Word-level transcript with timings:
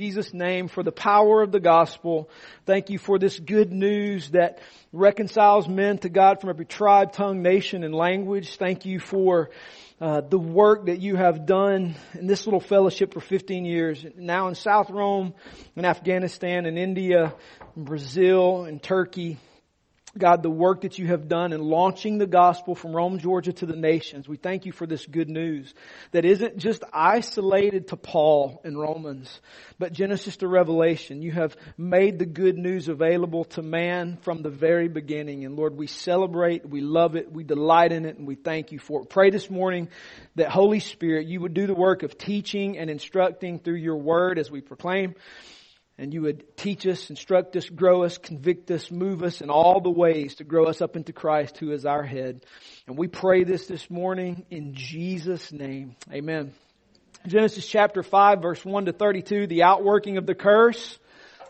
Jesus' 0.00 0.32
name 0.32 0.68
for 0.68 0.82
the 0.82 0.92
power 0.92 1.42
of 1.42 1.52
the 1.52 1.60
gospel. 1.60 2.30
Thank 2.64 2.88
you 2.88 2.96
for 2.96 3.18
this 3.18 3.38
good 3.38 3.70
news 3.70 4.30
that 4.30 4.58
reconciles 4.94 5.68
men 5.68 5.98
to 5.98 6.08
God 6.08 6.40
from 6.40 6.48
every 6.48 6.64
tribe, 6.64 7.12
tongue, 7.12 7.42
nation, 7.42 7.84
and 7.84 7.94
language. 7.94 8.56
Thank 8.56 8.86
you 8.86 8.98
for 8.98 9.50
uh, 10.00 10.22
the 10.22 10.38
work 10.38 10.86
that 10.86 11.00
you 11.00 11.16
have 11.16 11.44
done 11.44 11.96
in 12.14 12.26
this 12.26 12.46
little 12.46 12.60
fellowship 12.60 13.12
for 13.12 13.20
15 13.20 13.66
years. 13.66 14.02
Now 14.16 14.48
in 14.48 14.54
South 14.54 14.88
Rome, 14.88 15.34
in 15.76 15.84
Afghanistan, 15.84 16.64
in 16.64 16.78
India, 16.78 17.34
in 17.76 17.84
Brazil, 17.84 18.64
in 18.64 18.78
Turkey. 18.78 19.36
God, 20.18 20.42
the 20.42 20.50
work 20.50 20.80
that 20.80 20.98
you 20.98 21.06
have 21.06 21.28
done 21.28 21.52
in 21.52 21.60
launching 21.60 22.18
the 22.18 22.26
gospel 22.26 22.74
from 22.74 22.92
Rome, 22.92 23.20
Georgia 23.20 23.52
to 23.52 23.66
the 23.66 23.76
nations. 23.76 24.28
We 24.28 24.36
thank 24.36 24.66
you 24.66 24.72
for 24.72 24.84
this 24.84 25.06
good 25.06 25.28
news 25.28 25.72
that 26.10 26.24
isn't 26.24 26.56
just 26.58 26.82
isolated 26.92 27.88
to 27.88 27.96
Paul 27.96 28.60
in 28.64 28.76
Romans, 28.76 29.40
but 29.78 29.92
Genesis 29.92 30.38
to 30.38 30.48
Revelation. 30.48 31.22
You 31.22 31.30
have 31.30 31.56
made 31.78 32.18
the 32.18 32.26
good 32.26 32.58
news 32.58 32.88
available 32.88 33.44
to 33.44 33.62
man 33.62 34.18
from 34.22 34.42
the 34.42 34.50
very 34.50 34.88
beginning. 34.88 35.44
And 35.44 35.54
Lord, 35.54 35.76
we 35.76 35.86
celebrate, 35.86 36.68
we 36.68 36.80
love 36.80 37.14
it, 37.14 37.30
we 37.30 37.44
delight 37.44 37.92
in 37.92 38.04
it, 38.04 38.18
and 38.18 38.26
we 38.26 38.34
thank 38.34 38.72
you 38.72 38.80
for 38.80 39.02
it. 39.02 39.10
Pray 39.10 39.30
this 39.30 39.48
morning 39.48 39.90
that 40.34 40.50
Holy 40.50 40.80
Spirit, 40.80 41.28
you 41.28 41.40
would 41.40 41.54
do 41.54 41.68
the 41.68 41.74
work 41.74 42.02
of 42.02 42.18
teaching 42.18 42.78
and 42.78 42.90
instructing 42.90 43.60
through 43.60 43.76
your 43.76 43.96
word 43.96 44.40
as 44.40 44.50
we 44.50 44.60
proclaim 44.60 45.14
and 46.00 46.14
you 46.14 46.22
would 46.22 46.56
teach 46.56 46.86
us, 46.86 47.10
instruct 47.10 47.54
us, 47.56 47.68
grow 47.68 48.04
us, 48.04 48.16
convict 48.16 48.70
us, 48.70 48.90
move 48.90 49.22
us 49.22 49.42
in 49.42 49.50
all 49.50 49.82
the 49.82 49.90
ways 49.90 50.36
to 50.36 50.44
grow 50.44 50.64
us 50.64 50.80
up 50.80 50.96
into 50.96 51.12
Christ 51.12 51.58
who 51.58 51.72
is 51.72 51.84
our 51.84 52.02
head. 52.02 52.46
And 52.86 52.96
we 52.96 53.06
pray 53.06 53.44
this 53.44 53.66
this 53.66 53.90
morning 53.90 54.46
in 54.50 54.72
Jesus' 54.72 55.52
name. 55.52 55.96
Amen. 56.10 56.54
Genesis 57.26 57.66
chapter 57.66 58.02
5 58.02 58.40
verse 58.40 58.64
1 58.64 58.86
to 58.86 58.94
32, 58.94 59.46
the 59.46 59.64
outworking 59.64 60.16
of 60.16 60.24
the 60.24 60.34
curse, 60.34 60.98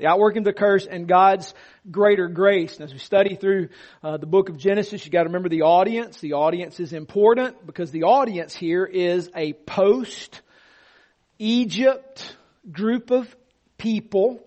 the 0.01 0.09
outworking 0.09 0.39
of 0.39 0.47
the 0.47 0.53
curse 0.53 0.85
and 0.85 1.07
God's 1.07 1.55
greater 1.89 2.27
grace. 2.27 2.75
And 2.75 2.85
as 2.85 2.93
we 2.93 2.99
study 2.99 3.37
through 3.37 3.69
uh, 4.03 4.17
the 4.17 4.27
book 4.27 4.49
of 4.49 4.57
Genesis, 4.57 5.07
you 5.07 5.13
got 5.13 5.23
to 5.23 5.29
remember 5.29 5.49
the 5.49 5.63
audience. 5.63 6.19
The 6.19 6.33
audience 6.33 6.81
is 6.81 6.93
important 6.93 7.65
because 7.65 7.93
the 7.93 8.03
audience 8.03 8.57
here 8.57 8.85
is 8.85 9.31
a 9.37 9.53
post 9.53 10.41
Egypt 11.39 12.37
group 12.73 13.13
of 13.13 13.33
people 13.81 14.47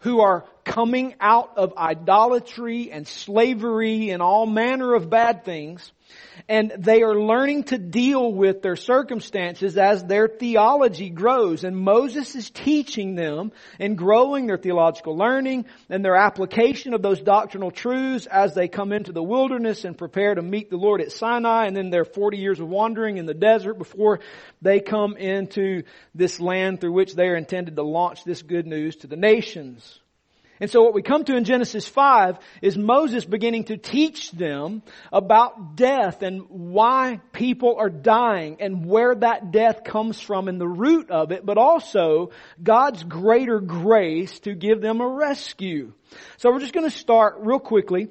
who 0.00 0.20
are 0.20 0.44
coming 0.68 1.14
out 1.18 1.56
of 1.56 1.76
idolatry 1.76 2.92
and 2.92 3.08
slavery 3.08 4.10
and 4.10 4.22
all 4.22 4.46
manner 4.46 4.94
of 4.94 5.08
bad 5.08 5.44
things. 5.44 5.90
And 6.48 6.72
they 6.78 7.02
are 7.02 7.14
learning 7.14 7.64
to 7.64 7.78
deal 7.78 8.32
with 8.32 8.62
their 8.62 8.76
circumstances 8.76 9.76
as 9.76 10.04
their 10.04 10.28
theology 10.28 11.10
grows. 11.10 11.64
And 11.64 11.76
Moses 11.76 12.34
is 12.34 12.50
teaching 12.50 13.14
them 13.14 13.52
and 13.78 13.98
growing 13.98 14.46
their 14.46 14.56
theological 14.56 15.16
learning 15.16 15.66
and 15.90 16.04
their 16.04 16.16
application 16.16 16.94
of 16.94 17.02
those 17.02 17.20
doctrinal 17.20 17.70
truths 17.70 18.26
as 18.26 18.54
they 18.54 18.68
come 18.68 18.92
into 18.92 19.12
the 19.12 19.22
wilderness 19.22 19.84
and 19.84 19.96
prepare 19.96 20.34
to 20.34 20.42
meet 20.42 20.70
the 20.70 20.76
Lord 20.76 21.00
at 21.00 21.12
Sinai 21.12 21.66
and 21.66 21.76
then 21.76 21.90
their 21.90 22.04
40 22.04 22.38
years 22.38 22.60
of 22.60 22.68
wandering 22.68 23.16
in 23.16 23.26
the 23.26 23.34
desert 23.34 23.74
before 23.74 24.20
they 24.62 24.80
come 24.80 25.16
into 25.16 25.82
this 26.14 26.40
land 26.40 26.80
through 26.80 26.92
which 26.92 27.14
they 27.14 27.26
are 27.26 27.36
intended 27.36 27.76
to 27.76 27.82
launch 27.82 28.24
this 28.24 28.42
good 28.42 28.66
news 28.66 28.96
to 28.96 29.06
the 29.06 29.16
nations. 29.16 30.00
And 30.60 30.70
so 30.70 30.82
what 30.82 30.94
we 30.94 31.02
come 31.02 31.24
to 31.24 31.36
in 31.36 31.44
Genesis 31.44 31.86
5 31.86 32.38
is 32.62 32.76
Moses 32.76 33.24
beginning 33.24 33.64
to 33.64 33.76
teach 33.76 34.30
them 34.32 34.82
about 35.12 35.76
death 35.76 36.22
and 36.22 36.42
why 36.48 37.20
people 37.32 37.76
are 37.78 37.90
dying 37.90 38.56
and 38.60 38.84
where 38.84 39.14
that 39.14 39.52
death 39.52 39.84
comes 39.84 40.20
from 40.20 40.48
and 40.48 40.60
the 40.60 40.68
root 40.68 41.10
of 41.10 41.32
it, 41.32 41.46
but 41.46 41.58
also 41.58 42.30
God's 42.62 43.02
greater 43.04 43.60
grace 43.60 44.38
to 44.40 44.54
give 44.54 44.80
them 44.80 45.00
a 45.00 45.08
rescue. 45.08 45.92
So 46.38 46.50
we're 46.50 46.60
just 46.60 46.74
going 46.74 46.88
to 46.90 46.96
start 46.96 47.36
real 47.40 47.60
quickly 47.60 48.08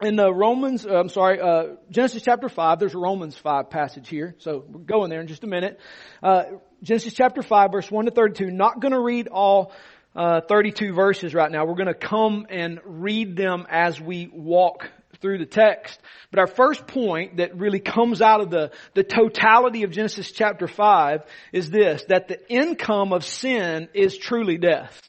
in 0.00 0.16
the 0.16 0.32
Romans, 0.32 0.86
uh, 0.86 0.98
I'm 0.98 1.08
sorry, 1.08 1.40
uh, 1.40 1.76
Genesis 1.90 2.22
chapter 2.22 2.48
5, 2.48 2.78
there's 2.78 2.94
a 2.94 2.98
Romans 2.98 3.36
5 3.36 3.68
passage 3.68 4.08
here, 4.08 4.34
so 4.38 4.64
we're 4.66 4.80
going 4.80 5.10
there 5.10 5.20
in 5.20 5.26
just 5.26 5.44
a 5.44 5.46
minute. 5.46 5.78
Uh, 6.22 6.44
Genesis 6.82 7.12
chapter 7.12 7.42
5 7.42 7.72
verse 7.72 7.90
1 7.90 8.06
to 8.06 8.10
32, 8.10 8.50
not 8.50 8.80
gonna 8.80 9.00
read 9.00 9.28
all 9.28 9.72
uh, 10.14 10.40
32 10.48 10.92
verses 10.92 11.34
right 11.34 11.50
now. 11.50 11.64
We're 11.64 11.74
going 11.74 11.86
to 11.86 11.94
come 11.94 12.46
and 12.50 12.80
read 12.84 13.36
them 13.36 13.66
as 13.70 14.00
we 14.00 14.28
walk 14.32 14.90
through 15.20 15.38
the 15.38 15.46
text. 15.46 16.00
But 16.30 16.40
our 16.40 16.46
first 16.46 16.86
point 16.86 17.36
that 17.36 17.56
really 17.56 17.80
comes 17.80 18.22
out 18.22 18.40
of 18.40 18.50
the, 18.50 18.72
the 18.94 19.04
totality 19.04 19.82
of 19.82 19.90
Genesis 19.90 20.32
chapter 20.32 20.66
5 20.66 21.22
is 21.52 21.70
this, 21.70 22.04
that 22.08 22.28
the 22.28 22.38
income 22.50 23.12
of 23.12 23.24
sin 23.24 23.88
is 23.94 24.16
truly 24.16 24.56
death. 24.56 25.08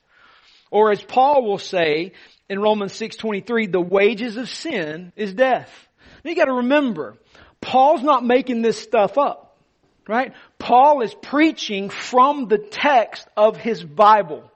Or 0.69 0.91
as 0.91 1.01
Paul 1.01 1.45
will 1.45 1.57
say 1.57 2.13
in 2.49 2.59
Romans 2.59 2.93
6.23, 2.93 3.71
the 3.71 3.81
wages 3.81 4.37
of 4.37 4.49
sin 4.49 5.11
is 5.15 5.33
death. 5.33 5.69
You 6.23 6.35
gotta 6.35 6.53
remember, 6.53 7.17
Paul's 7.61 8.03
not 8.03 8.23
making 8.23 8.61
this 8.61 8.77
stuff 8.77 9.17
up, 9.17 9.57
right? 10.07 10.33
Paul 10.59 11.01
is 11.01 11.13
preaching 11.13 11.89
from 11.89 12.47
the 12.47 12.57
text 12.57 13.27
of 13.35 13.57
his 13.57 13.83
Bible. 13.83 14.50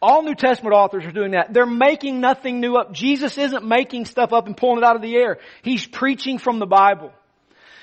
All 0.00 0.22
New 0.22 0.34
Testament 0.34 0.74
authors 0.74 1.04
are 1.04 1.12
doing 1.12 1.32
that. 1.32 1.52
They're 1.52 1.66
making 1.66 2.20
nothing 2.20 2.60
new 2.60 2.76
up. 2.76 2.92
Jesus 2.92 3.36
isn't 3.36 3.64
making 3.64 4.04
stuff 4.04 4.32
up 4.32 4.46
and 4.46 4.56
pulling 4.56 4.78
it 4.78 4.84
out 4.84 4.96
of 4.96 5.02
the 5.02 5.16
air. 5.16 5.38
He's 5.62 5.86
preaching 5.86 6.38
from 6.38 6.60
the 6.60 6.66
Bible. 6.66 7.12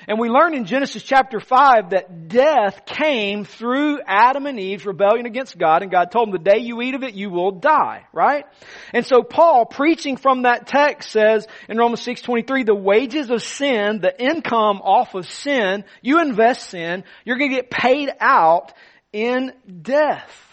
And 0.08 0.20
we 0.20 0.28
learn 0.28 0.54
in 0.54 0.66
Genesis 0.66 1.02
chapter 1.02 1.40
5 1.40 1.90
that 1.90 2.28
death 2.28 2.86
came 2.86 3.44
through 3.44 4.00
Adam 4.06 4.46
and 4.46 4.58
Eve's 4.58 4.86
rebellion 4.86 5.26
against 5.26 5.58
God 5.58 5.82
and 5.82 5.90
God 5.90 6.12
told 6.12 6.28
them 6.28 6.32
the 6.32 6.50
day 6.50 6.60
you 6.60 6.80
eat 6.80 6.94
of 6.94 7.02
it 7.02 7.14
you 7.14 7.28
will 7.28 7.50
die, 7.50 8.06
right? 8.12 8.44
And 8.92 9.04
so 9.04 9.22
Paul 9.22 9.66
preaching 9.66 10.16
from 10.16 10.42
that 10.42 10.68
text 10.68 11.10
says 11.10 11.48
in 11.68 11.76
Romans 11.76 12.02
6:23 12.06 12.64
the 12.64 12.74
wages 12.74 13.30
of 13.30 13.42
sin, 13.42 14.00
the 14.00 14.14
income 14.16 14.80
off 14.82 15.14
of 15.14 15.28
sin, 15.28 15.84
you 16.02 16.20
invest 16.20 16.70
sin, 16.70 17.02
you're 17.24 17.38
going 17.38 17.50
to 17.50 17.56
get 17.56 17.70
paid 17.70 18.10
out 18.20 18.72
in 19.12 19.52
death. 19.82 20.45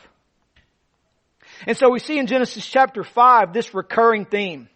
And 1.68 1.78
so 1.78 1.90
we 1.90 2.00
see 2.00 2.18
in 2.18 2.28
Genesis 2.28 2.66
chapter 2.66 3.04
5 3.04 3.54
this 3.54 3.74
recurring 3.74 4.26
theme. 4.26 4.70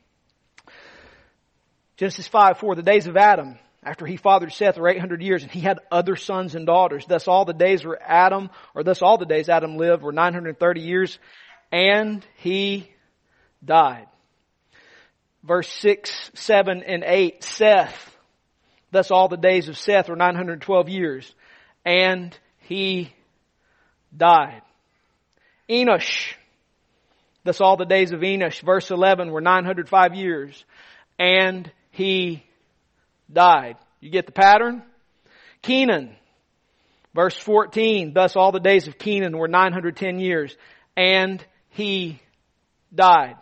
Genesis 1.97 2.27
5, 2.27 2.59
4, 2.59 2.75
the 2.75 2.83
days 2.83 3.07
of 3.07 3.17
Adam, 3.17 3.57
after 3.83 4.05
he 4.05 4.17
fathered 4.17 4.53
Seth 4.53 4.77
were 4.77 4.89
800 4.89 5.21
years 5.21 5.43
and 5.43 5.51
he 5.51 5.61
had 5.61 5.79
other 5.91 6.15
sons 6.15 6.55
and 6.55 6.65
daughters. 6.65 7.05
Thus 7.07 7.27
all 7.27 7.45
the 7.45 7.53
days 7.53 7.83
were 7.83 7.99
Adam, 8.01 8.49
or 8.75 8.83
thus 8.83 9.01
all 9.01 9.17
the 9.17 9.25
days 9.25 9.49
Adam 9.49 9.77
lived 9.77 10.03
were 10.03 10.11
930 10.11 10.81
years 10.81 11.17
and 11.71 12.25
he 12.35 12.91
died. 13.63 14.07
Verse 15.43 15.69
6, 15.69 16.31
7, 16.35 16.83
and 16.83 17.03
8, 17.03 17.43
Seth, 17.43 18.17
thus 18.91 19.09
all 19.09 19.27
the 19.27 19.37
days 19.37 19.69
of 19.69 19.77
Seth 19.77 20.09
were 20.09 20.15
912 20.15 20.89
years 20.89 21.33
and 21.85 22.37
he 22.59 23.13
died. 24.15 24.61
Enosh, 25.69 26.33
Thus 27.47 27.61
all 27.61 27.77
the 27.77 27.85
days 27.85 28.11
of 28.11 28.19
Enosh, 28.19 28.59
verse 28.59 28.91
11, 28.91 29.31
were 29.31 29.39
905 29.39 30.15
years. 30.15 30.65
And 31.17 31.71
he 31.91 32.43
died. 33.31 33.77
You 34.01 34.09
get 34.09 34.25
the 34.25 34.33
pattern? 34.33 34.83
Kenan, 35.61 36.13
verse 37.15 37.37
14, 37.37 38.11
thus 38.13 38.35
all 38.35 38.51
the 38.51 38.59
days 38.59 38.89
of 38.89 38.97
Kenan 38.97 39.37
were 39.37 39.47
910 39.47 40.19
years. 40.19 40.57
And 40.97 41.41
he 41.69 42.19
died. 42.93 43.37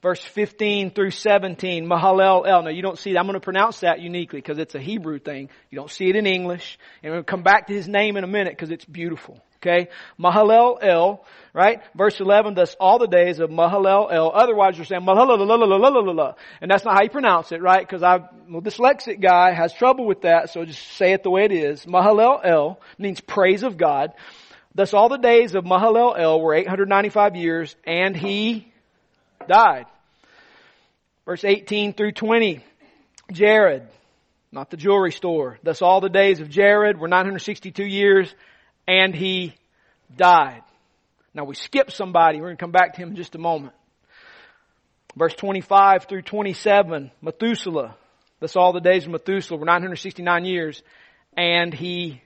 Verse 0.00 0.22
15 0.22 0.92
through 0.92 1.10
17, 1.10 1.86
Mahalel 1.86 2.48
El. 2.48 2.62
Now 2.62 2.70
you 2.70 2.80
don't 2.80 2.98
see 2.98 3.12
that. 3.12 3.18
I'm 3.18 3.26
going 3.26 3.34
to 3.34 3.40
pronounce 3.40 3.80
that 3.80 4.00
uniquely 4.00 4.40
because 4.40 4.56
it's 4.56 4.74
a 4.74 4.80
Hebrew 4.80 5.18
thing. 5.18 5.50
You 5.70 5.76
don't 5.76 5.90
see 5.90 6.08
it 6.08 6.16
in 6.16 6.24
English. 6.24 6.78
And 7.02 7.12
we'll 7.12 7.22
come 7.22 7.42
back 7.42 7.66
to 7.66 7.74
his 7.74 7.86
name 7.86 8.16
in 8.16 8.24
a 8.24 8.28
minute 8.28 8.54
because 8.54 8.70
it's 8.70 8.86
beautiful. 8.86 9.42
Okay? 9.60 9.88
Mahalel 10.18 10.78
El, 10.82 11.24
right? 11.52 11.80
Verse 11.96 12.20
11, 12.20 12.54
thus 12.54 12.76
all 12.78 12.98
the 12.98 13.06
days 13.06 13.40
of 13.40 13.50
Mahalel 13.50 14.12
El. 14.12 14.30
Otherwise 14.32 14.76
you're 14.76 14.86
saying 14.86 15.02
Mahalel 15.02 16.34
And 16.60 16.70
that's 16.70 16.84
not 16.84 16.94
how 16.94 17.02
you 17.02 17.10
pronounce 17.10 17.50
it, 17.52 17.60
right? 17.60 17.80
Because 17.80 18.02
I'm 18.02 18.54
a 18.54 18.60
dyslexic 18.60 19.20
guy, 19.20 19.52
has 19.52 19.72
trouble 19.72 20.06
with 20.06 20.22
that, 20.22 20.50
so 20.50 20.64
just 20.64 20.82
say 20.96 21.12
it 21.12 21.22
the 21.22 21.30
way 21.30 21.44
it 21.44 21.52
is. 21.52 21.84
Mahalel 21.86 22.40
El 22.44 22.80
means 22.98 23.20
praise 23.20 23.62
of 23.64 23.76
God. 23.76 24.12
Thus 24.74 24.94
all 24.94 25.08
the 25.08 25.18
days 25.18 25.56
of 25.56 25.64
Mahalel 25.64 26.16
El 26.16 26.40
were 26.40 26.54
895 26.54 27.34
years, 27.34 27.74
and 27.84 28.16
he 28.16 28.72
died. 29.48 29.86
Verse 31.24 31.44
18 31.44 31.94
through 31.94 32.12
20, 32.12 32.64
Jared, 33.32 33.88
not 34.52 34.70
the 34.70 34.76
jewelry 34.76 35.12
store. 35.12 35.58
Thus 35.62 35.82
all 35.82 36.00
the 36.00 36.08
days 36.08 36.40
of 36.40 36.48
Jared 36.48 36.98
were 36.98 37.08
962 37.08 37.84
years, 37.84 38.32
and 38.86 39.14
he 39.14 39.54
died. 40.16 40.62
Now 41.34 41.44
we 41.44 41.54
skip 41.54 41.90
somebody. 41.90 42.38
We're 42.38 42.48
going 42.48 42.56
to 42.56 42.62
come 42.62 42.72
back 42.72 42.94
to 42.94 43.02
him 43.02 43.10
in 43.10 43.16
just 43.16 43.34
a 43.34 43.38
moment. 43.38 43.74
Verse 45.16 45.34
25 45.34 46.04
through 46.04 46.22
27, 46.22 47.10
Methuselah. 47.20 47.96
Thus 48.40 48.56
all 48.56 48.72
the 48.72 48.80
days 48.80 49.04
of 49.04 49.10
Methuselah 49.10 49.58
were 49.58 49.66
969 49.66 50.44
years, 50.44 50.82
and 51.36 51.74
he 51.74 52.22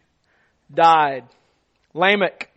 died. 0.73 1.25
Lamech. 1.95 2.51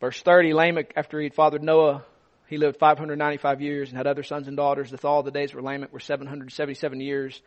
Verse 0.00 0.20
30, 0.22 0.54
Lamech, 0.54 0.92
after 0.96 1.18
he 1.18 1.24
had 1.24 1.34
fathered 1.34 1.62
Noah, 1.62 2.04
he 2.46 2.58
lived 2.58 2.78
595 2.78 3.60
years 3.60 3.88
and 3.88 3.96
had 3.96 4.06
other 4.06 4.22
sons 4.22 4.48
and 4.48 4.56
daughters. 4.56 4.90
The 4.90 5.06
all 5.06 5.22
the 5.22 5.30
days 5.30 5.50
for 5.50 5.62
Lamech 5.62 5.92
were 5.92 6.00
777 6.00 7.00
years, 7.00 7.40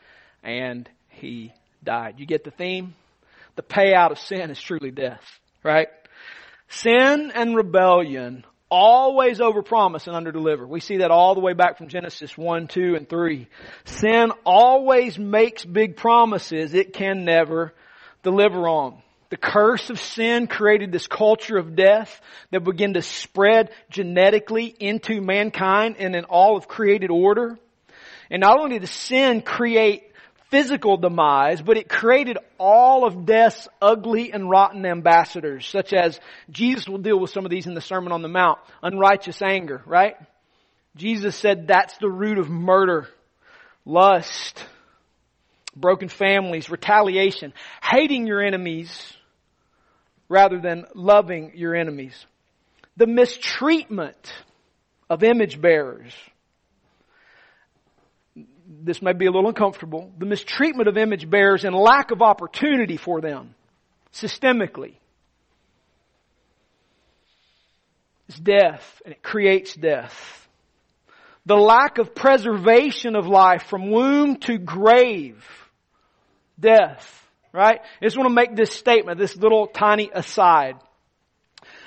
and 0.43 0.89
he 1.09 1.53
died. 1.83 2.15
You 2.17 2.25
get 2.25 2.43
the 2.43 2.51
theme? 2.51 2.95
The 3.57 3.63
payout 3.63 4.11
of 4.11 4.19
sin 4.19 4.51
is 4.51 4.61
truly 4.61 4.91
death, 4.91 5.23
right? 5.63 5.87
Sin 6.69 7.31
and 7.33 7.55
rebellion 7.55 8.45
always 8.69 9.39
overpromise 9.39 10.07
and 10.07 10.15
underdeliver. 10.15 10.67
We 10.67 10.79
see 10.79 10.97
that 10.97 11.09
all 11.09 11.33
the 11.33 11.41
way 11.41 11.53
back 11.53 11.79
from 11.79 11.87
Genesis 11.87 12.37
1, 12.37 12.67
2, 12.67 12.95
and 12.95 13.09
3. 13.09 13.47
Sin 13.85 14.31
always 14.45 15.17
makes 15.17 15.65
big 15.65 15.97
promises 15.97 16.75
it 16.75 16.93
can 16.93 17.25
never 17.25 17.73
deliver 18.21 18.67
on. 18.67 19.01
The 19.29 19.37
curse 19.37 19.89
of 19.89 19.99
sin 19.99 20.45
created 20.45 20.91
this 20.91 21.07
culture 21.07 21.57
of 21.57 21.75
death 21.75 22.21
that 22.51 22.63
began 22.63 22.93
to 22.93 23.01
spread 23.01 23.71
genetically 23.89 24.67
into 24.67 25.19
mankind 25.19 25.95
and 25.97 26.15
in 26.15 26.25
all 26.25 26.57
of 26.57 26.67
created 26.67 27.09
order. 27.09 27.57
And 28.29 28.41
not 28.41 28.59
only 28.59 28.77
did 28.77 28.87
sin 28.87 29.41
create 29.41 30.06
physical 30.49 30.97
demise, 30.97 31.61
but 31.61 31.77
it 31.77 31.89
created 31.89 32.37
all 32.57 33.05
of 33.05 33.25
death's 33.25 33.67
ugly 33.81 34.31
and 34.31 34.49
rotten 34.49 34.85
ambassadors, 34.85 35.67
such 35.67 35.93
as 35.93 36.19
Jesus 36.49 36.87
will 36.87 36.97
deal 36.97 37.19
with 37.19 37.31
some 37.31 37.45
of 37.45 37.51
these 37.51 37.67
in 37.67 37.73
the 37.73 37.81
Sermon 37.81 38.11
on 38.11 38.21
the 38.21 38.27
Mount. 38.27 38.59
Unrighteous 38.81 39.41
anger, 39.41 39.81
right? 39.85 40.15
Jesus 40.95 41.35
said 41.35 41.67
that's 41.67 41.97
the 41.97 42.09
root 42.09 42.39
of 42.39 42.49
murder, 42.49 43.07
lust, 43.85 44.63
broken 45.75 46.09
families, 46.09 46.69
retaliation, 46.69 47.53
hating 47.83 48.25
your 48.25 48.41
enemies 48.41 49.13
rather 50.29 50.59
than 50.59 50.85
loving 50.95 51.51
your 51.55 51.75
enemies. 51.75 52.25
The 52.97 53.07
mistreatment 53.07 54.33
of 55.09 55.23
image 55.23 55.61
bearers 55.61 56.13
this 58.67 59.01
may 59.01 59.13
be 59.13 59.25
a 59.25 59.31
little 59.31 59.47
uncomfortable, 59.47 60.11
the 60.17 60.25
mistreatment 60.25 60.89
of 60.89 60.97
image 60.97 61.29
bearers 61.29 61.63
and 61.63 61.73
lack 61.73 62.11
of 62.11 62.21
opportunity 62.21 62.97
for 62.97 63.21
them 63.21 63.55
systemically. 64.13 64.95
It's 68.27 68.39
death, 68.39 69.01
and 69.05 69.13
it 69.13 69.23
creates 69.23 69.73
death. 69.73 70.47
The 71.45 71.55
lack 71.55 71.97
of 71.97 72.13
preservation 72.13 73.15
of 73.15 73.25
life 73.25 73.63
from 73.63 73.89
womb 73.89 74.35
to 74.41 74.57
grave. 74.57 75.45
Death. 76.59 77.13
Right? 77.53 77.79
I 77.79 78.05
just 78.05 78.17
want 78.17 78.27
to 78.27 78.35
make 78.35 78.55
this 78.55 78.73
statement, 78.73 79.17
this 79.17 79.35
little 79.37 79.67
tiny 79.67 80.11
aside. 80.13 80.75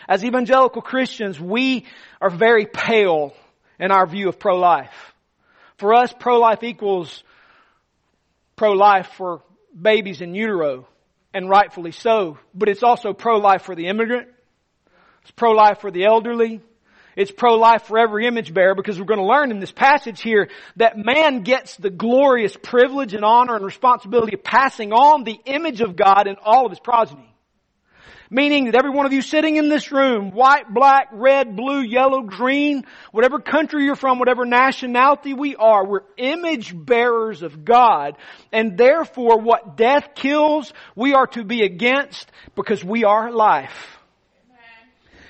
As 0.08 0.24
evangelical 0.24 0.80
Christians, 0.80 1.38
we 1.38 1.84
are 2.20 2.30
very 2.30 2.64
pale 2.64 3.34
in 3.78 3.90
our 3.92 4.06
view 4.06 4.28
of 4.28 4.38
pro-life. 4.38 5.09
For 5.80 5.94
us, 5.94 6.12
pro-life 6.18 6.62
equals 6.62 7.24
pro-life 8.54 9.08
for 9.16 9.40
babies 9.80 10.20
in 10.20 10.34
utero, 10.34 10.86
and 11.32 11.48
rightfully 11.48 11.92
so. 11.92 12.38
But 12.54 12.68
it's 12.68 12.82
also 12.82 13.14
pro-life 13.14 13.62
for 13.62 13.74
the 13.74 13.86
immigrant. 13.86 14.28
It's 15.22 15.30
pro-life 15.30 15.80
for 15.80 15.90
the 15.90 16.04
elderly. 16.04 16.60
It's 17.16 17.30
pro-life 17.30 17.84
for 17.84 17.98
every 17.98 18.26
image 18.26 18.52
bearer 18.52 18.74
because 18.74 18.98
we're 18.98 19.06
going 19.06 19.20
to 19.20 19.26
learn 19.26 19.50
in 19.50 19.58
this 19.58 19.72
passage 19.72 20.20
here 20.20 20.50
that 20.76 20.98
man 20.98 21.44
gets 21.44 21.76
the 21.76 21.90
glorious 21.90 22.54
privilege 22.62 23.14
and 23.14 23.24
honor 23.24 23.56
and 23.56 23.64
responsibility 23.64 24.34
of 24.34 24.44
passing 24.44 24.92
on 24.92 25.24
the 25.24 25.40
image 25.46 25.80
of 25.80 25.96
God 25.96 26.26
in 26.26 26.36
all 26.44 26.66
of 26.66 26.72
his 26.72 26.80
progeny. 26.80 27.34
Meaning 28.32 28.66
that 28.66 28.76
every 28.76 28.90
one 28.90 29.06
of 29.06 29.12
you 29.12 29.22
sitting 29.22 29.56
in 29.56 29.68
this 29.68 29.90
room, 29.90 30.30
white, 30.30 30.72
black, 30.72 31.08
red, 31.10 31.56
blue, 31.56 31.80
yellow, 31.80 32.22
green, 32.22 32.84
whatever 33.10 33.40
country 33.40 33.84
you're 33.84 33.96
from, 33.96 34.20
whatever 34.20 34.44
nationality 34.44 35.34
we 35.34 35.56
are, 35.56 35.84
we're 35.84 36.02
image 36.16 36.72
bearers 36.72 37.42
of 37.42 37.64
God. 37.64 38.16
And 38.52 38.78
therefore 38.78 39.40
what 39.40 39.76
death 39.76 40.10
kills, 40.14 40.72
we 40.94 41.12
are 41.14 41.26
to 41.28 41.42
be 41.42 41.62
against 41.62 42.30
because 42.54 42.84
we 42.84 43.02
are 43.02 43.32
life. 43.32 43.98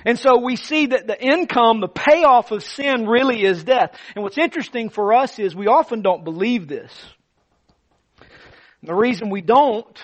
And 0.05 0.19
so 0.19 0.39
we 0.39 0.57
see 0.57 0.87
that 0.87 1.07
the 1.07 1.19
income, 1.19 1.81
the 1.81 1.89
payoff 1.89 2.51
of 2.53 2.63
sin 2.63 3.07
really 3.07 3.43
is 3.43 3.65
death. 3.65 3.99
And 4.15 4.23
what's 4.23 4.39
interesting 4.39 4.91
for 4.91 5.15
us 5.15 5.39
is 5.39 5.55
we 5.55 5.67
often 5.67 6.03
don't 6.03 6.25
believe 6.25 6.69
this. 6.69 6.93
And 8.81 8.89
the 8.89 8.95
reason 8.95 9.31
we 9.31 9.41
don't 9.41 9.99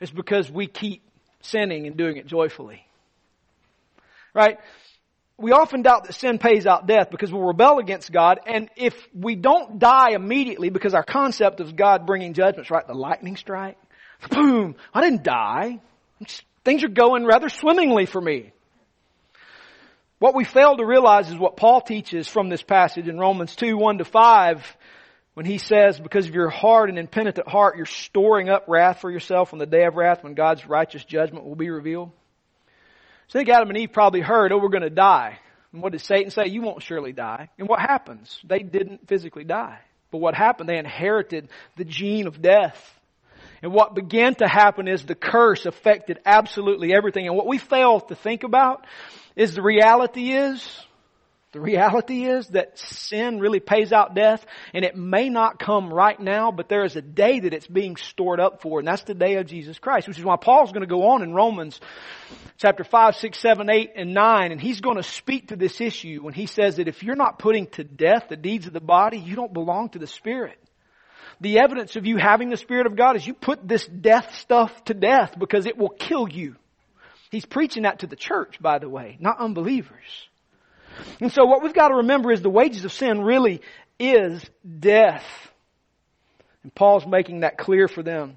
is 0.00 0.10
because 0.10 0.50
we 0.50 0.66
keep 0.66 1.02
sinning 1.42 1.86
and 1.86 1.96
doing 1.96 2.16
it 2.16 2.26
joyfully. 2.26 2.86
Right? 4.34 4.58
We 5.38 5.52
often 5.52 5.82
doubt 5.82 6.04
that 6.04 6.14
sin 6.14 6.38
pays 6.38 6.66
out 6.66 6.86
death 6.86 7.10
because 7.10 7.32
we'll 7.32 7.42
rebel 7.42 7.78
against 7.78 8.12
God, 8.12 8.40
and 8.46 8.68
if 8.76 8.94
we 9.12 9.34
don't 9.34 9.78
die 9.78 10.10
immediately 10.10 10.70
because 10.70 10.94
our 10.94 11.02
concept 11.02 11.60
of 11.60 11.74
God 11.74 12.06
bringing 12.06 12.32
judgments, 12.32 12.70
right? 12.70 12.86
The 12.86 12.94
lightning 12.94 13.36
strike, 13.36 13.76
boom, 14.30 14.76
I 14.94 15.00
didn't 15.00 15.24
die. 15.24 15.80
Things 16.64 16.84
are 16.84 16.88
going 16.88 17.24
rather 17.24 17.48
swimmingly 17.48 18.06
for 18.06 18.20
me. 18.20 18.52
What 20.20 20.36
we 20.36 20.44
fail 20.44 20.76
to 20.76 20.86
realize 20.86 21.28
is 21.28 21.36
what 21.36 21.56
Paul 21.56 21.80
teaches 21.80 22.28
from 22.28 22.48
this 22.48 22.62
passage 22.62 23.08
in 23.08 23.18
Romans 23.18 23.56
2, 23.56 23.76
1 23.76 23.98
to 23.98 24.04
5 24.04 24.76
when 25.34 25.46
he 25.46 25.58
says, 25.58 25.98
because 25.98 26.28
of 26.28 26.34
your 26.34 26.50
hard 26.50 26.90
and 26.90 26.98
impenitent 26.98 27.48
heart, 27.48 27.76
you're 27.76 27.86
storing 27.86 28.50
up 28.50 28.64
wrath 28.68 29.00
for 29.00 29.10
yourself 29.10 29.52
on 29.52 29.58
the 29.58 29.66
day 29.66 29.84
of 29.84 29.96
wrath 29.96 30.22
when 30.22 30.34
God's 30.34 30.66
righteous 30.66 31.04
judgment 31.04 31.46
will 31.46 31.56
be 31.56 31.70
revealed. 31.70 32.10
So 33.28 33.38
I 33.38 33.40
think 33.40 33.48
Adam 33.48 33.70
and 33.70 33.78
Eve 33.78 33.92
probably 33.92 34.20
heard, 34.20 34.52
oh, 34.52 34.58
we're 34.58 34.68
going 34.68 34.82
to 34.82 34.90
die. 34.90 35.38
And 35.72 35.82
what 35.82 35.92
did 35.92 36.02
Satan 36.02 36.30
say? 36.30 36.48
You 36.48 36.60
won't 36.60 36.82
surely 36.82 37.12
die. 37.12 37.48
And 37.58 37.66
what 37.66 37.80
happens? 37.80 38.38
They 38.44 38.58
didn't 38.58 39.08
physically 39.08 39.44
die. 39.44 39.78
But 40.10 40.18
what 40.18 40.34
happened? 40.34 40.68
They 40.68 40.76
inherited 40.76 41.48
the 41.76 41.86
gene 41.86 42.26
of 42.26 42.42
death. 42.42 42.98
And 43.62 43.72
what 43.72 43.94
began 43.94 44.34
to 44.34 44.46
happen 44.46 44.86
is 44.86 45.04
the 45.04 45.14
curse 45.14 45.64
affected 45.64 46.18
absolutely 46.26 46.94
everything. 46.94 47.26
And 47.26 47.36
what 47.36 47.46
we 47.46 47.56
fail 47.56 48.00
to 48.00 48.14
think 48.14 48.42
about 48.42 48.86
is 49.34 49.54
the 49.54 49.62
reality 49.62 50.32
is 50.32 50.62
the 51.52 51.60
reality 51.60 52.24
is 52.24 52.48
that 52.48 52.78
sin 52.78 53.38
really 53.38 53.60
pays 53.60 53.92
out 53.92 54.14
death 54.14 54.44
and 54.72 54.86
it 54.86 54.96
may 54.96 55.28
not 55.28 55.58
come 55.58 55.92
right 55.92 56.18
now, 56.18 56.50
but 56.50 56.70
there 56.70 56.84
is 56.84 56.96
a 56.96 57.02
day 57.02 57.40
that 57.40 57.52
it's 57.52 57.66
being 57.66 57.96
stored 57.96 58.40
up 58.40 58.62
for 58.62 58.78
and 58.78 58.88
that's 58.88 59.02
the 59.02 59.14
day 59.14 59.36
of 59.36 59.46
Jesus 59.46 59.78
Christ, 59.78 60.08
which 60.08 60.18
is 60.18 60.24
why 60.24 60.36
Paul's 60.36 60.72
going 60.72 60.80
to 60.80 60.86
go 60.86 61.08
on 61.08 61.22
in 61.22 61.34
Romans 61.34 61.78
chapter 62.56 62.84
5, 62.84 63.16
6, 63.16 63.38
7, 63.38 63.68
8, 63.68 63.92
and 63.96 64.14
9 64.14 64.52
and 64.52 64.60
he's 64.60 64.80
going 64.80 64.96
to 64.96 65.02
speak 65.02 65.48
to 65.48 65.56
this 65.56 65.78
issue 65.82 66.22
when 66.22 66.32
he 66.32 66.46
says 66.46 66.76
that 66.76 66.88
if 66.88 67.02
you're 67.02 67.16
not 67.16 67.38
putting 67.38 67.66
to 67.72 67.84
death 67.84 68.28
the 68.30 68.36
deeds 68.36 68.66
of 68.66 68.72
the 68.72 68.80
body, 68.80 69.18
you 69.18 69.36
don't 69.36 69.52
belong 69.52 69.90
to 69.90 69.98
the 69.98 70.06
Spirit. 70.06 70.58
The 71.42 71.58
evidence 71.58 71.96
of 71.96 72.06
you 72.06 72.16
having 72.16 72.48
the 72.48 72.56
Spirit 72.56 72.86
of 72.86 72.96
God 72.96 73.16
is 73.16 73.26
you 73.26 73.34
put 73.34 73.68
this 73.68 73.86
death 73.86 74.34
stuff 74.36 74.84
to 74.84 74.94
death 74.94 75.34
because 75.38 75.66
it 75.66 75.76
will 75.76 75.90
kill 75.90 76.28
you. 76.28 76.56
He's 77.30 77.44
preaching 77.44 77.82
that 77.82 77.98
to 77.98 78.06
the 78.06 78.16
church, 78.16 78.58
by 78.60 78.78
the 78.78 78.88
way, 78.88 79.18
not 79.20 79.38
unbelievers. 79.38 80.28
And 81.20 81.32
so 81.32 81.44
what 81.44 81.62
we've 81.62 81.74
got 81.74 81.88
to 81.88 81.96
remember 81.96 82.32
is 82.32 82.42
the 82.42 82.50
wages 82.50 82.84
of 82.84 82.92
sin 82.92 83.22
really 83.22 83.60
is 83.98 84.44
death. 84.78 85.24
And 86.62 86.74
Paul's 86.74 87.06
making 87.06 87.40
that 87.40 87.58
clear 87.58 87.88
for 87.88 88.02
them. 88.02 88.36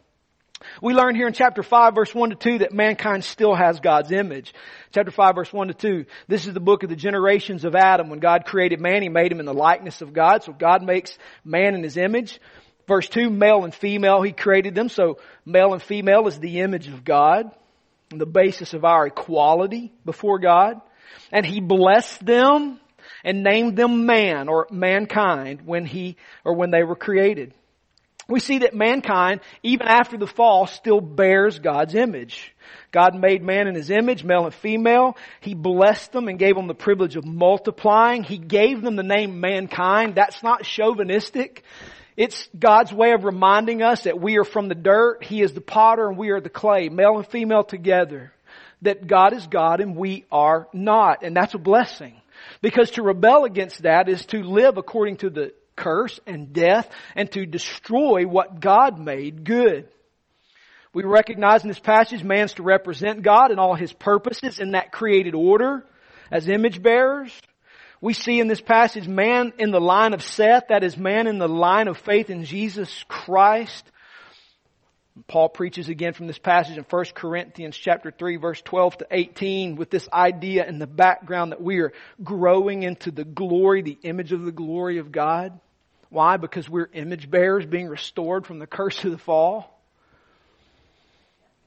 We 0.82 0.94
learn 0.94 1.16
here 1.16 1.28
in 1.28 1.34
chapter 1.34 1.64
5 1.64 1.96
verse 1.96 2.16
1 2.16 2.30
to 2.32 2.36
2 2.36 2.58
that 2.60 2.74
mankind 2.74 3.24
still 3.24 3.54
has 3.54 3.80
God's 3.80 4.12
image. 4.12 4.54
Chapter 4.92 5.12
5 5.12 5.36
verse 5.36 5.54
1 5.54 5.68
to 5.68 5.74
2. 5.74 6.06
This 6.28 6.48
is 6.48 6.54
the 6.54 6.60
book 6.60 6.84
of 6.84 6.90
the 6.90 6.96
generations 6.96 7.66
of 7.66 7.76
Adam. 7.76 8.10
When 8.10 8.20
God 8.20 8.46
created 8.46 8.80
man, 8.80 9.02
He 9.02 9.10
made 9.10 9.32
him 9.32 9.40
in 9.40 9.46
the 9.46 9.54
likeness 9.54 10.02
of 10.02 10.14
God. 10.14 10.44
So 10.44 10.54
God 10.54 10.84
makes 10.84 11.18
man 11.44 11.76
in 11.76 11.84
His 11.84 11.98
image. 11.98 12.40
Verse 12.88 13.10
2, 13.10 13.30
male 13.30 13.64
and 13.64 13.74
female, 13.74 14.22
He 14.22 14.32
created 14.32 14.76
them. 14.76 14.90
So 14.90 15.20
male 15.46 15.74
and 15.74 15.82
female 15.82 16.28
is 16.28 16.40
the 16.40 16.62
image 16.62 16.88
of 16.88 17.04
God. 17.04 17.52
And 18.12 18.22
the 18.22 18.26
basis 18.26 18.74
of 18.74 18.86
our 18.86 19.08
equality 19.08 19.92
before 20.06 20.40
God 20.40 20.80
and 21.32 21.46
he 21.46 21.60
blessed 21.60 22.26
them 22.26 22.80
and 23.24 23.44
named 23.44 23.76
them 23.76 24.06
man 24.06 24.48
or 24.48 24.68
mankind 24.72 25.62
when 25.66 25.86
he 25.86 26.18
or 26.44 26.56
when 26.56 26.72
they 26.72 26.84
were 26.84 26.96
created. 26.96 27.54
We 28.28 28.40
see 28.40 28.60
that 28.60 28.74
mankind, 28.74 29.42
even 29.62 29.88
after 29.88 30.18
the 30.18 30.26
fall, 30.26 30.66
still 30.66 31.00
bears 31.00 31.60
God's 31.60 31.94
image. 31.94 32.56
God 32.92 33.14
made 33.14 33.44
man 33.44 33.68
in 33.68 33.76
his 33.76 33.92
image, 33.92 34.24
male 34.24 34.46
and 34.46 34.54
female. 34.54 35.16
He 35.42 35.54
blessed 35.54 36.12
them 36.12 36.28
and 36.28 36.40
gave 36.40 36.56
them 36.56 36.68
the 36.68 36.74
privilege 36.74 37.16
of 37.18 37.26
multiplying. 37.26 38.24
He 38.24 38.40
gave 38.40 38.82
them 38.82 38.96
the 38.96 39.04
name 39.04 39.40
mankind. 39.42 40.16
That's 40.16 40.42
not 40.42 40.64
chauvinistic. 40.64 41.64
It's 42.18 42.48
God's 42.58 42.92
way 42.92 43.12
of 43.12 43.26
reminding 43.26 43.84
us 43.84 44.04
that 44.04 44.20
we 44.20 44.38
are 44.40 44.46
from 44.46 44.70
the 44.70 44.76
dirt, 44.76 45.24
He 45.24 45.42
is 45.42 45.54
the 45.54 45.62
potter, 45.62 46.08
and 46.08 46.18
we 46.18 46.30
are 46.30 46.42
the 46.42 46.50
clay, 46.50 46.90
male 46.90 47.18
and 47.18 47.28
female 47.28 47.64
together 47.64 48.32
that 48.82 49.08
God 49.08 49.34
is 49.34 49.48
God 49.48 49.82
and 49.82 49.96
we 49.96 50.26
are 50.32 50.68
not. 50.74 51.24
And 51.24 51.36
that's 51.36 51.54
a 51.54 51.60
blessing. 51.60 52.22
Because 52.62 52.92
to 52.92 53.04
rebel 53.04 53.46
against 53.46 53.84
that 53.84 54.10
is 54.10 54.26
to 54.28 54.44
live 54.44 54.78
according 54.78 55.18
to 55.18 55.30
the 55.30 55.54
curse 55.76 56.20
and 56.26 56.54
death 56.54 56.90
and 57.16 57.32
to 57.32 57.46
destroy 57.46 58.26
what 58.26 58.60
God 58.60 59.00
made 59.00 59.44
good. 59.44 59.88
We 60.94 61.04
recognize 61.04 61.64
in 61.64 61.68
this 61.68 61.80
passage 61.80 62.24
man's 62.24 62.54
to 62.54 62.64
represent 62.64 63.22
God 63.22 63.52
and 63.52 63.60
all 63.60 63.76
his 63.76 63.92
purposes 63.92 64.60
in 64.60 64.72
that 64.72 64.94
created 64.94 65.36
order 65.36 65.86
as 66.32 66.48
image 66.48 66.82
bearers. 66.82 67.38
We 68.00 68.14
see 68.14 68.40
in 68.40 68.48
this 68.48 68.62
passage 68.62 69.08
man 69.08 69.54
in 69.58 69.72
the 69.72 69.82
line 69.82 70.14
of 70.14 70.24
Seth, 70.24 70.68
that 70.70 70.84
is 70.84 70.96
man 70.98 71.28
in 71.28 71.38
the 71.38 71.50
line 71.50 71.88
of 71.88 71.98
faith 71.98 72.30
in 72.30 72.46
Jesus 72.46 73.04
Christ. 73.08 73.84
Paul 75.28 75.48
preaches 75.48 75.88
again 75.88 76.14
from 76.14 76.28
this 76.28 76.38
passage 76.38 76.78
in 76.78 76.84
1 76.84 77.06
Corinthians 77.14 77.78
chapter 77.78 78.12
3 78.12 78.36
verse 78.36 78.62
12 78.62 78.98
to 78.98 79.08
18 79.10 79.78
with 79.78 79.90
this 79.90 80.08
idea 80.12 80.68
in 80.68 80.78
the 80.78 80.88
background 80.88 81.54
that 81.54 81.62
we 81.62 81.80
are 81.80 81.94
growing 82.22 82.84
into 82.84 83.12
the 83.12 83.24
glory, 83.24 83.82
the 83.82 83.98
image 84.04 84.34
of 84.34 84.44
the 84.44 84.52
glory 84.52 84.98
of 84.98 85.12
God. 85.12 85.58
Why? 86.10 86.38
Because 86.38 86.70
we're 86.70 86.90
image 86.94 87.30
bearers 87.30 87.66
being 87.66 87.88
restored 87.88 88.46
from 88.46 88.60
the 88.60 88.68
curse 88.68 89.04
of 89.06 89.12
the 89.12 89.18
fall. 89.18 89.72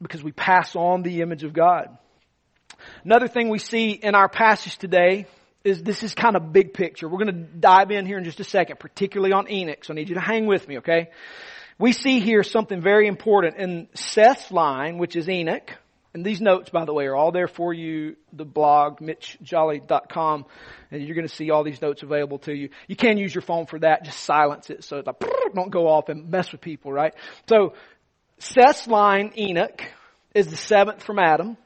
Because 0.01 0.23
we 0.23 0.31
pass 0.31 0.75
on 0.75 1.01
the 1.01 1.21
image 1.21 1.43
of 1.43 1.51
God. 1.51 1.97
Another 3.03 3.27
thing 3.27 3.49
we 3.49 3.59
see 3.59 3.91
in 3.91 4.15
our 4.15 4.29
passage 4.29 4.77
today 4.77 5.25
is 5.63 5.83
this 5.83 6.03
is 6.03 6.15
kind 6.15 6.35
of 6.35 6.53
big 6.53 6.73
picture. 6.73 7.09
We're 7.09 7.23
going 7.23 7.35
to 7.35 7.59
dive 7.59 7.91
in 7.91 8.05
here 8.05 8.17
in 8.17 8.23
just 8.23 8.39
a 8.39 8.45
second, 8.45 8.79
particularly 8.79 9.33
on 9.33 9.51
Enoch. 9.51 9.83
So 9.83 9.93
I 9.93 9.95
need 9.95 10.07
you 10.07 10.15
to 10.15 10.21
hang 10.21 10.45
with 10.45 10.67
me, 10.67 10.77
okay? 10.77 11.09
We 11.79 11.93
see 11.93 12.19
here 12.19 12.43
something 12.43 12.81
very 12.81 13.07
important 13.07 13.55
in 13.57 13.87
Seth's 13.95 14.51
line, 14.51 14.97
which 14.97 15.15
is 15.15 15.29
Enoch. 15.29 15.71
And 16.13 16.25
these 16.25 16.41
notes, 16.41 16.69
by 16.71 16.85
the 16.85 16.93
way, 16.93 17.05
are 17.05 17.15
all 17.15 17.31
there 17.31 17.47
for 17.47 17.71
you, 17.71 18.15
the 18.33 18.43
blog, 18.43 18.99
mitchjolly.com, 18.99 20.45
and 20.91 21.03
you're 21.03 21.15
going 21.15 21.27
to 21.27 21.33
see 21.33 21.51
all 21.51 21.63
these 21.63 21.81
notes 21.81 22.01
available 22.01 22.39
to 22.39 22.53
you. 22.53 22.69
You 22.87 22.95
can 22.95 23.17
use 23.17 23.33
your 23.33 23.43
phone 23.43 23.67
for 23.67 23.79
that, 23.79 24.03
just 24.03 24.19
silence 24.21 24.69
it 24.71 24.83
so 24.83 24.97
it 24.97 25.07
like, 25.07 25.23
don't 25.53 25.69
go 25.69 25.87
off 25.87 26.09
and 26.09 26.29
mess 26.29 26.51
with 26.51 26.61
people, 26.61 26.91
right? 26.91 27.13
So, 27.47 27.73
Seth's 28.39 28.87
line, 28.87 29.33
Enoch, 29.37 29.81
is 30.33 30.47
the 30.47 30.57
seventh 30.57 31.03
from 31.03 31.19
Adam. 31.19 31.57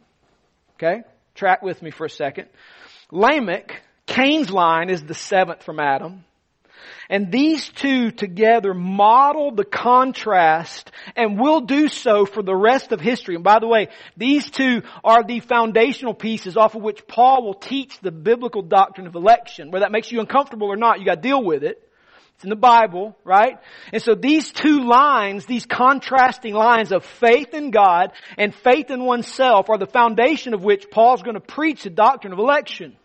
Okay? 0.75 1.03
Track 1.35 1.61
with 1.61 1.81
me 1.81 1.89
for 1.91 2.05
a 2.05 2.09
second. 2.09 2.49
Lamech, 3.11 3.81
Cain's 4.07 4.51
line, 4.51 4.89
is 4.89 5.01
the 5.03 5.13
seventh 5.13 5.63
from 5.63 5.79
Adam. 5.79 6.25
And 7.09 7.31
these 7.31 7.69
two 7.69 8.11
together 8.11 8.73
model 8.73 9.51
the 9.51 9.65
contrast 9.65 10.91
and 11.15 11.39
will 11.39 11.61
do 11.61 11.87
so 11.87 12.25
for 12.25 12.41
the 12.41 12.55
rest 12.55 12.91
of 12.91 13.01
history. 13.01 13.35
And 13.35 13.43
by 13.43 13.59
the 13.59 13.67
way, 13.67 13.89
these 14.15 14.49
two 14.49 14.83
are 15.03 15.23
the 15.23 15.39
foundational 15.41 16.13
pieces 16.13 16.57
off 16.57 16.75
of 16.75 16.81
which 16.81 17.07
Paul 17.07 17.43
will 17.43 17.53
teach 17.53 17.99
the 17.99 18.11
biblical 18.11 18.61
doctrine 18.61 19.07
of 19.07 19.15
election. 19.15 19.71
Whether 19.71 19.83
that 19.83 19.91
makes 19.91 20.11
you 20.11 20.19
uncomfortable 20.19 20.67
or 20.67 20.77
not, 20.77 20.99
you 20.99 21.05
gotta 21.05 21.21
deal 21.21 21.43
with 21.43 21.63
it. 21.63 21.79
It's 22.35 22.43
in 22.43 22.49
the 22.49 22.55
Bible, 22.55 23.15
right? 23.23 23.59
And 23.91 24.01
so 24.01 24.15
these 24.15 24.51
two 24.51 24.83
lines, 24.87 25.45
these 25.45 25.65
contrasting 25.65 26.53
lines 26.53 26.91
of 26.91 27.05
faith 27.05 27.53
in 27.53 27.71
God 27.71 28.11
and 28.37 28.55
faith 28.55 28.89
in 28.89 29.03
oneself 29.03 29.69
are 29.69 29.77
the 29.77 29.85
foundation 29.85 30.53
of 30.53 30.63
which 30.63 30.89
Paul's 30.89 31.21
going 31.21 31.35
to 31.35 31.39
preach 31.39 31.83
the 31.83 31.89
doctrine 31.89 32.33
of 32.33 32.39
election. 32.39 32.97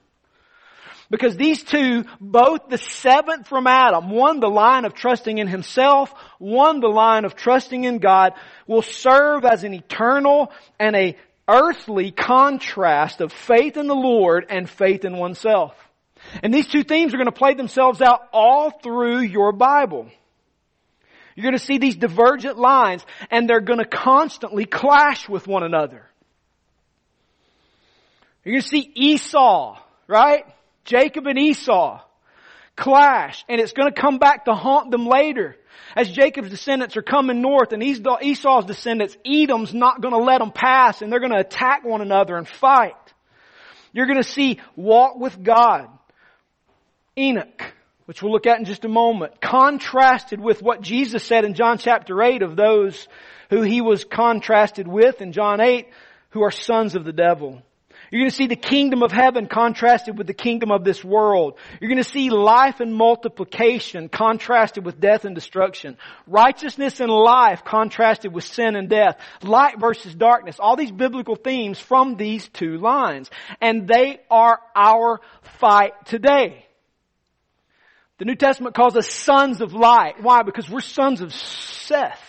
Because 1.11 1.37
these 1.37 1.63
two, 1.63 2.05
both 2.21 2.69
the 2.69 2.77
seventh 2.77 3.49
from 3.49 3.67
Adam, 3.67 4.11
one 4.11 4.41
the 4.41 4.49
line 4.49 4.85
of 4.85 4.93
trusting 4.93 5.39
in 5.39 5.47
himself, 5.49 6.13
one 6.39 6.81
the 6.81 6.89
line 6.89 7.25
of 7.25 7.35
trusting 7.35 7.85
in 7.85 7.99
God, 7.99 8.35
will 8.67 8.83
serve 8.83 9.45
as 9.45 9.65
an 9.65 9.73
eternal 9.73 10.53
and 10.79 10.95
a 10.95 11.17
earthly 11.49 12.11
contrast 12.11 13.23
of 13.23 13.33
faith 13.33 13.79
in 13.79 13.87
the 13.87 13.95
Lord 13.95 14.47
and 14.51 14.69
faith 14.69 15.07
in 15.07 15.17
oneself. 15.17 15.75
And 16.43 16.53
these 16.53 16.67
two 16.67 16.85
themes 16.85 17.15
are 17.15 17.17
going 17.17 17.27
to 17.27 17.33
play 17.33 17.55
themselves 17.55 18.03
out 18.03 18.29
all 18.33 18.71
through 18.71 19.21
your 19.21 19.53
Bible. 19.53 20.11
You're 21.35 21.45
going 21.45 21.57
to 21.57 21.65
see 21.65 21.79
these 21.79 21.97
divergent 21.97 22.59
lines 22.59 23.07
and 23.31 23.49
they're 23.49 23.61
going 23.61 23.79
to 23.79 23.87
constantly 23.87 24.67
clash 24.67 25.27
with 25.27 25.47
one 25.47 25.63
another. 25.63 26.05
You're 28.45 28.55
going 28.55 28.63
to 28.63 28.69
see 28.69 28.91
Esau, 28.95 29.79
right? 30.07 30.45
Jacob 30.89 31.27
and 31.27 31.39
Esau 31.39 32.01
clash 32.75 33.45
and 33.49 33.61
it's 33.61 33.73
going 33.73 33.93
to 33.93 34.01
come 34.01 34.19
back 34.19 34.47
to 34.47 34.55
haunt 34.55 34.91
them 34.91 35.07
later. 35.07 35.57
As 35.95 36.11
Jacob's 36.11 36.49
descendants 36.49 36.97
are 36.97 37.03
coming 37.03 37.43
north 37.43 37.73
and 37.73 37.83
Esau's 37.83 38.65
descendants, 38.65 39.17
Edom's 39.27 39.75
not 39.75 40.01
going 40.01 40.15
to 40.15 40.21
let 40.21 40.39
them 40.39 40.51
pass 40.51 41.03
and 41.03 41.13
they're 41.13 41.21
going 41.21 41.33
to 41.33 41.41
attack 41.41 41.85
one 41.85 42.01
another 42.01 42.37
and 42.37 42.49
fight. 42.49 42.95
You're 43.93 44.07
going 44.07 44.23
to 44.23 44.29
see 44.29 44.61
walk 44.77 45.19
with 45.19 45.43
God. 45.43 45.89
Enoch, 47.19 47.75
which 48.07 48.23
we'll 48.23 48.33
look 48.33 48.47
at 48.47 48.59
in 48.59 48.65
just 48.65 48.85
a 48.85 48.89
moment, 48.89 49.41
contrasted 49.43 50.41
with 50.41 50.63
what 50.63 50.81
Jesus 50.81 51.23
said 51.23 51.45
in 51.45 51.55
John 51.55 51.77
chapter 51.77 52.23
8 52.23 52.43
of 52.43 52.57
those 52.57 53.09
who 53.51 53.61
he 53.61 53.83
was 53.83 54.05
contrasted 54.05 54.89
with 54.89 55.21
in 55.21 55.33
John 55.33 55.61
8 55.61 55.89
who 56.31 56.43
are 56.45 56.51
sons 56.51 56.95
of 56.95 57.05
the 57.05 57.13
devil. 57.13 57.63
You're 58.11 58.21
going 58.21 58.31
to 58.31 58.37
see 58.37 58.47
the 58.47 58.57
kingdom 58.57 59.03
of 59.03 59.13
heaven 59.13 59.47
contrasted 59.47 60.17
with 60.17 60.27
the 60.27 60.35
kingdom 60.35 60.71
of 60.71 60.83
this 60.83 61.05
world. 61.05 61.59
You're 61.81 61.91
going 61.91 62.03
to 62.03 62.09
see 62.09 62.31
life 62.31 62.81
and 62.81 62.95
multiplication 62.95 64.09
contrasted 64.09 64.85
with 64.85 64.99
death 64.99 65.25
and 65.25 65.35
destruction. 65.35 65.99
Righteousness 66.27 67.01
and 67.01 67.11
life 67.11 67.65
contrasted 67.65 68.33
with 68.33 68.45
sin 68.45 68.77
and 68.77 68.89
death. 68.89 69.19
Light 69.43 69.79
versus 69.79 70.15
darkness. 70.15 70.57
All 70.59 70.77
these 70.77 70.93
biblical 70.93 71.37
themes 71.37 71.79
from 71.79 72.17
these 72.17 72.49
two 72.49 72.79
lines. 72.79 73.31
And 73.61 73.87
they 73.87 74.21
are 74.31 74.59
our 74.75 75.21
fight 75.59 75.93
today. 76.07 76.65
The 78.19 78.25
New 78.25 78.37
Testament 78.37 78.75
calls 78.75 78.97
us 78.97 79.09
sons 79.09 79.61
of 79.61 79.75
light. 79.75 80.23
Why? 80.23 80.43
Because 80.43 80.69
we're 80.69 80.81
sons 80.81 81.21
of 81.21 81.33
Seth. 81.33 82.28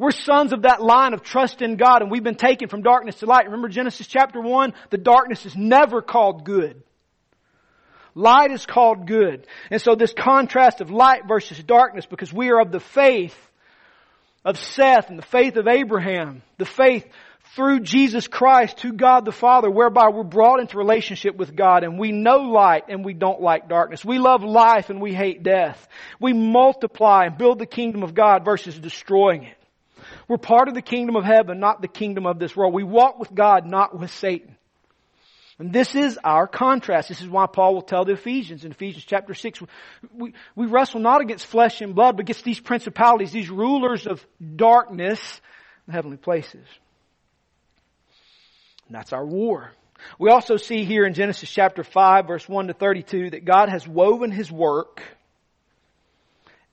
We're 0.00 0.12
sons 0.12 0.54
of 0.54 0.62
that 0.62 0.80
line 0.80 1.12
of 1.12 1.22
trust 1.22 1.60
in 1.60 1.76
God 1.76 2.00
and 2.00 2.10
we've 2.10 2.24
been 2.24 2.34
taken 2.34 2.68
from 2.68 2.80
darkness 2.80 3.16
to 3.16 3.26
light. 3.26 3.44
Remember 3.44 3.68
Genesis 3.68 4.06
chapter 4.06 4.40
1? 4.40 4.72
The 4.88 4.96
darkness 4.96 5.44
is 5.44 5.54
never 5.54 6.00
called 6.00 6.46
good. 6.46 6.82
Light 8.14 8.50
is 8.50 8.64
called 8.64 9.06
good. 9.06 9.46
And 9.70 9.78
so 9.78 9.94
this 9.94 10.14
contrast 10.14 10.80
of 10.80 10.90
light 10.90 11.28
versus 11.28 11.62
darkness 11.62 12.06
because 12.06 12.32
we 12.32 12.48
are 12.48 12.62
of 12.62 12.72
the 12.72 12.80
faith 12.80 13.36
of 14.42 14.58
Seth 14.58 15.10
and 15.10 15.18
the 15.18 15.22
faith 15.22 15.58
of 15.58 15.68
Abraham, 15.68 16.40
the 16.56 16.64
faith 16.64 17.06
through 17.54 17.80
Jesus 17.80 18.26
Christ 18.26 18.78
to 18.78 18.94
God 18.94 19.26
the 19.26 19.32
Father, 19.32 19.70
whereby 19.70 20.08
we're 20.08 20.22
brought 20.22 20.60
into 20.60 20.78
relationship 20.78 21.36
with 21.36 21.54
God 21.54 21.84
and 21.84 21.98
we 21.98 22.10
know 22.10 22.38
light 22.38 22.84
and 22.88 23.04
we 23.04 23.12
don't 23.12 23.42
like 23.42 23.68
darkness. 23.68 24.02
We 24.02 24.18
love 24.18 24.44
life 24.44 24.88
and 24.88 24.98
we 24.98 25.12
hate 25.12 25.42
death. 25.42 25.86
We 26.18 26.32
multiply 26.32 27.26
and 27.26 27.36
build 27.36 27.58
the 27.58 27.66
kingdom 27.66 28.02
of 28.02 28.14
God 28.14 28.46
versus 28.46 28.78
destroying 28.78 29.42
it. 29.42 29.59
We're 30.30 30.38
part 30.38 30.68
of 30.68 30.74
the 30.74 30.80
kingdom 30.80 31.16
of 31.16 31.24
heaven, 31.24 31.58
not 31.58 31.82
the 31.82 31.88
kingdom 31.88 32.24
of 32.24 32.38
this 32.38 32.54
world. 32.54 32.72
We 32.72 32.84
walk 32.84 33.18
with 33.18 33.34
God, 33.34 33.66
not 33.66 33.98
with 33.98 34.12
Satan. 34.12 34.54
And 35.58 35.72
this 35.72 35.96
is 35.96 36.20
our 36.22 36.46
contrast. 36.46 37.08
This 37.08 37.20
is 37.20 37.26
why 37.26 37.46
Paul 37.46 37.74
will 37.74 37.82
tell 37.82 38.04
the 38.04 38.12
Ephesians 38.12 38.64
in 38.64 38.70
Ephesians 38.70 39.04
chapter 39.04 39.34
6, 39.34 39.60
we, 40.14 40.32
we 40.54 40.66
wrestle 40.66 41.00
not 41.00 41.20
against 41.20 41.46
flesh 41.46 41.80
and 41.80 41.96
blood, 41.96 42.16
but 42.16 42.20
against 42.20 42.44
these 42.44 42.60
principalities, 42.60 43.32
these 43.32 43.50
rulers 43.50 44.06
of 44.06 44.24
darkness 44.54 45.40
in 45.88 45.94
heavenly 45.94 46.16
places. 46.16 46.64
And 48.86 48.94
that's 48.94 49.12
our 49.12 49.26
war. 49.26 49.72
We 50.20 50.30
also 50.30 50.58
see 50.58 50.84
here 50.84 51.06
in 51.06 51.14
Genesis 51.14 51.50
chapter 51.50 51.82
5 51.82 52.28
verse 52.28 52.48
1 52.48 52.68
to 52.68 52.72
32 52.72 53.30
that 53.30 53.44
God 53.44 53.68
has 53.68 53.84
woven 53.84 54.30
His 54.30 54.48
work 54.48 55.02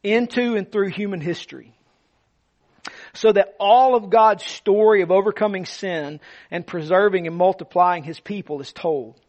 into 0.04 0.56
and 0.56 0.72
through 0.72 0.90
human 0.90 1.22
history 1.22 1.74
so 3.18 3.32
that 3.32 3.56
all 3.60 3.96
of 3.96 4.12
God's 4.12 4.44
story 4.44 5.02
of 5.02 5.10
overcoming 5.10 5.66
sin 5.66 6.20
and 6.52 6.66
preserving 6.66 7.26
and 7.26 7.36
multiplying 7.36 8.04
His 8.04 8.20
people 8.20 8.62
is 8.62 8.72
told. 8.72 9.20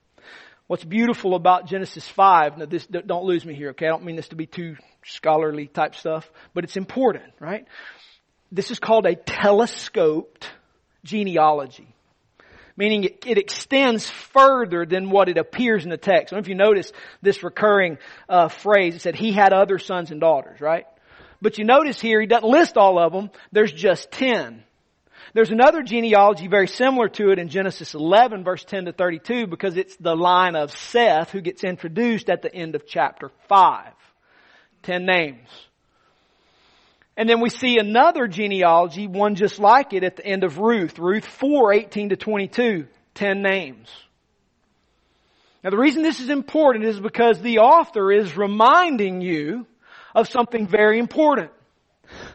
What's 0.66 0.85
beautiful 0.85 1.35
about 1.35 1.66
Genesis 1.66 2.07
5, 2.07 2.59
now 2.59 2.66
this, 2.66 2.87
don't 2.87 3.25
lose 3.25 3.47
me 3.47 3.54
here, 3.54 3.71
okay? 3.71 3.87
I 3.87 3.88
don't 3.88 4.04
mean 4.04 4.16
this 4.16 4.28
to 4.28 4.37
be 4.37 4.45
too 4.45 4.76
scholarly 5.07 5.66
type 5.66 5.95
stuff, 5.95 6.30
but 6.52 6.64
it's 6.64 6.76
important, 6.76 7.33
right? 7.40 7.66
This 8.52 8.71
is 8.71 8.78
called 8.78 9.07
a 9.07 9.14
telescoped 9.14 10.50
genealogy. 11.04 11.95
Meaning 12.76 13.04
it, 13.04 13.25
it 13.26 13.38
extends 13.38 14.09
further 14.09 14.85
than 14.85 15.09
what 15.09 15.30
it 15.30 15.38
appears 15.38 15.85
in 15.85 15.90
the 15.90 15.97
text. 15.97 16.33
I 16.33 16.37
don't 16.37 16.42
know 16.42 16.45
if 16.45 16.49
you 16.49 16.54
notice 16.54 16.92
this 17.23 17.42
recurring 17.42 17.97
uh, 18.28 18.49
phrase. 18.49 18.95
It 18.95 19.00
said 19.00 19.16
he 19.16 19.33
had 19.33 19.54
other 19.54 19.78
sons 19.78 20.11
and 20.11 20.21
daughters, 20.21 20.61
right? 20.61 20.85
But 21.40 21.59
you 21.59 21.64
notice 21.64 22.00
here, 22.00 22.21
he 22.21 22.26
doesn't 22.26 22.49
list 22.49 22.76
all 22.76 22.99
of 22.99 23.12
them. 23.12 23.30
There's 23.52 23.73
just 23.73 24.11
10. 24.12 24.64
There's 25.35 25.50
another 25.50 25.83
genealogy 25.83 26.49
very 26.49 26.68
similar 26.68 27.09
to 27.11 27.30
it 27.30 27.38
in 27.38 27.49
Genesis 27.49 27.95
11 27.95 28.45
verse 28.45 28.64
10 28.64 28.87
to 28.87 28.92
32 28.92 29.47
because 29.47 29.76
it's 29.76 29.97
the 29.97 30.16
line 30.16 30.57
of 30.57 30.73
Seth 30.73 31.30
who 31.30 31.40
gets 31.40 31.64
introduced 31.64 32.30
at 32.30 32.42
the 32.42 32.52
end 32.52 32.75
of 32.75 32.87
chapter 32.87 33.30
5. 33.49 33.92
Ten 34.83 35.04
names. 35.04 35.49
And 37.16 37.28
then 37.28 37.40
we 37.40 37.50
see 37.50 37.78
another 37.78 38.28
genealogy, 38.28 39.07
one 39.09 39.35
just 39.35 39.59
like 39.59 39.92
it 39.92 40.04
at 40.04 40.16
the 40.16 40.25
end 40.25 40.45
of 40.45 40.59
Ruth. 40.59 40.99
Ruth 40.99 41.26
4, 41.26 41.73
18 41.73 42.11
to 42.11 42.16
22. 42.16 42.87
Ten 43.14 43.42
names. 43.42 43.88
Now 45.64 45.71
the 45.71 45.78
reason 45.78 46.02
this 46.02 46.21
is 46.21 46.30
important 46.30 46.85
is 46.85 47.00
because 47.00 47.40
the 47.40 47.59
author 47.59 48.12
is 48.12 48.37
reminding 48.37 49.21
you 49.21 49.66
of 50.15 50.29
something 50.29 50.67
very 50.67 50.99
important. 50.99 51.50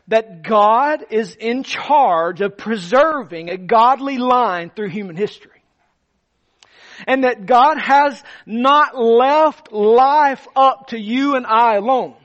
that 0.07 0.43
God 0.43 1.05
is 1.09 1.35
in 1.35 1.63
charge 1.63 2.41
of 2.41 2.57
preserving 2.57 3.49
a 3.49 3.57
godly 3.57 4.17
line 4.17 4.69
through 4.69 4.89
human 4.89 5.15
history. 5.15 5.51
And 7.07 7.23
that 7.23 7.45
God 7.45 7.77
has 7.77 8.21
not 8.45 8.97
left 8.97 9.71
life 9.71 10.47
up 10.55 10.87
to 10.87 10.99
you 10.99 11.35
and 11.35 11.45
I 11.45 11.75
alone. 11.75 12.15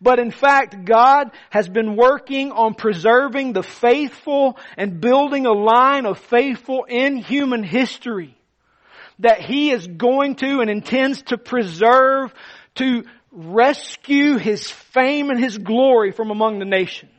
But 0.00 0.18
in 0.18 0.30
fact, 0.30 0.84
God 0.84 1.30
has 1.50 1.68
been 1.68 1.94
working 1.94 2.52
on 2.52 2.74
preserving 2.74 3.52
the 3.52 3.62
faithful 3.62 4.58
and 4.76 5.00
building 5.00 5.46
a 5.46 5.52
line 5.52 6.06
of 6.06 6.18
faithful 6.18 6.84
in 6.88 7.16
human 7.16 7.62
history 7.62 8.34
that 9.18 9.40
He 9.40 9.70
is 9.70 9.86
going 9.86 10.36
to 10.36 10.60
and 10.60 10.70
intends 10.70 11.22
to 11.24 11.36
preserve 11.36 12.32
to 12.76 13.04
rescue 13.32 14.36
His 14.38 14.70
fame 14.70 15.30
and 15.30 15.38
His 15.38 15.58
glory 15.58 16.12
from 16.12 16.30
among 16.30 16.58
the 16.58 16.64
nations. 16.64 17.10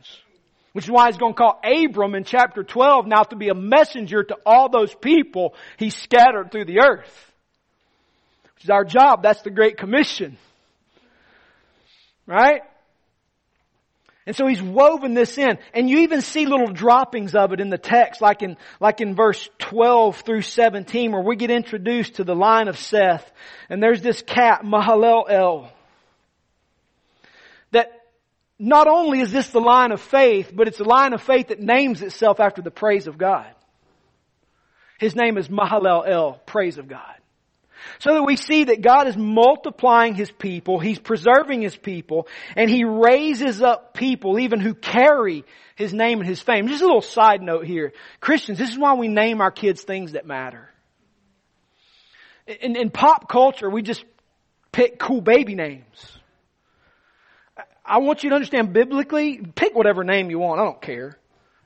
Which 0.74 0.86
is 0.86 0.92
why 0.92 1.08
He's 1.08 1.18
going 1.18 1.34
to 1.34 1.38
call 1.38 1.62
Abram 1.64 2.16
in 2.16 2.24
chapter 2.24 2.64
12 2.64 3.08
now 3.08 3.24
to 3.24 3.36
be 3.36 3.50
a 3.50 3.56
messenger 3.56 4.24
to 4.24 4.38
all 4.46 4.70
those 4.70 4.94
people 4.94 5.56
He 5.78 5.90
scattered 5.90 6.52
through 6.52 6.66
the 6.66 6.82
earth. 6.82 7.32
Which 8.56 8.66
is 8.66 8.70
our 8.70 8.86
job. 8.86 9.24
That's 9.24 9.42
the 9.42 9.50
Great 9.50 9.78
Commission. 9.78 10.38
Right? 12.28 12.62
And 14.28 14.36
so 14.36 14.46
he's 14.46 14.62
woven 14.62 15.16
this 15.16 15.38
in. 15.38 15.58
And 15.74 15.90
you 15.90 16.00
even 16.00 16.22
see 16.22 16.46
little 16.46 16.72
droppings 16.72 17.34
of 17.34 17.54
it 17.54 17.60
in 17.60 17.70
the 17.70 17.78
text, 17.80 18.22
like 18.22 18.44
in, 18.44 18.56
like 18.80 19.02
in 19.02 19.16
verse 19.16 19.50
12 19.58 20.22
through 20.22 20.44
17, 20.44 21.12
where 21.12 21.24
we 21.24 21.36
get 21.36 21.50
introduced 21.50 22.16
to 22.16 22.24
the 22.24 22.36
line 22.36 22.68
of 22.68 22.78
Seth. 22.78 23.30
And 23.68 23.82
there's 23.82 24.02
this 24.02 24.22
cat, 24.22 24.62
Mahalalel. 24.64 25.72
Not 28.64 28.88
only 28.88 29.22
is 29.22 29.32
this 29.32 29.50
the 29.50 29.60
line 29.60 29.92
of 29.92 30.00
faith, 30.00 30.52
but 30.54 30.68
it's 30.68 30.80
a 30.80 30.84
line 30.84 31.14
of 31.14 31.22
faith 31.24 31.48
that 31.48 31.60
names 31.60 32.04
itself 32.04 32.40
after 32.40 32.62
the 32.62 32.70
praise 32.70 33.08
of 33.08 33.18
God. 33.18 33.48
His 35.00 35.16
name 35.16 35.40
is 35.40 35.48
Mahalel 35.48 36.08
El, 36.08 36.34
praise 36.46 36.78
of 36.78 36.88
God. 36.88 37.16
So 37.98 38.14
that 38.14 38.22
we 38.22 38.36
see 38.36 38.66
that 38.66 38.82
God 38.82 39.08
is 39.08 39.18
multiplying 39.18 40.14
His 40.14 40.30
people, 40.30 40.78
He's 40.78 41.00
preserving 41.00 41.64
His 41.64 41.76
people, 41.76 42.28
and 42.56 42.70
He 42.70 42.84
raises 42.84 43.64
up 43.64 43.96
people 43.96 44.38
even 44.38 44.60
who 44.60 44.76
carry 44.76 45.44
His 45.76 45.92
name 45.92 46.20
and 46.20 46.30
His 46.30 46.40
fame. 46.40 46.68
Just 46.68 46.84
a 46.84 46.86
little 46.86 47.02
side 47.02 47.42
note 47.42 47.66
here. 47.66 47.94
Christians, 48.20 48.60
this 48.60 48.70
is 48.70 48.78
why 48.78 48.94
we 48.94 49.08
name 49.08 49.42
our 49.42 49.50
kids 49.50 49.82
things 49.82 50.12
that 50.12 50.28
matter. 50.28 50.70
In, 52.46 52.76
in 52.76 52.92
pop 52.92 53.28
culture, 53.28 53.72
we 53.72 53.82
just 53.82 54.06
pick 54.72 55.00
cool 55.00 55.22
baby 55.22 55.56
names. 55.56 56.21
I 57.92 57.98
want 57.98 58.24
you 58.24 58.30
to 58.30 58.36
understand 58.36 58.72
biblically, 58.72 59.42
pick 59.56 59.76
whatever 59.76 60.04
name 60.04 60.30
you 60.30 60.40
want, 60.40 60.62
I 60.62 60.64
don't 60.64 60.82
care 60.82 61.18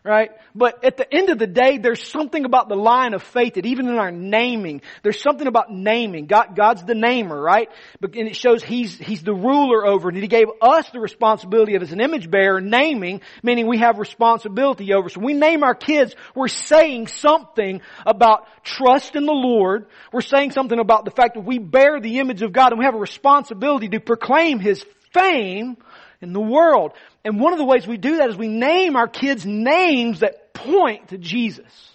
right? 0.05 0.29
But 0.53 0.85
at 0.85 0.97
the 0.97 1.11
end 1.11 1.29
of 1.29 1.39
the 1.39 1.47
day, 1.47 1.79
there's 1.79 2.07
something 2.07 2.45
about 2.45 2.69
the 2.69 2.75
line 2.75 3.15
of 3.15 3.23
faith 3.23 3.55
that 3.55 3.65
even 3.65 3.87
in 3.87 3.97
our 3.97 4.11
naming, 4.11 4.81
there's 5.01 5.19
something 5.19 5.47
about 5.47 5.71
naming. 5.71 6.27
God, 6.27 6.55
God's 6.55 6.83
the 6.83 6.93
namer, 6.93 7.41
right? 7.41 7.69
But, 7.99 8.13
and 8.13 8.27
it 8.27 8.35
shows 8.35 8.63
He's, 8.63 8.95
He's 8.99 9.23
the 9.23 9.33
ruler 9.33 9.83
over 9.83 10.09
it. 10.09 10.15
He 10.15 10.27
gave 10.27 10.45
us 10.61 10.87
the 10.91 10.99
responsibility 10.99 11.73
of 11.73 11.81
as 11.81 11.91
an 11.91 12.01
image 12.01 12.29
bearer, 12.29 12.61
naming, 12.61 13.21
meaning 13.41 13.65
we 13.67 13.79
have 13.79 13.97
responsibility 13.97 14.93
over. 14.93 15.09
So 15.09 15.21
we 15.21 15.33
name 15.33 15.63
our 15.63 15.75
kids, 15.75 16.15
we're 16.35 16.49
saying 16.49 17.07
something 17.07 17.81
about 18.05 18.47
trust 18.63 19.15
in 19.15 19.25
the 19.25 19.33
Lord. 19.33 19.87
We're 20.13 20.21
saying 20.21 20.51
something 20.51 20.77
about 20.77 21.05
the 21.05 21.11
fact 21.11 21.33
that 21.33 21.45
we 21.45 21.57
bear 21.57 21.99
the 21.99 22.19
image 22.19 22.43
of 22.43 22.53
God 22.53 22.71
and 22.71 22.77
we 22.77 22.85
have 22.85 22.95
a 22.95 22.99
responsibility 22.99 23.89
to 23.89 23.99
proclaim 23.99 24.59
His 24.59 24.85
fame 25.15 25.77
in 26.21 26.33
the 26.33 26.41
world. 26.41 26.93
And 27.23 27.39
one 27.39 27.53
of 27.53 27.59
the 27.59 27.65
ways 27.65 27.87
we 27.87 27.97
do 27.97 28.17
that 28.17 28.29
is 28.29 28.37
we 28.37 28.47
name 28.47 28.95
our 28.95 29.07
kids 29.07 29.45
names 29.45 30.19
that 30.19 30.53
point 30.53 31.09
to 31.09 31.17
Jesus. 31.17 31.91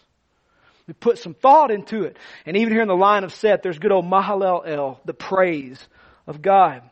We 0.86 0.94
put 0.94 1.18
some 1.18 1.34
thought 1.34 1.70
into 1.70 2.02
it. 2.02 2.16
And 2.46 2.56
even 2.56 2.72
here 2.72 2.82
in 2.82 2.88
the 2.88 2.94
line 2.94 3.24
of 3.24 3.32
Seth, 3.32 3.62
there's 3.62 3.78
good 3.78 3.92
old 3.92 4.04
Mahalalel, 4.04 4.98
the 5.04 5.14
praise 5.14 5.78
of 6.26 6.42
God. 6.42 6.82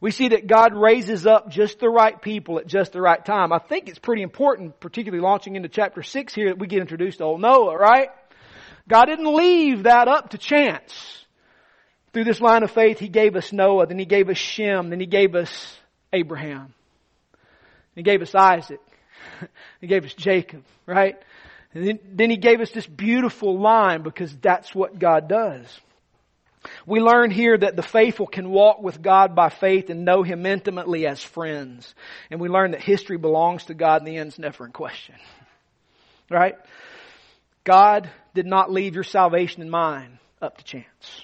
We 0.00 0.12
see 0.12 0.28
that 0.28 0.46
God 0.46 0.74
raises 0.74 1.26
up 1.26 1.50
just 1.50 1.80
the 1.80 1.88
right 1.88 2.20
people 2.22 2.58
at 2.58 2.66
just 2.66 2.92
the 2.92 3.00
right 3.00 3.22
time. 3.22 3.52
I 3.52 3.58
think 3.58 3.88
it's 3.88 3.98
pretty 3.98 4.22
important, 4.22 4.78
particularly 4.78 5.22
launching 5.22 5.56
into 5.56 5.68
chapter 5.68 6.02
6 6.02 6.34
here, 6.34 6.50
that 6.50 6.58
we 6.58 6.68
get 6.68 6.80
introduced 6.80 7.18
to 7.18 7.24
old 7.24 7.40
Noah, 7.40 7.76
right? 7.76 8.08
God 8.88 9.06
didn't 9.06 9.34
leave 9.34 9.82
that 9.82 10.06
up 10.08 10.30
to 10.30 10.38
chance. 10.38 11.26
Through 12.12 12.24
this 12.24 12.40
line 12.40 12.62
of 12.62 12.70
faith, 12.70 12.98
He 12.98 13.08
gave 13.08 13.36
us 13.36 13.52
Noah, 13.52 13.86
then 13.86 13.98
He 13.98 14.06
gave 14.06 14.30
us 14.30 14.38
Shem, 14.38 14.90
then 14.90 15.00
He 15.00 15.06
gave 15.06 15.34
us 15.34 15.76
Abraham. 16.12 16.74
He 17.94 18.02
gave 18.02 18.22
us 18.22 18.34
Isaac. 18.34 18.80
he 19.80 19.86
gave 19.86 20.04
us 20.04 20.14
Jacob, 20.14 20.64
right? 20.86 21.16
And 21.74 21.86
then, 21.86 21.98
then 22.12 22.30
he 22.30 22.36
gave 22.36 22.60
us 22.60 22.70
this 22.70 22.86
beautiful 22.86 23.58
line 23.58 24.02
because 24.02 24.34
that's 24.36 24.74
what 24.74 24.98
God 24.98 25.28
does. 25.28 25.66
We 26.86 27.00
learn 27.00 27.30
here 27.30 27.56
that 27.56 27.76
the 27.76 27.82
faithful 27.82 28.26
can 28.26 28.50
walk 28.50 28.82
with 28.82 29.00
God 29.02 29.34
by 29.34 29.48
faith 29.48 29.90
and 29.90 30.04
know 30.04 30.22
Him 30.22 30.44
intimately 30.44 31.06
as 31.06 31.22
friends. 31.22 31.94
And 32.30 32.40
we 32.40 32.48
learn 32.48 32.72
that 32.72 32.82
history 32.82 33.16
belongs 33.16 33.66
to 33.66 33.74
God 33.74 34.02
and 34.02 34.08
the 34.08 34.16
end's 34.16 34.38
never 34.38 34.66
in 34.66 34.72
question. 34.72 35.14
Right? 36.30 36.56
God 37.64 38.10
did 38.34 38.44
not 38.44 38.70
leave 38.70 38.94
your 38.94 39.02
salvation 39.02 39.62
and 39.62 39.70
mine 39.70 40.18
up 40.42 40.58
to 40.58 40.64
chance. 40.64 41.22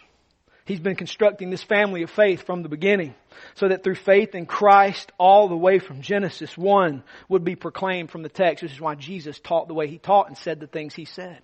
He's 0.66 0.80
been 0.80 0.96
constructing 0.96 1.50
this 1.50 1.62
family 1.62 2.02
of 2.04 2.10
faith 2.10 2.46
from 2.46 2.62
the 2.62 2.70
beginning 2.70 3.14
so 3.54 3.68
that 3.68 3.84
through 3.84 3.96
faith 3.96 4.34
in 4.34 4.46
Christ 4.46 5.12
all 5.18 5.48
the 5.48 5.56
way 5.56 5.78
from 5.78 6.00
Genesis 6.00 6.56
1 6.56 7.02
would 7.28 7.44
be 7.44 7.54
proclaimed 7.54 8.10
from 8.10 8.22
the 8.22 8.30
text, 8.30 8.62
which 8.62 8.72
is 8.72 8.80
why 8.80 8.94
Jesus 8.94 9.38
taught 9.38 9.68
the 9.68 9.74
way 9.74 9.88
he 9.88 9.98
taught 9.98 10.28
and 10.28 10.38
said 10.38 10.60
the 10.60 10.66
things 10.66 10.94
he 10.94 11.04
said. 11.04 11.40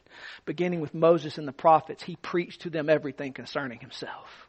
Beginning 0.47 0.81
with 0.81 0.95
Moses 0.95 1.37
and 1.37 1.47
the 1.47 1.53
prophets, 1.53 2.03
he 2.03 2.17
preached 2.17 2.63
to 2.63 2.71
them 2.71 2.89
everything 2.89 3.35
concerning 3.35 3.79
himself. 3.79 4.49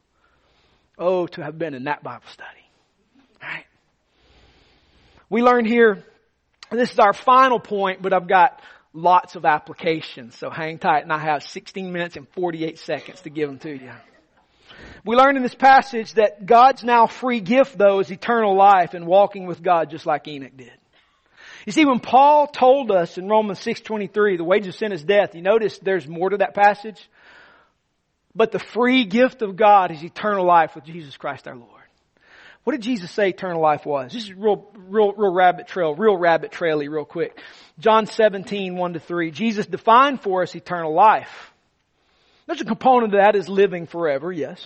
Oh, 0.97 1.27
to 1.27 1.43
have 1.43 1.57
been 1.59 1.73
in 1.73 1.83
that 1.85 2.01
Bible 2.01 2.27
study. 2.31 2.47
Right? 3.41 3.65
We 5.29 5.41
learn 5.41 5.65
here, 5.65 6.01
this 6.71 6.93
is 6.93 6.99
our 6.99 7.13
final 7.13 7.59
point, 7.59 8.01
but 8.01 8.13
I've 8.13 8.27
got 8.27 8.61
lots 8.93 9.35
of 9.35 9.43
applications, 9.43 10.37
so 10.37 10.49
hang 10.49 10.77
tight 10.77 11.03
and 11.03 11.11
I 11.11 11.17
have 11.17 11.43
16 11.43 11.91
minutes 11.91 12.15
and 12.15 12.27
48 12.29 12.79
seconds 12.79 13.21
to 13.21 13.29
give 13.29 13.49
them 13.49 13.59
to 13.59 13.69
you. 13.69 13.91
We 15.05 15.15
learn 15.15 15.37
in 15.37 15.43
this 15.43 15.55
passage 15.55 16.13
that 16.13 16.45
God's 16.45 16.83
now 16.83 17.07
free 17.07 17.39
gift 17.39 17.77
though 17.77 17.99
is 17.99 18.11
eternal 18.11 18.55
life 18.55 18.93
and 18.93 19.07
walking 19.07 19.47
with 19.47 19.61
God 19.63 19.89
just 19.89 20.05
like 20.05 20.27
Enoch 20.27 20.55
did. 20.55 20.71
You 21.65 21.71
see, 21.71 21.85
when 21.85 21.99
Paul 21.99 22.47
told 22.47 22.91
us 22.91 23.17
in 23.17 23.27
Romans 23.27 23.59
6.23, 23.59 24.37
the 24.37 24.43
wages 24.43 24.69
of 24.69 24.79
sin 24.79 24.91
is 24.91 25.03
death, 25.03 25.35
you 25.35 25.41
notice 25.41 25.77
there's 25.79 26.07
more 26.07 26.29
to 26.29 26.37
that 26.37 26.55
passage? 26.55 27.07
But 28.33 28.51
the 28.51 28.59
free 28.59 29.05
gift 29.05 29.41
of 29.41 29.55
God 29.55 29.91
is 29.91 30.03
eternal 30.03 30.45
life 30.45 30.75
with 30.75 30.85
Jesus 30.85 31.17
Christ 31.17 31.47
our 31.47 31.55
Lord. 31.55 31.81
What 32.63 32.73
did 32.73 32.81
Jesus 32.81 33.11
say 33.11 33.29
eternal 33.29 33.61
life 33.61 33.85
was? 33.85 34.13
This 34.13 34.23
is 34.23 34.33
real, 34.33 34.69
real, 34.75 35.13
real 35.13 35.33
rabbit 35.33 35.67
trail, 35.67 35.95
real 35.95 36.15
rabbit 36.15 36.51
traily 36.51 36.89
real 36.89 37.05
quick. 37.05 37.37
John 37.79 38.05
17, 38.05 38.75
1 38.75 38.93
to 38.93 38.99
3. 38.99 39.31
Jesus 39.31 39.65
defined 39.65 40.21
for 40.21 40.43
us 40.43 40.55
eternal 40.55 40.93
life. 40.93 41.50
There's 42.51 42.59
a 42.59 42.65
component 42.65 43.13
of 43.13 43.21
that 43.21 43.37
is 43.37 43.47
living 43.47 43.87
forever, 43.87 44.29
yes. 44.29 44.61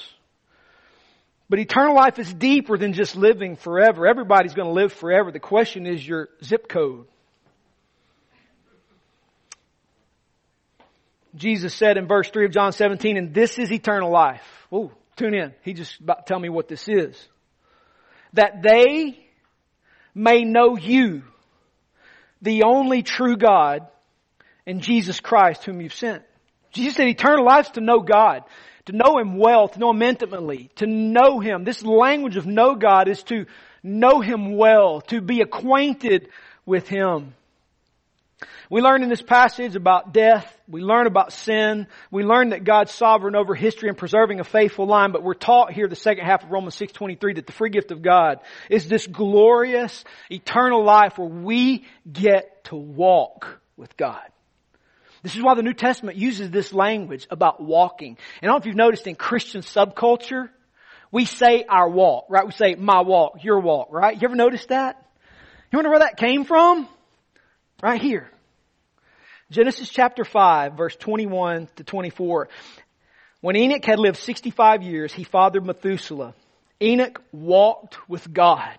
But 1.47 1.59
eternal 1.59 1.93
life 1.93 2.17
is 2.17 2.33
deeper 2.33 2.79
than 2.79 2.93
just 2.93 3.15
living 3.15 3.57
forever. 3.57 4.07
Everybody's 4.07 4.55
going 4.55 4.69
to 4.69 4.73
live 4.73 4.91
forever. 4.91 5.31
The 5.31 5.39
question 5.39 5.85
is 5.85 6.05
your 6.05 6.29
zip 6.43 6.67
code. 6.67 7.05
Jesus 11.35 11.75
said 11.75 11.97
in 11.97 12.07
verse 12.07 12.27
3 12.31 12.45
of 12.45 12.51
John 12.51 12.71
17, 12.71 13.17
and 13.17 13.35
this 13.35 13.59
is 13.59 13.71
eternal 13.71 14.11
life. 14.11 14.41
Oh, 14.71 14.91
tune 15.15 15.35
in. 15.35 15.53
He 15.61 15.73
just 15.73 15.99
about 15.99 16.25
tell 16.25 16.39
me 16.39 16.49
what 16.49 16.67
this 16.67 16.87
is. 16.87 17.15
That 18.33 18.63
they 18.63 19.19
may 20.15 20.43
know 20.43 20.75
you, 20.75 21.21
the 22.41 22.63
only 22.63 23.03
true 23.03 23.37
God, 23.37 23.85
and 24.65 24.81
Jesus 24.81 25.19
Christ 25.19 25.65
whom 25.65 25.81
you've 25.81 25.93
sent. 25.93 26.23
Jesus 26.75 26.95
said 26.95 27.07
eternal 27.07 27.43
life 27.43 27.65
is 27.65 27.71
to 27.71 27.81
know 27.81 28.01
God 28.01 28.43
to 28.85 28.93
know 28.93 29.17
Him 29.17 29.37
well, 29.37 29.67
to 29.67 29.79
know 29.79 29.91
Him 29.91 30.01
intimately, 30.01 30.69
to 30.75 30.87
know 30.87 31.39
Him. 31.39 31.63
This 31.63 31.83
language 31.83 32.37
of 32.37 32.45
know 32.45 32.75
God 32.75 33.07
is 33.07 33.23
to 33.23 33.45
know 33.83 34.21
Him 34.21 34.55
well, 34.55 35.01
to 35.01 35.21
be 35.21 35.41
acquainted 35.41 36.29
with 36.65 36.87
Him. 36.87 37.33
We 38.69 38.81
learn 38.81 39.03
in 39.03 39.09
this 39.09 39.21
passage 39.21 39.75
about 39.75 40.11
death. 40.11 40.51
We 40.67 40.81
learn 40.81 41.05
about 41.05 41.33
sin. 41.33 41.85
We 42.09 42.23
learn 42.23 42.49
that 42.49 42.63
God's 42.63 42.91
sovereign 42.91 43.35
over 43.35 43.53
history 43.53 43.89
and 43.89 43.97
preserving 43.97 44.39
a 44.39 44.43
faithful 44.43 44.87
line. 44.87 45.11
But 45.11 45.21
we're 45.21 45.35
taught 45.35 45.71
here 45.71 45.87
the 45.87 45.95
second 45.95 46.25
half 46.25 46.43
of 46.43 46.51
Romans 46.51 46.75
6.23 46.75 47.35
that 47.35 47.45
the 47.45 47.53
free 47.53 47.69
gift 47.69 47.91
of 47.91 48.01
God 48.01 48.39
is 48.69 48.87
this 48.87 49.05
glorious 49.05 50.03
eternal 50.31 50.83
life 50.83 51.17
where 51.19 51.27
we 51.27 51.85
get 52.11 52.65
to 52.65 52.75
walk 52.75 53.61
with 53.77 53.95
God. 53.97 54.23
This 55.25 55.35
is 55.35 55.41
why 55.41 55.55
the 55.55 55.63
New 55.63 55.73
Testament 55.73 56.19
uses 56.19 56.51
this 56.51 56.71
language 56.71 57.25
about 57.31 57.59
walking. 57.59 58.09
And 58.09 58.17
I 58.43 58.45
don't 58.45 58.51
know 58.53 58.57
if 58.59 58.65
you've 58.67 58.75
noticed 58.75 59.07
in 59.07 59.15
Christian 59.15 59.61
subculture, 59.61 60.49
we 61.11 61.25
say 61.25 61.65
our 61.67 61.89
walk, 61.89 62.27
right? 62.29 62.45
We 62.45 62.51
say 62.51 62.75
my 62.75 63.01
walk, 63.01 63.43
your 63.43 63.59
walk, 63.59 63.87
right? 63.89 64.15
You 64.15 64.27
ever 64.27 64.35
noticed 64.35 64.69
that? 64.69 65.03
You 65.71 65.77
wonder 65.77 65.89
where 65.89 65.97
that 66.01 66.17
came 66.17 66.45
from? 66.45 66.87
Right 67.81 67.99
here. 67.99 68.29
Genesis 69.49 69.89
chapter 69.89 70.25
5 70.25 70.73
verse 70.73 70.95
21 70.95 71.69
to 71.77 71.83
24. 71.83 72.47
When 73.41 73.55
Enoch 73.55 73.83
had 73.83 73.97
lived 73.97 74.17
65 74.17 74.83
years, 74.83 75.11
he 75.11 75.23
fathered 75.23 75.65
Methuselah. 75.65 76.35
Enoch 76.79 77.19
walked 77.31 78.07
with 78.07 78.31
God. 78.31 78.77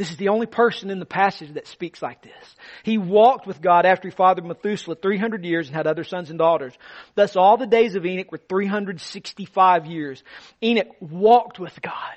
This 0.00 0.10
is 0.10 0.16
the 0.16 0.28
only 0.28 0.46
person 0.46 0.88
in 0.88 0.98
the 0.98 1.04
passage 1.04 1.52
that 1.52 1.66
speaks 1.66 2.00
like 2.00 2.22
this. 2.22 2.56
He 2.84 2.96
walked 2.96 3.46
with 3.46 3.60
God 3.60 3.84
after 3.84 4.08
he 4.08 4.14
fathered 4.14 4.46
Methuselah 4.46 4.94
300 4.94 5.44
years 5.44 5.66
and 5.66 5.76
had 5.76 5.86
other 5.86 6.04
sons 6.04 6.30
and 6.30 6.38
daughters. 6.38 6.72
Thus 7.16 7.36
all 7.36 7.58
the 7.58 7.66
days 7.66 7.94
of 7.96 8.06
Enoch 8.06 8.32
were 8.32 8.40
365 8.48 9.84
years. 9.84 10.24
Enoch 10.62 10.88
walked 11.00 11.58
with 11.58 11.78
God. 11.82 12.16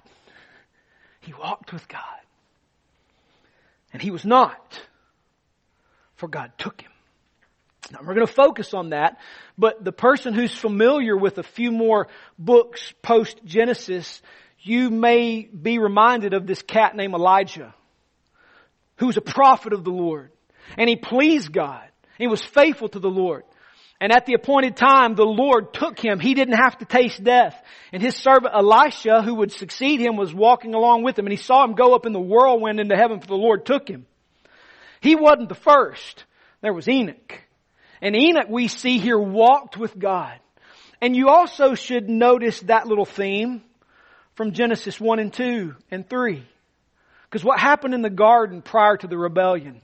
He 1.20 1.34
walked 1.34 1.74
with 1.74 1.86
God. 1.90 2.00
And 3.92 4.02
he 4.02 4.12
was 4.12 4.24
not, 4.24 4.80
for 6.16 6.30
God 6.30 6.54
took 6.58 6.80
him. 6.80 6.92
Now 7.92 8.00
we're 8.00 8.16
going 8.16 8.26
to 8.26 8.32
focus 8.32 8.74
on 8.74 8.92
that, 8.92 9.20
but 9.58 9.84
the 9.84 9.92
person 9.92 10.34
who's 10.34 10.56
familiar 10.56 11.18
with 11.18 11.38
a 11.38 11.44
few 11.44 11.70
more 11.70 12.08
books 12.40 12.94
post 13.02 13.42
Genesis, 13.44 14.22
you 14.64 14.90
may 14.90 15.44
be 15.44 15.78
reminded 15.78 16.34
of 16.34 16.48
this 16.48 16.62
cat 16.62 16.96
named 16.96 17.14
Elijah, 17.14 17.76
who 18.98 19.08
was 19.08 19.18
a 19.18 19.22
prophet 19.22 19.74
of 19.74 19.84
the 19.84 19.92
Lord. 19.92 20.32
And 20.78 20.90
he 20.90 20.96
pleased 20.96 21.52
God. 21.52 21.84
He 22.18 22.28
was 22.28 22.42
faithful 22.42 22.88
to 22.90 23.00
the 23.00 23.10
Lord. 23.10 23.44
And 24.00 24.12
at 24.12 24.26
the 24.26 24.34
appointed 24.34 24.76
time, 24.76 25.16
the 25.16 25.26
Lord 25.26 25.74
took 25.74 26.00
him. 26.00 26.20
He 26.20 26.34
didn't 26.34 26.56
have 26.56 26.78
to 26.78 26.86
taste 26.86 27.24
death. 27.24 27.62
And 27.92 28.02
his 28.02 28.16
servant 28.16 28.54
Elisha, 28.54 29.22
who 29.22 29.36
would 29.36 29.52
succeed 29.52 30.00
him, 30.00 30.16
was 30.16 30.34
walking 30.34 30.74
along 30.74 31.04
with 31.04 31.20
him. 31.20 31.26
And 31.26 31.34
he 31.34 31.42
saw 31.42 31.64
him 31.64 31.76
go 31.76 31.94
up 31.94 32.06
in 32.06 32.14
the 32.14 32.20
whirlwind 32.20 32.80
into 32.80 32.96
heaven, 32.96 33.20
for 33.20 33.28
the 33.28 33.36
Lord 33.36 33.66
took 33.66 33.88
him. 33.88 34.06
He 35.02 35.16
wasn't 35.16 35.50
the 35.50 35.56
first. 35.56 36.24
There 36.62 36.74
was 36.74 36.88
Enoch. 36.88 37.42
And 38.02 38.16
Enoch 38.16 38.48
we 38.50 38.68
see 38.70 38.98
here 38.98 39.20
walked 39.20 39.78
with 39.78 39.98
God. 39.98 40.40
And 41.02 41.16
you 41.16 41.30
also 41.30 41.76
should 41.76 42.10
notice 42.10 42.62
that 42.62 42.88
little 42.88 43.06
theme 43.06 43.62
from 44.36 44.52
Genesis 44.52 45.00
1 45.00 45.20
and 45.20 45.34
2 45.34 45.76
and 45.92 46.10
3. 46.10 46.44
Because 47.30 47.44
what 47.44 47.60
happened 47.60 47.94
in 47.94 48.02
the 48.02 48.10
garden 48.10 48.62
prior 48.62 48.98
to 48.98 49.08
the 49.08 49.18
rebellion? 49.18 49.82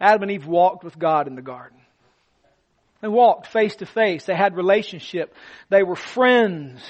Adam 0.00 0.22
and 0.22 0.30
Eve 0.30 0.46
walked 0.46 0.84
with 0.84 0.98
God 0.98 1.28
in 1.28 1.34
the 1.34 1.42
garden. 1.42 1.78
They 3.00 3.08
walked 3.08 3.46
face 3.48 3.76
to 3.76 3.86
face. 3.86 4.24
They 4.24 4.34
had 4.34 4.56
relationship. 4.56 5.34
They 5.68 5.82
were 5.82 5.96
friends. 5.96 6.82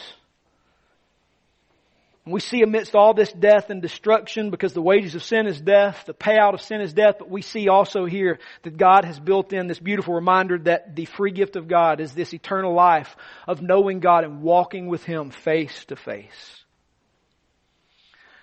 We 2.27 2.41
see 2.41 2.63
amidst 2.63 2.95
all 2.95 3.13
this 3.13 3.31
death 3.33 3.69
and 3.69 3.83
destruction, 3.83 4.51
because 4.51 4.73
the 4.73 4.81
wages 4.81 5.15
of 5.15 5.23
sin 5.23 5.47
is 5.47 5.61
death, 5.61 6.05
the 6.07 6.15
payout 6.15 6.55
of 6.55 6.63
sin 6.63 6.81
is 6.81 6.95
death, 6.95 7.17
but 7.19 7.29
we 7.29 7.43
see 7.43 7.69
also 7.69 8.07
here 8.07 8.39
that 8.63 8.79
God 8.79 9.05
has 9.05 9.21
built 9.21 9.53
in 9.53 9.67
this 9.67 9.79
beautiful 9.79 10.15
reminder 10.15 10.59
that 10.61 10.97
the 10.97 11.05
free 11.05 11.33
gift 11.33 11.55
of 11.57 11.69
God 11.69 12.01
is 12.01 12.15
this 12.15 12.33
eternal 12.33 12.73
life 12.73 13.15
of 13.47 13.61
knowing 13.61 14.01
God 14.01 14.25
and 14.25 14.41
walking 14.41 14.87
with 14.87 15.05
Him 15.05 15.31
face 15.31 15.85
to 15.87 15.97
face. 15.97 16.64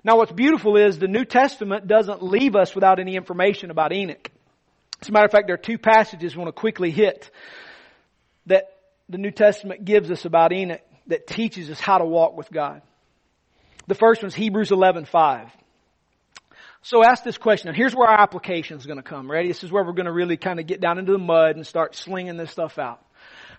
Now 0.04 0.18
what's 0.18 0.32
beautiful 0.32 0.78
is 0.78 0.98
the 0.98 1.08
New 1.08 1.26
Testament 1.26 1.88
doesn't 1.88 2.24
leave 2.24 2.56
us 2.56 2.74
without 2.74 3.00
any 3.00 3.16
information 3.16 3.70
about 3.70 3.94
Enoch. 3.94 4.32
As 5.02 5.10
a 5.10 5.12
matter 5.12 5.26
of 5.26 5.32
fact, 5.32 5.48
there 5.48 5.56
are 5.56 5.58
two 5.58 5.78
passages 5.78 6.36
I 6.36 6.38
want 6.38 6.48
to 6.48 6.60
quickly 6.60 6.92
hit 6.92 7.30
that 8.48 8.66
the 9.10 9.18
New 9.18 9.32
Testament 9.32 9.86
gives 9.86 10.10
us 10.10 10.26
about 10.26 10.54
Enoch 10.54 10.82
that 11.08 11.28
teaches 11.28 11.70
us 11.70 11.80
how 11.80 11.98
to 11.98 12.06
walk 12.06 12.36
with 12.36 12.52
God. 12.52 12.82
The 13.88 13.96
first 13.96 14.22
one's 14.22 14.36
Hebrews 14.36 14.72
11, 14.72 15.06
5. 15.06 15.50
So 16.84 17.04
ask 17.04 17.24
this 17.24 17.38
question. 17.38 17.70
And 17.70 17.78
here's 17.78 17.96
where 17.96 18.08
our 18.08 18.20
application 18.20 18.78
is 18.78 18.86
going 18.86 18.98
to 18.98 19.04
come. 19.04 19.30
Ready? 19.30 19.48
This 19.48 19.64
is 19.64 19.72
where 19.72 19.84
we're 19.84 19.94
going 19.94 20.06
to 20.06 20.12
really 20.12 20.38
kind 20.38 20.60
of 20.60 20.66
get 20.66 20.82
down 20.82 20.98
into 20.98 21.12
the 21.12 21.20
mud 21.20 21.56
and 21.56 21.66
start 21.66 21.96
slinging 21.96 22.38
this 22.38 22.52
stuff 22.52 22.80
out. 22.80 23.04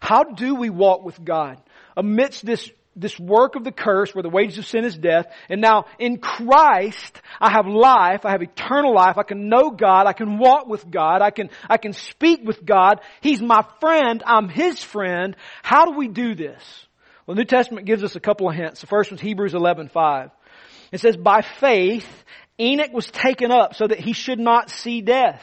How 0.01 0.25
do 0.25 0.57
we 0.57 0.71
walk 0.71 1.05
with 1.05 1.23
God 1.25 1.59
amidst 1.97 2.45
this 2.45 2.69
this 2.95 3.19
work 3.19 3.57
of 3.57 3.65
the 3.65 3.73
curse 3.73 4.15
where 4.15 4.23
the 4.23 4.29
wages 4.29 4.59
of 4.59 4.67
sin 4.67 4.85
is 4.85 4.97
death. 4.97 5.27
And 5.49 5.61
now 5.61 5.87
in 5.99 6.19
Christ, 6.19 7.21
I 7.41 7.51
have 7.51 7.67
life. 7.67 8.25
I 8.25 8.33
have 8.33 8.43
eternal 8.43 8.95
life. 8.95 9.17
I 9.17 9.23
can 9.23 9.49
know 9.49 9.71
God. 9.71 10.07
I 10.07 10.13
can 10.13 10.39
walk 10.39 10.67
with 10.67 10.91
God. 10.91 11.23
I 11.23 11.31
can, 11.31 11.51
I 11.69 11.79
can 11.79 11.93
speak 11.93 12.41
with 12.45 12.65
God. 12.65 13.01
He's 13.21 13.41
my 13.41 13.65
friend. 13.81 14.23
I'm 14.27 14.49
His 14.49 14.83
friend. 14.83 15.37
How 15.63 15.87
do 15.87 15.97
we 15.97 16.09
do 16.09 16.35
this? 16.35 16.63
Well, 17.27 17.35
the 17.35 17.41
New 17.41 17.47
Testament 17.47 17.87
gives 17.87 18.05
us 18.05 18.17
a 18.17 18.21
couple 18.21 18.49
of 18.49 18.57
hints. 18.57 18.81
The 18.81 18.87
first 18.87 19.11
one's 19.11 19.21
Hebrews 19.21 19.55
11:5. 19.55 20.31
It 20.91 21.01
says, 21.01 21.17
"By 21.17 21.41
faith 21.41 22.25
Enoch 22.61 22.93
was 22.93 23.11
taken 23.11 23.51
up 23.51 23.75
so 23.75 23.87
that 23.87 24.01
he 24.01 24.13
should 24.13 24.39
not 24.39 24.71
see 24.71 25.01
death. 25.01 25.43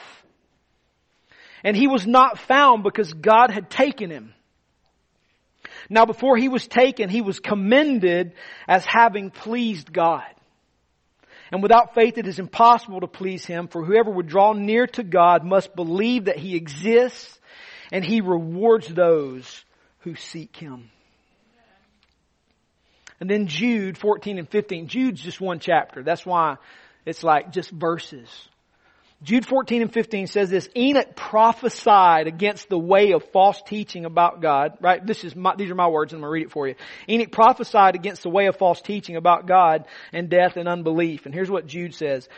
And 1.64 1.76
he 1.76 1.88
was 1.88 2.06
not 2.06 2.38
found 2.38 2.84
because 2.84 3.12
God 3.14 3.50
had 3.50 3.70
taken 3.70 4.12
him." 4.12 4.34
Now 5.90 6.06
before 6.06 6.38
he 6.38 6.50
was 6.50 6.68
taken, 6.68 7.10
he 7.10 7.22
was 7.22 7.40
commended 7.40 8.34
as 8.68 8.86
having 8.86 9.32
pleased 9.32 9.92
God. 9.92 10.24
And 11.52 11.64
without 11.64 11.96
faith 11.96 12.18
it 12.18 12.28
is 12.28 12.38
impossible 12.38 13.02
to 13.02 13.08
please 13.08 13.44
him, 13.44 13.68
for 13.68 13.84
whoever 13.84 14.12
would 14.12 14.28
draw 14.28 14.54
near 14.54 14.86
to 14.88 15.04
God 15.04 15.44
must 15.44 15.76
believe 15.76 16.26
that 16.26 16.38
he 16.38 16.56
exists 16.56 17.40
and 17.92 18.06
he 18.06 18.22
rewards 18.22 18.88
those 18.88 19.66
who 20.02 20.16
seek 20.16 20.56
him. 20.56 20.92
And 23.20 23.30
then 23.30 23.48
Jude 23.48 23.98
14 23.98 24.38
and 24.38 24.50
15. 24.50 24.88
Jude's 24.88 25.22
just 25.22 25.42
one 25.42 25.60
chapter. 25.60 26.04
That's 26.04 26.26
why 26.26 26.58
it's 27.06 27.24
like 27.24 27.52
just 27.52 27.72
verses. 27.72 28.30
Jude 29.22 29.46
14 29.46 29.82
and 29.82 29.94
15 29.94 30.28
says 30.28 30.50
this, 30.50 30.70
Enoch 30.78 31.14
prophesied 31.14 32.28
against 32.28 32.70
the 32.70 32.80
way 32.80 33.12
of 33.12 33.24
false 33.34 33.62
teaching 33.68 34.06
about 34.06 34.42
God, 34.42 34.78
right? 34.80 35.06
This 35.06 35.26
is 35.26 35.36
my, 35.36 35.56
these 35.58 35.70
are 35.70 35.76
my 35.76 35.90
words 35.90 36.14
and 36.14 36.20
I'm 36.20 36.22
going 36.22 36.30
to 36.30 36.34
read 36.34 36.46
it 36.48 36.52
for 36.52 36.70
you. 36.70 36.76
Enoch 37.10 37.32
prophesied 37.32 37.96
against 37.96 38.24
the 38.24 38.30
way 38.30 38.46
of 38.46 38.56
false 38.56 38.82
teaching 38.82 39.18
about 39.18 39.46
God 39.46 39.86
and 40.14 40.30
death 40.30 40.56
and 40.56 40.70
unbelief. 40.70 41.26
And 41.26 41.36
here's 41.36 41.52
what 41.52 41.68
Jude 41.68 41.96
says. 41.96 42.30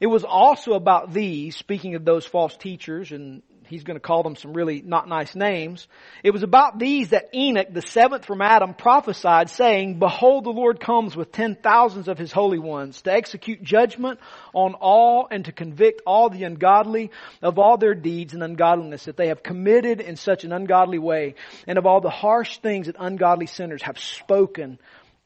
It 0.00 0.06
was 0.06 0.24
also 0.24 0.72
about 0.72 1.12
these, 1.12 1.56
speaking 1.56 1.94
of 1.94 2.06
those 2.06 2.24
false 2.24 2.56
teachers 2.56 3.12
and 3.12 3.42
he's 3.70 3.84
going 3.84 3.96
to 3.96 4.00
call 4.00 4.24
them 4.24 4.34
some 4.34 4.52
really 4.52 4.82
not 4.82 5.08
nice 5.08 5.36
names. 5.36 5.86
It 6.24 6.32
was 6.32 6.42
about 6.42 6.78
these 6.78 7.10
that 7.10 7.30
Enoch, 7.32 7.68
the 7.72 7.82
seventh 7.82 8.24
from 8.24 8.42
Adam, 8.42 8.74
prophesied 8.74 9.48
saying, 9.48 10.00
Behold, 10.00 10.44
the 10.44 10.50
Lord 10.50 10.80
comes 10.80 11.16
with 11.16 11.30
ten 11.30 11.54
thousands 11.54 12.08
of 12.08 12.18
his 12.18 12.32
holy 12.32 12.58
ones 12.58 13.00
to 13.02 13.12
execute 13.12 13.62
judgment 13.62 14.18
on 14.52 14.74
all 14.74 15.28
and 15.30 15.44
to 15.44 15.52
convict 15.52 16.02
all 16.04 16.28
the 16.28 16.42
ungodly 16.42 17.12
of 17.42 17.58
all 17.58 17.78
their 17.78 17.94
deeds 17.94 18.34
and 18.34 18.42
ungodliness 18.42 19.04
that 19.04 19.16
they 19.16 19.28
have 19.28 19.42
committed 19.42 20.00
in 20.00 20.16
such 20.16 20.44
an 20.44 20.52
ungodly 20.52 20.98
way 20.98 21.36
and 21.68 21.78
of 21.78 21.86
all 21.86 22.00
the 22.00 22.10
harsh 22.10 22.58
things 22.58 22.86
that 22.86 22.96
ungodly 22.98 23.46
sinners 23.46 23.82
have 23.82 23.98
spoken 23.98 24.78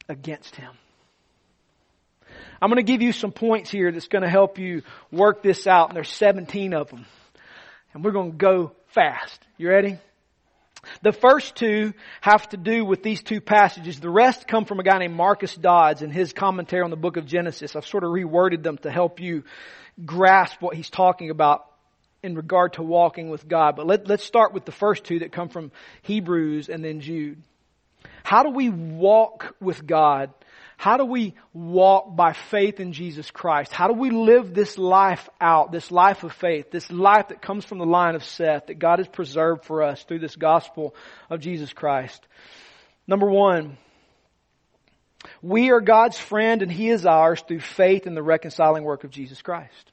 against 0.07 0.55
him. 0.55 0.71
I'm 2.61 2.69
going 2.69 2.83
to 2.83 2.91
give 2.91 3.01
you 3.01 3.11
some 3.11 3.31
points 3.31 3.71
here 3.71 3.91
that's 3.91 4.07
going 4.07 4.23
to 4.23 4.29
help 4.29 4.59
you 4.59 4.83
work 5.11 5.41
this 5.43 5.67
out, 5.67 5.89
and 5.89 5.95
there's 5.95 6.11
17 6.11 6.73
of 6.73 6.89
them 6.89 7.05
and 7.95 8.03
we're 8.03 8.11
going 8.11 8.31
to 8.31 8.37
go 8.37 8.73
fast. 8.87 9.39
You 9.57 9.69
ready? 9.69 9.97
The 11.01 11.13
first 11.13 11.55
two 11.55 11.93
have 12.19 12.47
to 12.49 12.57
do 12.57 12.83
with 12.83 13.01
these 13.01 13.23
two 13.23 13.39
passages. 13.39 13.99
The 13.99 14.09
rest 14.09 14.47
come 14.47 14.65
from 14.65 14.79
a 14.79 14.83
guy 14.83 14.99
named 14.99 15.15
Marcus 15.15 15.55
Dods 15.55 16.01
in 16.03 16.11
his 16.11 16.33
commentary 16.33 16.83
on 16.83 16.89
the 16.91 16.97
book 16.97 17.15
of 17.15 17.25
Genesis. 17.25 17.75
I've 17.75 17.87
sort 17.87 18.03
of 18.03 18.11
reworded 18.11 18.63
them 18.63 18.77
to 18.79 18.91
help 18.91 19.21
you 19.21 19.43
grasp 20.05 20.61
what 20.61 20.75
he's 20.75 20.89
talking 20.89 21.29
about 21.29 21.65
in 22.21 22.35
regard 22.35 22.73
to 22.73 22.83
walking 22.83 23.29
with 23.29 23.47
God. 23.47 23.77
But 23.77 23.87
let, 23.87 24.07
let's 24.07 24.25
start 24.25 24.53
with 24.53 24.65
the 24.65 24.73
first 24.73 25.05
two 25.05 25.19
that 25.19 25.31
come 25.31 25.47
from 25.47 25.71
Hebrews 26.01 26.67
and 26.67 26.83
then 26.83 26.99
Jude. 26.99 27.41
How 28.23 28.43
do 28.43 28.49
we 28.49 28.69
walk 28.69 29.55
with 29.61 29.87
God 29.87 30.31
how 30.77 30.97
do 30.97 31.05
we 31.05 31.35
walk 31.53 32.15
by 32.15 32.33
faith 32.33 32.79
in 32.79 32.91
Jesus 32.91 33.31
Christ? 33.31 33.71
How 33.71 33.87
do 33.87 33.93
we 33.93 34.09
live 34.09 34.53
this 34.53 34.77
life 34.77 35.29
out, 35.39 35.71
this 35.71 35.89
life 35.89 36.23
of 36.23 36.33
faith, 36.33 36.69
this 36.71 36.91
life 36.91 37.29
that 37.29 37.41
comes 37.41 37.63
from 37.65 37.77
the 37.77 37.85
line 37.85 38.15
of 38.15 38.23
Seth 38.23 38.67
that 38.67 38.79
God 38.79 38.99
has 38.99 39.07
preserved 39.07 39.65
for 39.65 39.83
us 39.83 40.03
through 40.03 40.19
this 40.19 40.35
gospel 40.35 40.93
of 41.29 41.39
Jesus 41.39 41.71
Christ? 41.71 42.25
Number 43.07 43.29
one, 43.29 43.77
we 45.41 45.71
are 45.71 45.81
God's 45.81 46.19
friend 46.19 46.61
and 46.61 46.71
He 46.71 46.89
is 46.89 47.05
ours 47.05 47.41
through 47.47 47.61
faith 47.61 48.05
in 48.05 48.13
the 48.13 48.23
reconciling 48.23 48.83
work 48.83 49.03
of 49.03 49.11
Jesus 49.11 49.41
Christ. 49.41 49.91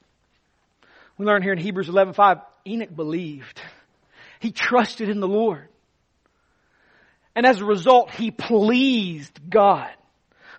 We 1.17 1.25
learn 1.25 1.43
here 1.43 1.53
in 1.53 1.59
Hebrews 1.59 1.89
11:5, 1.89 2.41
Enoch 2.67 2.95
believed. 2.95 3.61
He 4.39 4.51
trusted 4.51 5.09
in 5.09 5.21
the 5.21 5.27
Lord. 5.27 5.69
And 7.35 7.45
as 7.45 7.61
a 7.61 7.65
result, 7.65 8.11
he 8.11 8.29
pleased 8.29 9.39
God. 9.49 9.89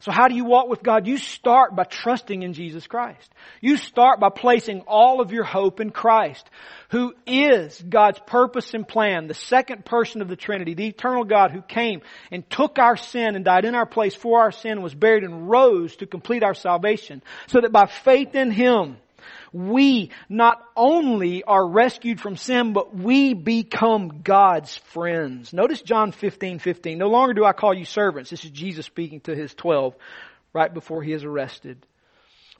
So 0.04 0.12
how 0.12 0.28
do 0.28 0.34
you 0.34 0.44
walk 0.44 0.68
with 0.68 0.82
God? 0.82 1.06
You 1.06 1.16
start 1.16 1.74
by 1.74 1.84
trusting 1.84 2.42
in 2.42 2.52
Jesus 2.52 2.86
Christ. 2.86 3.32
You 3.62 3.78
start 3.78 4.20
by 4.20 4.28
placing 4.28 4.82
all 4.82 5.22
of 5.22 5.32
your 5.32 5.44
hope 5.44 5.80
in 5.80 5.92
Christ, 5.92 6.46
who 6.90 7.14
is 7.26 7.80
God's 7.80 8.18
purpose 8.26 8.74
and 8.74 8.86
plan, 8.86 9.28
the 9.28 9.32
second 9.32 9.86
person 9.86 10.20
of 10.20 10.28
the 10.28 10.36
Trinity, 10.36 10.74
the 10.74 10.88
eternal 10.88 11.24
God 11.24 11.52
who 11.52 11.62
came 11.62 12.02
and 12.30 12.48
took 12.50 12.78
our 12.78 12.98
sin 12.98 13.34
and 13.34 13.46
died 13.46 13.64
in 13.64 13.74
our 13.74 13.86
place 13.86 14.14
for 14.14 14.42
our 14.42 14.52
sin, 14.52 14.82
was 14.82 14.94
buried 14.94 15.24
and 15.24 15.48
rose 15.48 15.96
to 15.96 16.06
complete 16.06 16.42
our 16.42 16.52
salvation, 16.52 17.22
so 17.46 17.62
that 17.62 17.72
by 17.72 17.86
faith 17.86 18.34
in 18.34 18.50
Him, 18.50 18.98
we 19.54 20.10
not 20.28 20.60
only 20.76 21.44
are 21.44 21.64
rescued 21.66 22.20
from 22.20 22.36
sin, 22.36 22.72
but 22.72 22.94
we 22.94 23.34
become 23.34 24.22
God's 24.24 24.76
friends. 24.92 25.52
Notice 25.52 25.80
John 25.80 26.10
15, 26.10 26.58
15. 26.58 26.98
No 26.98 27.06
longer 27.06 27.34
do 27.34 27.44
I 27.44 27.52
call 27.52 27.72
you 27.72 27.84
servants. 27.84 28.30
This 28.30 28.44
is 28.44 28.50
Jesus 28.50 28.84
speaking 28.84 29.20
to 29.20 29.34
his 29.34 29.54
12 29.54 29.94
right 30.52 30.74
before 30.74 31.04
he 31.04 31.12
is 31.12 31.22
arrested. 31.22 31.78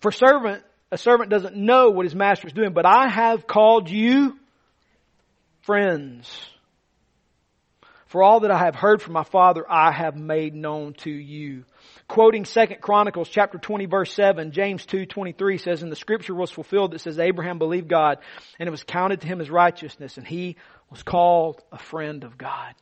For 0.00 0.12
servant, 0.12 0.62
a 0.92 0.96
servant 0.96 1.30
doesn't 1.30 1.56
know 1.56 1.90
what 1.90 2.06
his 2.06 2.14
master 2.14 2.46
is 2.46 2.52
doing, 2.52 2.72
but 2.72 2.86
I 2.86 3.08
have 3.08 3.48
called 3.48 3.90
you 3.90 4.38
friends. 5.62 6.30
For 8.06 8.22
all 8.22 8.40
that 8.40 8.52
I 8.52 8.58
have 8.58 8.76
heard 8.76 9.02
from 9.02 9.14
my 9.14 9.24
Father, 9.24 9.64
I 9.68 9.90
have 9.90 10.14
made 10.14 10.54
known 10.54 10.92
to 10.98 11.10
you. 11.10 11.64
Quoting 12.06 12.44
Second 12.44 12.82
Chronicles 12.82 13.28
chapter 13.28 13.58
20 13.58 13.86
verse 13.86 14.12
7, 14.12 14.52
James 14.52 14.84
2, 14.86 15.06
23 15.06 15.58
says, 15.58 15.82
And 15.82 15.90
the 15.90 15.96
scripture 15.96 16.34
was 16.34 16.50
fulfilled 16.50 16.92
that 16.92 17.00
says, 17.00 17.18
Abraham 17.18 17.58
believed 17.58 17.88
God, 17.88 18.18
and 18.58 18.66
it 18.66 18.70
was 18.70 18.84
counted 18.84 19.22
to 19.22 19.26
him 19.26 19.40
as 19.40 19.50
righteousness, 19.50 20.18
and 20.18 20.26
he 20.26 20.56
was 20.90 21.02
called 21.02 21.62
a 21.72 21.78
friend 21.78 22.24
of 22.24 22.36
God. 22.36 22.74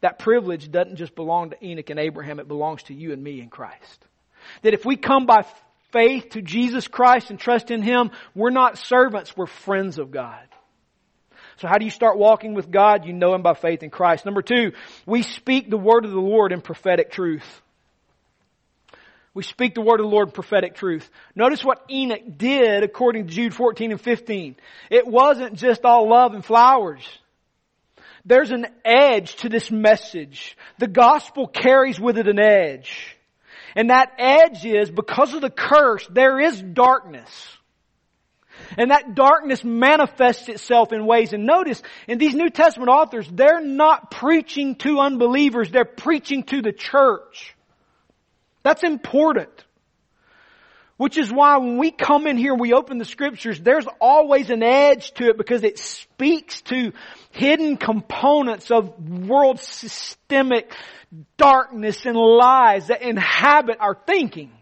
That 0.00 0.18
privilege 0.18 0.70
doesn't 0.70 0.96
just 0.96 1.14
belong 1.14 1.50
to 1.50 1.64
Enoch 1.64 1.90
and 1.90 2.00
Abraham, 2.00 2.40
it 2.40 2.48
belongs 2.48 2.84
to 2.84 2.94
you 2.94 3.12
and 3.12 3.22
me 3.22 3.40
in 3.40 3.50
Christ. 3.50 4.06
That 4.62 4.72
if 4.72 4.86
we 4.86 4.96
come 4.96 5.26
by 5.26 5.44
faith 5.92 6.30
to 6.30 6.42
Jesus 6.42 6.88
Christ 6.88 7.30
and 7.30 7.38
trust 7.38 7.70
in 7.70 7.82
Him, 7.82 8.10
we're 8.34 8.50
not 8.50 8.78
servants, 8.78 9.36
we're 9.36 9.46
friends 9.46 9.98
of 9.98 10.10
God. 10.10 10.46
So 11.58 11.68
how 11.68 11.76
do 11.76 11.84
you 11.84 11.90
start 11.90 12.16
walking 12.16 12.54
with 12.54 12.70
God? 12.70 13.04
You 13.04 13.12
know 13.12 13.34
Him 13.34 13.42
by 13.42 13.52
faith 13.52 13.82
in 13.82 13.90
Christ. 13.90 14.24
Number 14.24 14.40
two, 14.40 14.72
we 15.04 15.22
speak 15.22 15.68
the 15.68 15.76
word 15.76 16.06
of 16.06 16.12
the 16.12 16.18
Lord 16.18 16.52
in 16.52 16.62
prophetic 16.62 17.10
truth. 17.10 17.60
We 19.32 19.44
speak 19.44 19.74
the 19.74 19.80
word 19.80 20.00
of 20.00 20.06
the 20.06 20.12
Lord 20.12 20.34
prophetic 20.34 20.74
truth. 20.74 21.08
Notice 21.36 21.64
what 21.64 21.84
Enoch 21.88 22.36
did 22.36 22.82
according 22.82 23.28
to 23.28 23.32
Jude 23.32 23.54
14 23.54 23.92
and 23.92 24.00
15. 24.00 24.56
It 24.90 25.06
wasn't 25.06 25.54
just 25.54 25.84
all 25.84 26.08
love 26.08 26.34
and 26.34 26.44
flowers. 26.44 27.06
There's 28.24 28.50
an 28.50 28.66
edge 28.84 29.36
to 29.36 29.48
this 29.48 29.70
message. 29.70 30.56
The 30.78 30.88
gospel 30.88 31.46
carries 31.46 32.00
with 32.00 32.18
it 32.18 32.28
an 32.28 32.40
edge. 32.40 33.16
And 33.76 33.90
that 33.90 34.12
edge 34.18 34.66
is 34.66 34.90
because 34.90 35.32
of 35.32 35.42
the 35.42 35.50
curse, 35.50 36.06
there 36.10 36.40
is 36.40 36.60
darkness. 36.60 37.30
And 38.76 38.90
that 38.90 39.14
darkness 39.14 39.64
manifests 39.64 40.48
itself 40.48 40.92
in 40.92 41.06
ways. 41.06 41.32
And 41.32 41.46
notice, 41.46 41.82
in 42.06 42.18
these 42.18 42.34
New 42.34 42.50
Testament 42.50 42.90
authors, 42.90 43.28
they're 43.32 43.64
not 43.64 44.10
preaching 44.10 44.74
to 44.76 44.98
unbelievers, 44.98 45.70
they're 45.70 45.84
preaching 45.84 46.42
to 46.44 46.60
the 46.60 46.72
church. 46.72 47.54
That's 48.62 48.82
important. 48.82 49.50
Which 50.96 51.16
is 51.16 51.32
why 51.32 51.56
when 51.56 51.78
we 51.78 51.90
come 51.90 52.26
in 52.26 52.36
here 52.36 52.52
and 52.52 52.60
we 52.60 52.74
open 52.74 52.98
the 52.98 53.06
scriptures, 53.06 53.58
there's 53.58 53.86
always 54.00 54.50
an 54.50 54.62
edge 54.62 55.12
to 55.12 55.28
it 55.28 55.38
because 55.38 55.64
it 55.64 55.78
speaks 55.78 56.60
to 56.62 56.92
hidden 57.30 57.78
components 57.78 58.70
of 58.70 58.98
world 59.08 59.60
systemic 59.60 60.74
darkness 61.38 62.04
and 62.04 62.16
lies 62.16 62.88
that 62.88 63.00
inhabit 63.00 63.78
our 63.80 63.94
thinking. 64.06 64.52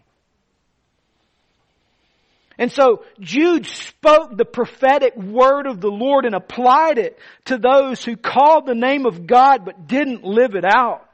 And 2.57 2.71
so 2.71 3.03
Jude 3.19 3.65
spoke 3.65 4.35
the 4.35 4.45
prophetic 4.45 5.15
word 5.17 5.65
of 5.65 5.81
the 5.81 5.89
Lord 5.89 6.25
and 6.25 6.35
applied 6.35 6.97
it 6.97 7.17
to 7.45 7.57
those 7.57 8.03
who 8.03 8.17
called 8.17 8.65
the 8.65 8.75
name 8.75 9.05
of 9.05 9.25
God 9.25 9.65
but 9.65 9.87
didn't 9.87 10.23
live 10.23 10.55
it 10.55 10.65
out. 10.65 11.08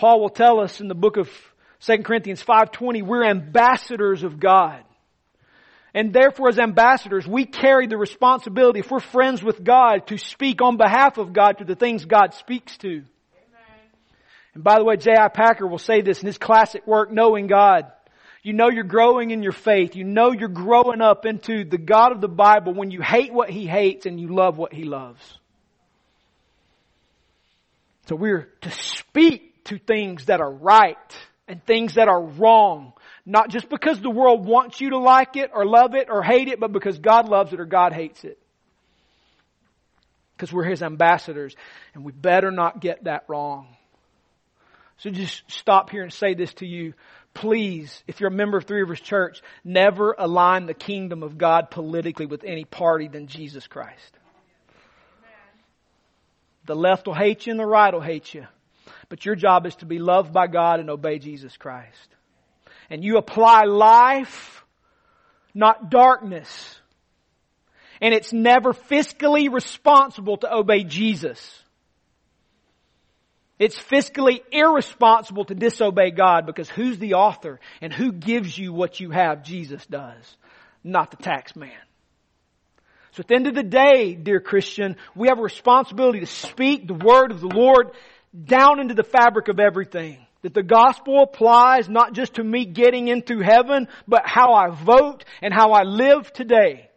Paul 0.00 0.22
will 0.22 0.30
tell 0.30 0.60
us 0.60 0.80
in 0.80 0.88
the 0.88 0.94
book 0.94 1.18
of 1.18 1.28
2 1.80 2.04
Corinthians 2.04 2.42
5:20 2.42 3.02
we're 3.02 3.22
ambassadors 3.22 4.22
of 4.22 4.40
God. 4.40 4.82
And 5.92 6.10
therefore 6.10 6.48
as 6.48 6.58
ambassadors 6.58 7.28
we 7.28 7.44
carry 7.44 7.86
the 7.86 7.98
responsibility 7.98 8.80
if 8.80 8.90
we're 8.90 9.00
friends 9.00 9.42
with 9.42 9.62
God 9.62 10.06
to 10.06 10.16
speak 10.16 10.62
on 10.62 10.78
behalf 10.78 11.18
of 11.18 11.34
God 11.34 11.58
to 11.58 11.64
the 11.64 11.74
things 11.74 12.06
God 12.06 12.32
speaks 12.32 12.78
to. 12.78 12.88
Amen. 12.88 13.04
And 14.54 14.64
by 14.64 14.78
the 14.78 14.84
way, 14.84 14.96
J.I. 14.96 15.28
Packer 15.28 15.66
will 15.66 15.76
say 15.76 16.00
this 16.00 16.22
in 16.22 16.28
his 16.28 16.38
classic 16.38 16.86
work, 16.86 17.12
Knowing 17.12 17.46
God. 17.46 17.84
You 18.42 18.54
know 18.54 18.70
you're 18.70 18.84
growing 18.84 19.32
in 19.32 19.42
your 19.42 19.52
faith. 19.52 19.96
You 19.96 20.04
know 20.04 20.32
you're 20.32 20.48
growing 20.48 21.02
up 21.02 21.26
into 21.26 21.64
the 21.64 21.76
God 21.76 22.12
of 22.12 22.22
the 22.22 22.28
Bible 22.28 22.72
when 22.72 22.90
you 22.90 23.02
hate 23.02 23.34
what 23.34 23.50
He 23.50 23.66
hates 23.66 24.06
and 24.06 24.18
you 24.18 24.28
love 24.28 24.56
what 24.56 24.72
He 24.72 24.84
loves. 24.84 25.20
So 28.06 28.16
we're 28.16 28.48
to 28.62 28.70
speak 28.70 29.49
to 29.70 29.78
things 29.78 30.26
that 30.26 30.40
are 30.40 30.50
right 30.50 30.96
and 31.48 31.64
things 31.64 31.94
that 31.94 32.08
are 32.08 32.22
wrong. 32.22 32.92
Not 33.24 33.50
just 33.50 33.68
because 33.68 34.00
the 34.00 34.10
world 34.10 34.44
wants 34.44 34.80
you 34.80 34.90
to 34.90 34.98
like 34.98 35.36
it 35.36 35.50
or 35.54 35.64
love 35.64 35.94
it 35.94 36.08
or 36.10 36.22
hate 36.22 36.48
it, 36.48 36.60
but 36.60 36.72
because 36.72 36.98
God 36.98 37.28
loves 37.28 37.52
it 37.52 37.60
or 37.60 37.64
God 37.64 37.92
hates 37.92 38.24
it. 38.24 38.38
Because 40.36 40.52
we're 40.52 40.64
His 40.64 40.82
ambassadors 40.82 41.56
and 41.94 42.04
we 42.04 42.12
better 42.12 42.50
not 42.50 42.80
get 42.80 43.04
that 43.04 43.24
wrong. 43.28 43.68
So 44.98 45.10
just 45.10 45.50
stop 45.50 45.90
here 45.90 46.02
and 46.02 46.12
say 46.12 46.34
this 46.34 46.52
to 46.54 46.66
you 46.66 46.94
please, 47.34 48.02
if 48.06 48.20
you're 48.20 48.28
a 48.28 48.32
member 48.32 48.58
of 48.58 48.64
Three 48.64 48.80
Rivers 48.80 49.00
Church, 49.00 49.42
never 49.64 50.14
align 50.18 50.66
the 50.66 50.74
kingdom 50.74 51.22
of 51.22 51.38
God 51.38 51.70
politically 51.70 52.26
with 52.26 52.44
any 52.44 52.64
party 52.64 53.08
than 53.08 53.26
Jesus 53.26 53.66
Christ. 53.66 54.18
The 56.66 56.74
left 56.76 57.06
will 57.06 57.14
hate 57.14 57.46
you 57.46 57.52
and 57.52 57.60
the 57.60 57.66
right 57.66 57.92
will 57.92 58.00
hate 58.00 58.34
you. 58.34 58.46
But 59.10 59.26
your 59.26 59.34
job 59.34 59.66
is 59.66 59.76
to 59.76 59.86
be 59.86 59.98
loved 59.98 60.32
by 60.32 60.46
God 60.46 60.80
and 60.80 60.88
obey 60.88 61.18
Jesus 61.18 61.54
Christ. 61.58 62.08
And 62.88 63.04
you 63.04 63.18
apply 63.18 63.64
life, 63.64 64.64
not 65.52 65.90
darkness. 65.90 66.80
And 68.00 68.14
it's 68.14 68.32
never 68.32 68.72
fiscally 68.72 69.52
responsible 69.52 70.38
to 70.38 70.54
obey 70.54 70.84
Jesus. 70.84 71.62
It's 73.58 73.78
fiscally 73.78 74.40
irresponsible 74.50 75.44
to 75.46 75.54
disobey 75.54 76.12
God 76.12 76.46
because 76.46 76.70
who's 76.70 76.98
the 76.98 77.14
author 77.14 77.60
and 77.82 77.92
who 77.92 78.12
gives 78.12 78.56
you 78.56 78.72
what 78.72 79.00
you 79.00 79.10
have? 79.10 79.42
Jesus 79.42 79.84
does, 79.86 80.36
not 80.82 81.10
the 81.10 81.18
tax 81.18 81.54
man. 81.54 81.72
So 83.12 83.20
at 83.20 83.28
the 83.28 83.34
end 83.34 83.48
of 83.48 83.54
the 83.54 83.64
day, 83.64 84.14
dear 84.14 84.40
Christian, 84.40 84.96
we 85.16 85.28
have 85.28 85.40
a 85.40 85.42
responsibility 85.42 86.20
to 86.20 86.26
speak 86.26 86.86
the 86.86 86.94
word 86.94 87.32
of 87.32 87.40
the 87.40 87.48
Lord 87.48 87.90
down 88.44 88.80
into 88.80 88.94
the 88.94 89.04
fabric 89.04 89.48
of 89.48 89.60
everything. 89.60 90.18
That 90.42 90.54
the 90.54 90.62
gospel 90.62 91.22
applies 91.22 91.88
not 91.88 92.14
just 92.14 92.34
to 92.34 92.44
me 92.44 92.64
getting 92.64 93.08
into 93.08 93.40
heaven, 93.40 93.88
but 94.08 94.22
how 94.24 94.54
I 94.54 94.70
vote 94.70 95.24
and 95.42 95.52
how 95.52 95.72
I 95.72 95.82
live 95.82 96.32
today. 96.32 96.88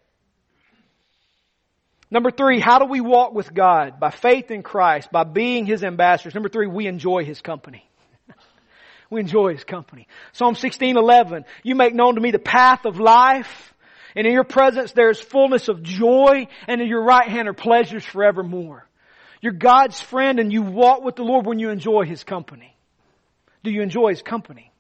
Number 2.10 2.32
three, 2.32 2.60
how 2.60 2.78
do 2.78 2.86
we 2.86 3.02
walk 3.02 3.34
with 3.34 3.54
God? 3.54 4.00
By 4.00 4.12
faith 4.12 4.52
in 4.52 4.62
Christ, 4.62 5.12
by 5.12 5.24
being 5.24 5.66
His 5.66 5.84
ambassadors. 5.84 6.36
Number 6.36 6.48
three, 6.48 6.68
we 6.68 6.86
enjoy 6.86 7.26
His 7.26 7.42
company. 7.42 7.84
we 9.10 9.20
enjoy 9.20 9.54
His 9.54 9.64
company. 9.64 10.08
Psalm 10.32 10.54
16, 10.54 10.96
11, 10.96 11.44
you 11.64 11.74
make 11.74 11.96
known 11.96 12.16
to 12.16 12.22
me 12.22 12.30
the 12.30 12.40
path 12.40 12.86
of 12.86 13.00
life, 13.00 13.74
and 14.16 14.28
in 14.28 14.32
your 14.34 14.44
presence 14.44 14.92
there 14.92 15.10
is 15.10 15.20
fullness 15.20 15.70
of 15.70 15.82
joy, 15.82 16.48
and 16.68 16.82
in 16.82 16.88
your 16.88 17.04
right 17.04 17.28
hand 17.28 17.48
are 17.48 17.54
pleasures 17.54 18.06
forevermore. 18.06 18.88
You're 19.44 19.52
God's 19.52 20.00
friend 20.00 20.40
and 20.40 20.54
you 20.54 20.62
walk 20.62 21.04
with 21.04 21.18
the 21.18 21.24
Lord 21.24 21.46
when 21.46 21.60
you 21.60 21.70
enjoy 21.70 22.06
His 22.06 22.24
company. 22.24 22.78
Do 23.62 23.72
you 23.72 23.82
enjoy 23.82 24.12
His 24.12 24.22
company? 24.22 24.72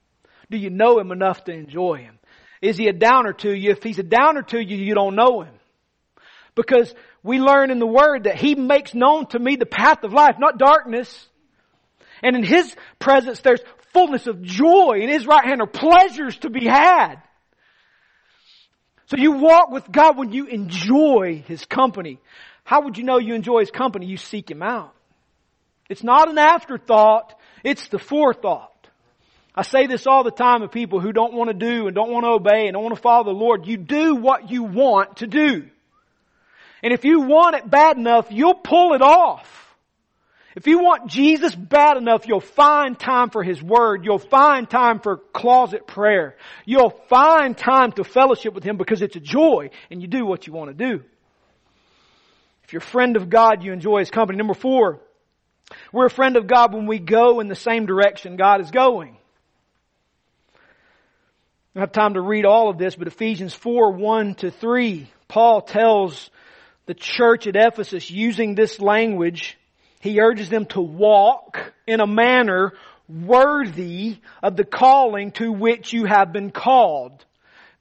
Do 0.49 0.57
you 0.57 0.69
know 0.69 0.99
Him 0.99 1.11
enough 1.11 1.43
to 1.43 1.51
enjoy 1.51 1.95
Him? 1.97 2.17
Is 2.61 2.77
He 2.77 2.87
a 2.87 2.93
downer 2.93 3.33
to 3.33 3.53
you? 3.53 3.71
If 3.71 3.83
He's 3.83 3.99
a 3.99 4.03
downer 4.03 4.41
to 4.41 4.63
you, 4.63 4.77
you 4.77 4.95
don't 4.95 5.17
know 5.17 5.41
Him. 5.41 5.53
Because 6.55 6.95
we 7.23 7.39
learn 7.39 7.71
in 7.71 7.79
the 7.79 7.85
Word 7.85 8.23
that 8.23 8.37
He 8.37 8.55
makes 8.55 8.93
known 8.93 9.25
to 9.27 9.39
me 9.39 9.57
the 9.57 9.65
path 9.65 10.05
of 10.05 10.13
life, 10.13 10.37
not 10.39 10.57
darkness. 10.57 11.27
And 12.23 12.37
in 12.37 12.43
His 12.43 12.73
presence 12.99 13.41
there's 13.41 13.59
fullness 13.91 14.27
of 14.27 14.41
joy. 14.43 14.99
In 15.01 15.09
His 15.09 15.27
right 15.27 15.43
hand 15.43 15.59
are 15.59 15.67
pleasures 15.67 16.37
to 16.37 16.49
be 16.49 16.65
had. 16.65 17.15
So 19.07 19.17
you 19.17 19.33
walk 19.33 19.71
with 19.71 19.91
God 19.91 20.17
when 20.17 20.31
you 20.31 20.45
enjoy 20.45 21.43
His 21.45 21.65
company. 21.65 22.21
How 22.63 22.81
would 22.81 22.97
you 22.97 23.03
know 23.03 23.17
you 23.17 23.33
enjoy 23.33 23.59
His 23.59 23.71
company? 23.71 24.05
You 24.05 24.17
seek 24.17 24.49
Him 24.49 24.61
out. 24.61 24.93
It's 25.89 26.03
not 26.03 26.29
an 26.29 26.37
afterthought, 26.37 27.37
it's 27.63 27.87
the 27.89 27.99
forethought. 27.99 28.71
I 29.55 29.61
say 29.61 29.85
this 29.85 30.07
all 30.07 30.23
the 30.23 30.31
time 30.31 30.61
to 30.61 30.67
people 30.67 30.99
who 30.99 31.11
don't 31.11 31.33
want 31.33 31.49
to 31.49 31.53
do 31.53 31.85
and 31.85 31.95
don't 31.95 32.11
want 32.11 32.23
to 32.23 32.29
obey 32.29 32.65
and 32.65 32.73
don't 32.73 32.83
want 32.83 32.95
to 32.95 33.01
follow 33.01 33.25
the 33.25 33.31
Lord. 33.31 33.67
You 33.67 33.77
do 33.77 34.15
what 34.15 34.49
you 34.49 34.63
want 34.63 35.17
to 35.17 35.27
do. 35.27 35.69
And 36.81 36.91
if 36.91 37.05
you 37.05 37.21
want 37.21 37.55
it 37.55 37.69
bad 37.69 37.97
enough, 37.97 38.27
you'll 38.31 38.55
pull 38.55 38.93
it 38.93 39.01
off. 39.01 39.49
If 40.55 40.67
you 40.67 40.79
want 40.79 41.09
Jesus 41.09 41.55
bad 41.55 41.97
enough, 41.97 42.27
you'll 42.27 42.39
find 42.39 42.97
time 42.97 43.29
for 43.29 43.43
His 43.43 43.61
Word. 43.61 44.05
You'll 44.05 44.19
find 44.19 44.69
time 44.69 44.99
for 44.99 45.17
closet 45.17 45.87
prayer. 45.87 46.35
You'll 46.65 46.93
find 47.09 47.57
time 47.57 47.91
to 47.93 48.03
fellowship 48.03 48.53
with 48.53 48.63
Him 48.63 48.77
because 48.77 49.01
it's 49.01 49.15
a 49.15 49.19
joy 49.19 49.69
and 49.89 50.01
you 50.01 50.07
do 50.07 50.25
what 50.25 50.45
you 50.45 50.53
want 50.53 50.75
to 50.75 50.89
do. 50.89 51.03
You're 52.73 52.81
a 52.81 52.81
friend 52.81 53.17
of 53.17 53.29
God, 53.29 53.63
you 53.63 53.71
enjoy 53.71 53.99
His 53.99 54.09
company. 54.09 54.35
Number 54.35 54.55
four, 54.55 54.99
we're 55.91 56.07
a 56.07 56.09
friend 56.09 56.35
of 56.37 56.47
God 56.47 56.73
when 56.73 56.87
we 56.87 56.97
go 56.97 57.39
in 57.39 57.47
the 57.47 57.55
same 57.55 57.85
direction 57.85 58.35
God 58.35 58.61
is 58.61 58.71
going. 58.71 59.15
I 60.55 60.59
don't 61.75 61.81
have 61.81 61.91
time 61.91 62.15
to 62.15 62.21
read 62.21 62.45
all 62.45 62.71
of 62.71 62.79
this, 62.79 62.95
but 62.95 63.07
Ephesians 63.07 63.53
4, 63.53 63.91
1 63.91 64.35
to 64.37 64.49
3, 64.49 65.07
Paul 65.27 65.61
tells 65.61 66.31
the 66.87 66.95
church 66.95 67.45
at 67.45 67.55
Ephesus 67.55 68.09
using 68.09 68.55
this 68.55 68.79
language, 68.79 69.55
he 69.99 70.19
urges 70.19 70.49
them 70.49 70.65
to 70.67 70.81
walk 70.81 71.73
in 71.85 71.99
a 71.99 72.07
manner 72.07 72.73
worthy 73.07 74.17
of 74.41 74.55
the 74.55 74.65
calling 74.65 75.29
to 75.33 75.51
which 75.51 75.93
you 75.93 76.05
have 76.05 76.33
been 76.33 76.49
called. 76.49 77.23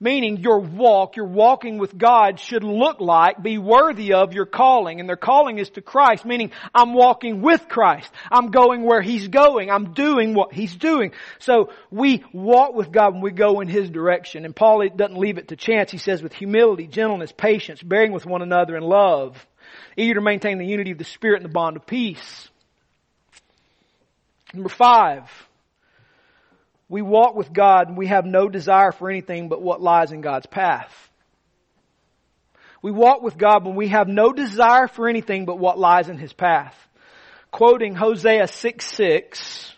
Meaning 0.03 0.39
your 0.39 0.59
walk, 0.59 1.15
your 1.15 1.27
walking 1.27 1.79
with 1.79 1.97
God 1.97 2.41
should 2.41 2.65
look 2.65 2.99
like, 2.99 3.41
be 3.41 3.57
worthy 3.57 4.15
of 4.15 4.33
your 4.33 4.47
calling. 4.47 4.99
And 4.99 5.09
their 5.09 5.15
calling 5.15 5.59
is 5.59 5.71
to 5.71 5.81
Christ, 5.81 6.25
meaning 6.25 6.51
I'm 6.75 6.93
walking 6.93 7.41
with 7.41 7.69
Christ. 7.69 8.11
I'm 8.29 8.51
going 8.51 8.83
where 8.83 9.01
He's 9.01 9.29
going. 9.29 9.71
I'm 9.71 9.95
doing 9.95 10.35
what 10.35 10.53
He's 10.53 10.75
doing. 10.75 11.13
So 11.39 11.71
we 11.93 12.25
walk 12.33 12.75
with 12.75 12.91
God 12.91 13.13
when 13.13 13.23
we 13.23 13.31
go 13.31 13.61
in 13.61 13.69
His 13.69 13.89
direction. 13.91 14.45
And 14.45 14.57
Paul 14.57 14.85
doesn't 14.89 15.17
leave 15.17 15.39
it 15.39 15.47
to 15.49 15.57
chance. 15.57 15.93
He 15.93 15.99
says 15.99 16.21
with 16.21 16.33
humility, 16.33 16.89
gentleness, 16.89 17.31
patience, 17.31 17.81
bearing 17.81 18.11
with 18.11 18.27
one 18.27 18.43
another 18.43 18.77
in 18.77 18.83
love, 18.83 19.47
eager 19.97 20.15
to 20.15 20.21
maintain 20.21 20.59
the 20.59 20.67
unity 20.67 20.91
of 20.91 20.99
the 20.99 21.05
Spirit 21.05 21.37
and 21.37 21.45
the 21.45 21.55
bond 21.55 21.77
of 21.77 21.87
peace. 21.87 22.49
Number 24.53 24.69
five, 24.69 25.31
we 26.93 27.01
walk 27.01 27.35
with 27.35 27.51
God 27.55 27.89
and 27.89 27.97
we 27.97 28.09
have 28.09 28.27
no 28.27 28.51
desire 28.51 28.93
for 28.93 29.09
anything 29.09 29.49
but 29.49 29.63
what 29.63 29.81
lies 29.81 30.13
in 30.13 30.21
God's 30.21 30.45
path. 30.45 30.93
We 32.83 32.91
walk 32.91 33.23
with 33.23 33.39
God 33.39 33.65
when 33.65 33.77
we 33.77 33.89
have 33.89 34.09
no 34.09 34.31
desire 34.31 34.89
for 34.89 35.09
anything 35.09 35.47
but 35.47 35.59
what 35.59 35.79
lies 35.79 36.11
in 36.11 36.19
His 36.19 36.35
path. 36.35 36.77
Quoting 37.51 37.95
Hosea 37.95 38.47
6 38.47 38.85
6, 38.85 39.75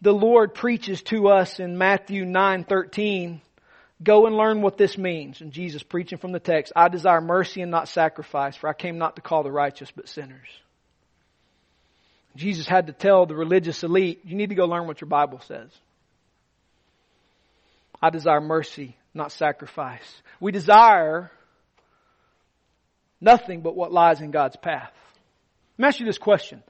the 0.00 0.14
Lord 0.14 0.54
preaches 0.54 1.02
to 1.02 1.28
us 1.28 1.60
in 1.60 1.76
Matthew 1.76 2.24
9 2.24 2.64
13, 2.64 3.42
Go 4.02 4.26
and 4.26 4.34
learn 4.34 4.62
what 4.62 4.78
this 4.78 4.96
means. 4.96 5.42
And 5.42 5.52
Jesus 5.52 5.82
preaching 5.82 6.16
from 6.16 6.32
the 6.32 6.40
text, 6.40 6.72
I 6.74 6.88
desire 6.88 7.20
mercy 7.20 7.60
and 7.60 7.70
not 7.70 7.86
sacrifice, 7.86 8.56
for 8.56 8.70
I 8.70 8.72
came 8.72 8.96
not 8.96 9.16
to 9.16 9.22
call 9.22 9.42
the 9.42 9.52
righteous 9.52 9.90
but 9.94 10.08
sinners. 10.08 10.48
Jesus 12.34 12.66
had 12.66 12.86
to 12.86 12.94
tell 12.94 13.26
the 13.26 13.36
religious 13.36 13.84
elite, 13.84 14.22
you 14.24 14.36
need 14.36 14.48
to 14.48 14.54
go 14.54 14.64
learn 14.64 14.86
what 14.86 15.02
your 15.02 15.08
Bible 15.08 15.42
says. 15.46 15.68
I 18.04 18.10
desire 18.10 18.42
mercy, 18.42 18.98
not 19.14 19.32
sacrifice. 19.32 20.04
We 20.38 20.52
desire 20.52 21.30
nothing 23.18 23.62
but 23.62 23.74
what 23.74 23.94
lies 23.94 24.20
in 24.20 24.30
God's 24.30 24.56
path. 24.56 24.92
Let 25.78 25.82
me 25.82 25.88
ask 25.88 26.00
you 26.00 26.04
this 26.04 26.18
question. 26.18 26.62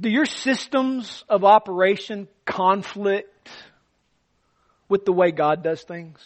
Do 0.00 0.08
your 0.08 0.24
systems 0.24 1.22
of 1.28 1.44
operation 1.44 2.28
conflict 2.46 3.50
with 4.88 5.04
the 5.04 5.12
way 5.12 5.32
God 5.32 5.62
does 5.62 5.82
things? 5.82 6.18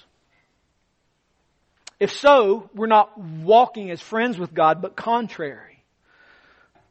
If 1.99 2.12
so, 2.12 2.71
we're 2.77 2.87
not 2.87 3.19
walking 3.19 3.90
as 3.90 4.01
friends 4.01 4.38
with 4.38 4.55
God, 4.55 4.83
but 4.83 4.95
contrary. 4.95 5.83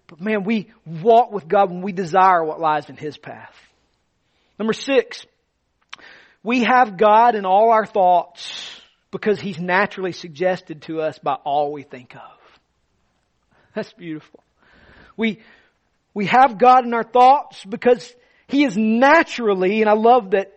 But 0.07 0.19
man, 0.19 0.43
we 0.43 0.69
walk 0.85 1.31
with 1.31 1.47
God 1.47 1.69
when 1.71 1.81
we 1.81 1.93
desire 1.93 2.43
what 2.43 2.59
lies 2.59 2.89
in 2.89 2.97
His 2.97 3.17
path. 3.17 3.55
Number 4.59 4.73
six, 4.73 5.25
we 6.45 6.63
have 6.63 6.95
God 6.95 7.33
in 7.33 7.43
all 7.43 7.71
our 7.71 7.87
thoughts 7.87 8.79
because 9.09 9.41
He's 9.41 9.59
naturally 9.59 10.11
suggested 10.11 10.83
to 10.83 11.01
us 11.01 11.17
by 11.17 11.33
all 11.33 11.73
we 11.73 11.81
think 11.81 12.15
of. 12.15 12.21
That's 13.73 13.91
beautiful. 13.93 14.41
We, 15.17 15.39
we 16.13 16.27
have 16.27 16.59
God 16.59 16.85
in 16.85 16.93
our 16.93 17.03
thoughts 17.03 17.65
because 17.65 18.13
He 18.47 18.63
is 18.63 18.77
naturally, 18.77 19.81
and 19.81 19.89
I 19.89 19.93
love 19.93 20.31
that 20.31 20.51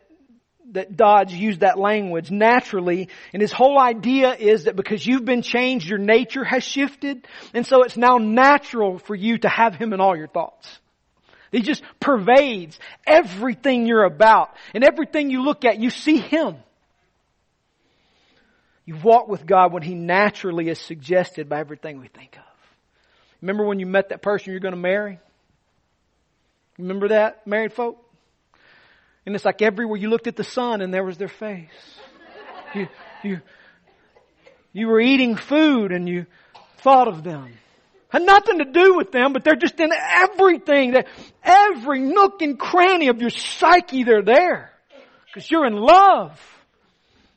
that 0.72 0.94
Dods 0.94 1.32
used 1.32 1.60
that 1.60 1.78
language 1.78 2.30
naturally. 2.30 3.08
And 3.32 3.40
his 3.40 3.52
whole 3.52 3.80
idea 3.80 4.34
is 4.34 4.64
that 4.64 4.76
because 4.76 5.06
you've 5.06 5.24
been 5.24 5.40
changed, 5.40 5.88
your 5.88 5.98
nature 5.98 6.44
has 6.44 6.62
shifted. 6.62 7.26
And 7.54 7.66
so 7.66 7.84
it's 7.84 7.96
now 7.96 8.18
natural 8.18 8.98
for 8.98 9.14
you 9.14 9.38
to 9.38 9.48
have 9.48 9.74
him 9.74 9.94
in 9.94 10.00
all 10.02 10.14
your 10.14 10.28
thoughts. 10.28 10.68
He 11.50 11.62
just 11.62 11.82
pervades 12.00 12.78
everything 13.06 13.86
you're 13.86 14.04
about. 14.04 14.54
And 14.74 14.84
everything 14.84 15.30
you 15.30 15.42
look 15.42 15.64
at, 15.64 15.78
you 15.78 15.90
see 15.90 16.18
Him. 16.18 16.56
You 18.84 18.96
walk 18.96 19.28
with 19.28 19.46
God 19.46 19.72
when 19.72 19.82
He 19.82 19.94
naturally 19.94 20.68
is 20.68 20.78
suggested 20.78 21.48
by 21.48 21.60
everything 21.60 22.00
we 22.00 22.08
think 22.08 22.36
of. 22.36 22.42
Remember 23.40 23.64
when 23.64 23.78
you 23.78 23.86
met 23.86 24.08
that 24.10 24.22
person 24.22 24.52
you're 24.52 24.60
going 24.60 24.74
to 24.74 24.80
marry? 24.80 25.20
Remember 26.78 27.08
that, 27.08 27.46
married 27.46 27.72
folk? 27.72 28.02
And 29.26 29.34
it's 29.34 29.44
like 29.44 29.60
everywhere 29.60 29.98
you 29.98 30.08
looked 30.08 30.26
at 30.26 30.36
the 30.36 30.44
sun 30.44 30.80
and 30.80 30.92
there 30.92 31.04
was 31.04 31.18
their 31.18 31.28
face. 31.28 31.68
You, 32.74 32.88
you, 33.22 33.40
you 34.72 34.86
were 34.86 35.00
eating 35.00 35.36
food 35.36 35.92
and 35.92 36.08
you 36.08 36.26
thought 36.78 37.08
of 37.08 37.24
them. 37.24 37.52
Had 38.08 38.22
nothing 38.22 38.58
to 38.58 38.64
do 38.64 38.96
with 38.96 39.12
them, 39.12 39.32
but 39.32 39.44
they're 39.44 39.56
just 39.56 39.78
in 39.78 39.90
everything. 39.92 40.92
That 40.92 41.08
every 41.42 42.00
nook 42.00 42.40
and 42.40 42.58
cranny 42.58 43.08
of 43.08 43.20
your 43.20 43.30
psyche, 43.30 44.04
they're 44.04 44.22
there. 44.22 44.72
Because 45.26 45.50
you're 45.50 45.66
in 45.66 45.76
love. 45.76 46.40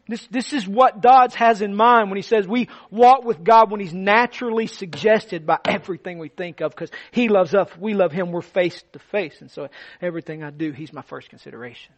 This, 0.08 0.28
this 0.28 0.54
is 0.54 0.68
what 0.68 1.02
Dods 1.02 1.36
has 1.36 1.62
in 1.62 1.76
mind 1.76 2.10
when 2.10 2.18
he 2.18 2.22
says 2.22 2.48
we 2.48 2.68
walk 2.90 3.24
with 3.24 3.44
God 3.44 3.72
when 3.72 3.80
He's 3.80 3.94
naturally 3.94 4.68
suggested 4.68 5.46
by 5.46 5.60
everything 5.64 6.20
we 6.20 6.28
think 6.28 6.60
of 6.60 6.72
because 6.72 6.92
He 7.12 7.30
loves 7.30 7.54
us, 7.54 7.70
we 7.80 7.94
love 7.94 8.12
Him, 8.12 8.32
we're 8.32 8.42
face 8.42 8.84
to 8.94 9.00
face. 9.00 9.40
And 9.40 9.50
so 9.50 9.70
everything 10.02 10.44
I 10.44 10.50
do, 10.50 10.72
He's 10.72 10.92
my 10.92 11.02
first 11.02 11.30
consideration. 11.30 11.94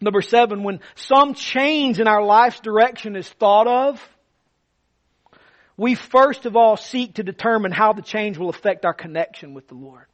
Number 0.00 0.22
seven, 0.22 0.62
when 0.62 0.80
some 0.94 1.34
change 1.34 2.00
in 2.00 2.08
our 2.08 2.24
life's 2.24 2.60
direction 2.60 3.16
is 3.16 3.28
thought 3.28 3.66
of, 3.66 4.17
we 5.78 5.94
first 5.94 6.44
of 6.44 6.56
all 6.56 6.76
seek 6.76 7.14
to 7.14 7.22
determine 7.22 7.70
how 7.72 7.94
the 7.94 8.02
change 8.02 8.36
will 8.36 8.50
affect 8.50 8.84
our 8.84 8.92
connection 8.92 9.54
with 9.54 9.68
the 9.68 9.74
Lord. 9.74 10.04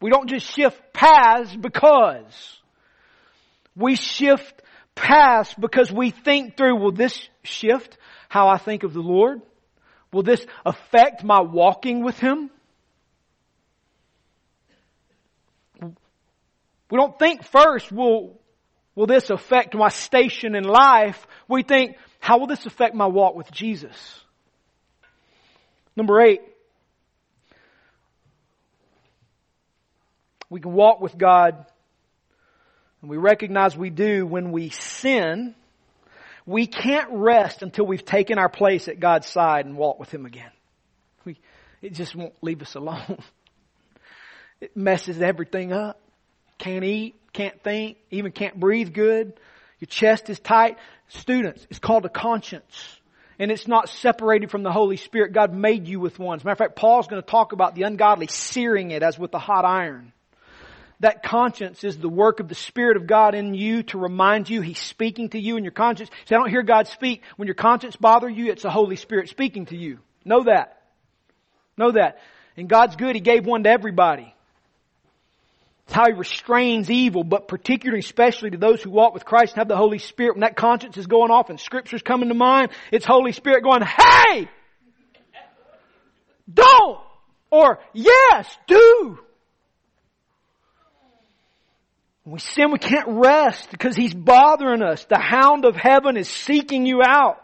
We 0.00 0.10
don't 0.10 0.28
just 0.28 0.46
shift 0.46 0.80
paths 0.92 1.56
because. 1.56 2.60
We 3.74 3.96
shift 3.96 4.62
paths 4.94 5.54
because 5.58 5.90
we 5.90 6.10
think 6.10 6.56
through, 6.56 6.76
will 6.76 6.92
this 6.92 7.28
shift 7.42 7.96
how 8.28 8.48
I 8.48 8.58
think 8.58 8.82
of 8.82 8.92
the 8.92 9.00
Lord? 9.00 9.40
Will 10.12 10.22
this 10.22 10.44
affect 10.66 11.24
my 11.24 11.40
walking 11.40 12.04
with 12.04 12.18
Him? 12.18 12.50
We 15.80 16.98
don't 16.98 17.18
think 17.18 17.42
first, 17.44 17.90
will, 17.90 18.38
will 18.94 19.06
this 19.06 19.30
affect 19.30 19.74
my 19.74 19.88
station 19.88 20.54
in 20.54 20.64
life? 20.64 21.26
We 21.48 21.62
think, 21.62 21.96
how 22.24 22.38
will 22.38 22.46
this 22.46 22.64
affect 22.64 22.94
my 22.94 23.06
walk 23.06 23.34
with 23.34 23.52
Jesus? 23.52 23.94
Number 25.94 26.22
eight, 26.22 26.40
we 30.48 30.58
can 30.58 30.72
walk 30.72 31.02
with 31.02 31.18
God 31.18 31.66
and 33.02 33.10
we 33.10 33.18
recognize 33.18 33.76
we 33.76 33.90
do 33.90 34.24
when 34.24 34.52
we 34.52 34.70
sin. 34.70 35.54
We 36.46 36.66
can't 36.66 37.10
rest 37.12 37.60
until 37.60 37.84
we've 37.84 38.06
taken 38.06 38.38
our 38.38 38.48
place 38.48 38.88
at 38.88 39.00
God's 39.00 39.26
side 39.26 39.66
and 39.66 39.76
walk 39.76 40.00
with 40.00 40.10
Him 40.10 40.24
again. 40.24 40.50
We, 41.26 41.36
it 41.82 41.92
just 41.92 42.16
won't 42.16 42.32
leave 42.40 42.62
us 42.62 42.74
alone. 42.74 43.18
It 44.60 44.74
messes 44.74 45.20
everything 45.20 45.74
up. 45.74 46.00
Can't 46.56 46.84
eat, 46.84 47.16
can't 47.34 47.62
think, 47.62 47.98
even 48.10 48.32
can't 48.32 48.58
breathe 48.58 48.94
good. 48.94 49.34
Your 49.84 49.88
chest 49.90 50.30
is 50.30 50.40
tight. 50.40 50.78
Students, 51.08 51.66
it's 51.68 51.78
called 51.78 52.06
a 52.06 52.08
conscience. 52.08 52.98
And 53.38 53.50
it's 53.50 53.68
not 53.68 53.90
separated 53.90 54.50
from 54.50 54.62
the 54.62 54.72
Holy 54.72 54.96
Spirit. 54.96 55.34
God 55.34 55.52
made 55.52 55.86
you 55.86 56.00
with 56.00 56.18
one. 56.18 56.38
As 56.38 56.42
a 56.42 56.46
matter 56.46 56.52
of 56.52 56.58
fact, 56.58 56.76
Paul's 56.76 57.06
going 57.06 57.20
to 57.20 57.28
talk 57.28 57.52
about 57.52 57.74
the 57.74 57.82
ungodly 57.82 58.26
searing 58.26 58.92
it 58.92 59.02
as 59.02 59.18
with 59.18 59.34
a 59.34 59.38
hot 59.38 59.66
iron. 59.66 60.14
That 61.00 61.22
conscience 61.22 61.84
is 61.84 61.98
the 61.98 62.08
work 62.08 62.40
of 62.40 62.48
the 62.48 62.54
Spirit 62.54 62.96
of 62.96 63.06
God 63.06 63.34
in 63.34 63.52
you 63.52 63.82
to 63.82 63.98
remind 63.98 64.48
you 64.48 64.62
He's 64.62 64.78
speaking 64.78 65.28
to 65.30 65.38
you 65.38 65.58
in 65.58 65.64
your 65.64 65.72
conscience. 65.72 66.08
See, 66.24 66.34
I 66.34 66.38
don't 66.38 66.48
hear 66.48 66.62
God 66.62 66.88
speak. 66.88 67.22
When 67.36 67.46
your 67.46 67.54
conscience 67.54 67.94
bother 67.94 68.30
you, 68.30 68.50
it's 68.50 68.62
the 68.62 68.70
Holy 68.70 68.96
Spirit 68.96 69.28
speaking 69.28 69.66
to 69.66 69.76
you. 69.76 69.98
Know 70.24 70.44
that. 70.44 70.80
Know 71.76 71.92
that. 71.92 72.20
And 72.56 72.70
God's 72.70 72.96
good. 72.96 73.16
He 73.16 73.20
gave 73.20 73.44
one 73.44 73.64
to 73.64 73.70
everybody. 73.70 74.33
It's 75.86 75.92
how 75.92 76.06
he 76.06 76.12
restrains 76.12 76.90
evil, 76.90 77.24
but 77.24 77.46
particularly, 77.46 78.00
especially 78.00 78.50
to 78.50 78.56
those 78.56 78.82
who 78.82 78.90
walk 78.90 79.12
with 79.12 79.24
Christ 79.24 79.52
and 79.52 79.58
have 79.58 79.68
the 79.68 79.76
Holy 79.76 79.98
Spirit. 79.98 80.34
When 80.34 80.40
that 80.40 80.56
conscience 80.56 80.96
is 80.96 81.06
going 81.06 81.30
off 81.30 81.50
and 81.50 81.60
scriptures 81.60 82.02
coming 82.02 82.28
to 82.30 82.34
mind, 82.34 82.70
it's 82.90 83.04
Holy 83.04 83.32
Spirit 83.32 83.62
going, 83.62 83.82
hey! 83.82 84.48
Don't! 86.52 87.00
Or, 87.50 87.78
yes, 87.92 88.56
do! 88.66 89.18
When 92.24 92.32
we 92.32 92.38
sin, 92.38 92.72
we 92.72 92.78
can't 92.78 93.08
rest 93.08 93.70
because 93.70 93.94
He's 93.94 94.14
bothering 94.14 94.82
us. 94.82 95.04
The 95.04 95.18
hound 95.18 95.66
of 95.66 95.76
heaven 95.76 96.16
is 96.16 96.28
seeking 96.28 96.86
you 96.86 97.02
out. 97.02 97.43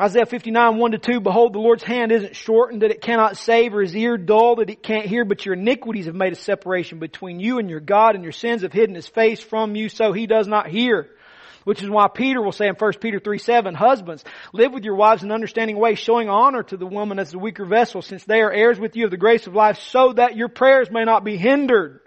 Isaiah 0.00 0.24
59, 0.24 0.78
1 0.78 0.92
to 0.92 0.98
2, 0.98 1.20
Behold, 1.20 1.52
the 1.52 1.58
Lord's 1.58 1.82
hand 1.82 2.10
isn't 2.10 2.34
shortened 2.34 2.80
that 2.80 2.90
it 2.90 3.02
cannot 3.02 3.36
save, 3.36 3.74
or 3.74 3.82
his 3.82 3.94
ear 3.94 4.16
dull 4.16 4.56
that 4.56 4.70
it 4.70 4.82
can't 4.82 5.04
hear, 5.04 5.26
but 5.26 5.44
your 5.44 5.52
iniquities 5.52 6.06
have 6.06 6.14
made 6.14 6.32
a 6.32 6.36
separation 6.36 6.98
between 7.00 7.38
you 7.38 7.58
and 7.58 7.68
your 7.68 7.80
God, 7.80 8.14
and 8.14 8.24
your 8.24 8.32
sins 8.32 8.62
have 8.62 8.72
hidden 8.72 8.94
his 8.94 9.06
face 9.06 9.42
from 9.42 9.76
you, 9.76 9.90
so 9.90 10.12
he 10.12 10.26
does 10.26 10.48
not 10.48 10.68
hear. 10.68 11.10
Which 11.64 11.82
is 11.82 11.90
why 11.90 12.08
Peter 12.08 12.40
will 12.40 12.52
say 12.52 12.68
in 12.68 12.76
1 12.76 12.92
Peter 12.98 13.20
3, 13.20 13.36
7, 13.36 13.74
Husbands, 13.74 14.24
live 14.54 14.72
with 14.72 14.84
your 14.84 14.94
wives 14.94 15.22
in 15.22 15.28
an 15.28 15.34
understanding 15.34 15.78
way, 15.78 15.96
showing 15.96 16.30
honor 16.30 16.62
to 16.62 16.78
the 16.78 16.86
woman 16.86 17.18
as 17.18 17.32
the 17.32 17.38
weaker 17.38 17.66
vessel, 17.66 18.00
since 18.00 18.24
they 18.24 18.40
are 18.40 18.50
heirs 18.50 18.80
with 18.80 18.96
you 18.96 19.04
of 19.04 19.10
the 19.10 19.18
grace 19.18 19.46
of 19.46 19.54
life, 19.54 19.78
so 19.80 20.14
that 20.14 20.34
your 20.34 20.48
prayers 20.48 20.90
may 20.90 21.04
not 21.04 21.24
be 21.24 21.36
hindered. 21.36 22.00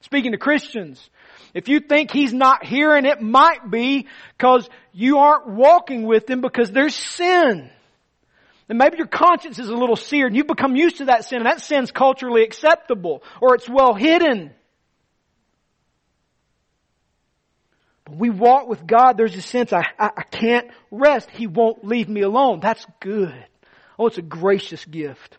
Speaking 0.00 0.32
to 0.32 0.38
Christians, 0.38 1.10
if 1.52 1.68
you 1.68 1.80
think 1.80 2.10
He's 2.10 2.32
not 2.32 2.64
hearing, 2.64 3.04
it 3.04 3.20
might 3.20 3.70
be 3.70 4.06
because 4.36 4.68
you 4.94 5.18
aren't 5.18 5.48
walking 5.48 6.04
with 6.04 6.26
them 6.26 6.40
because 6.40 6.70
there's 6.70 6.94
sin. 6.94 7.68
And 8.68 8.78
maybe 8.78 8.96
your 8.96 9.08
conscience 9.08 9.58
is 9.58 9.68
a 9.68 9.74
little 9.74 9.96
seared 9.96 10.28
and 10.28 10.36
you've 10.36 10.46
become 10.46 10.76
used 10.76 10.98
to 10.98 11.06
that 11.06 11.24
sin 11.24 11.38
and 11.38 11.46
that 11.46 11.60
sin's 11.60 11.90
culturally 11.90 12.44
acceptable 12.44 13.22
or 13.42 13.56
it's 13.56 13.68
well 13.68 13.92
hidden. 13.92 14.52
But 18.04 18.16
we 18.16 18.30
walk 18.30 18.68
with 18.68 18.86
God, 18.86 19.16
there's 19.16 19.34
a 19.34 19.42
sense 19.42 19.72
I, 19.72 19.84
I, 19.98 20.10
I 20.16 20.22
can't 20.22 20.68
rest. 20.90 21.28
He 21.30 21.48
won't 21.48 21.84
leave 21.84 22.08
me 22.08 22.22
alone. 22.22 22.60
That's 22.60 22.86
good. 23.00 23.34
Oh, 23.98 24.06
it's 24.06 24.18
a 24.18 24.22
gracious 24.22 24.84
gift. 24.84 25.38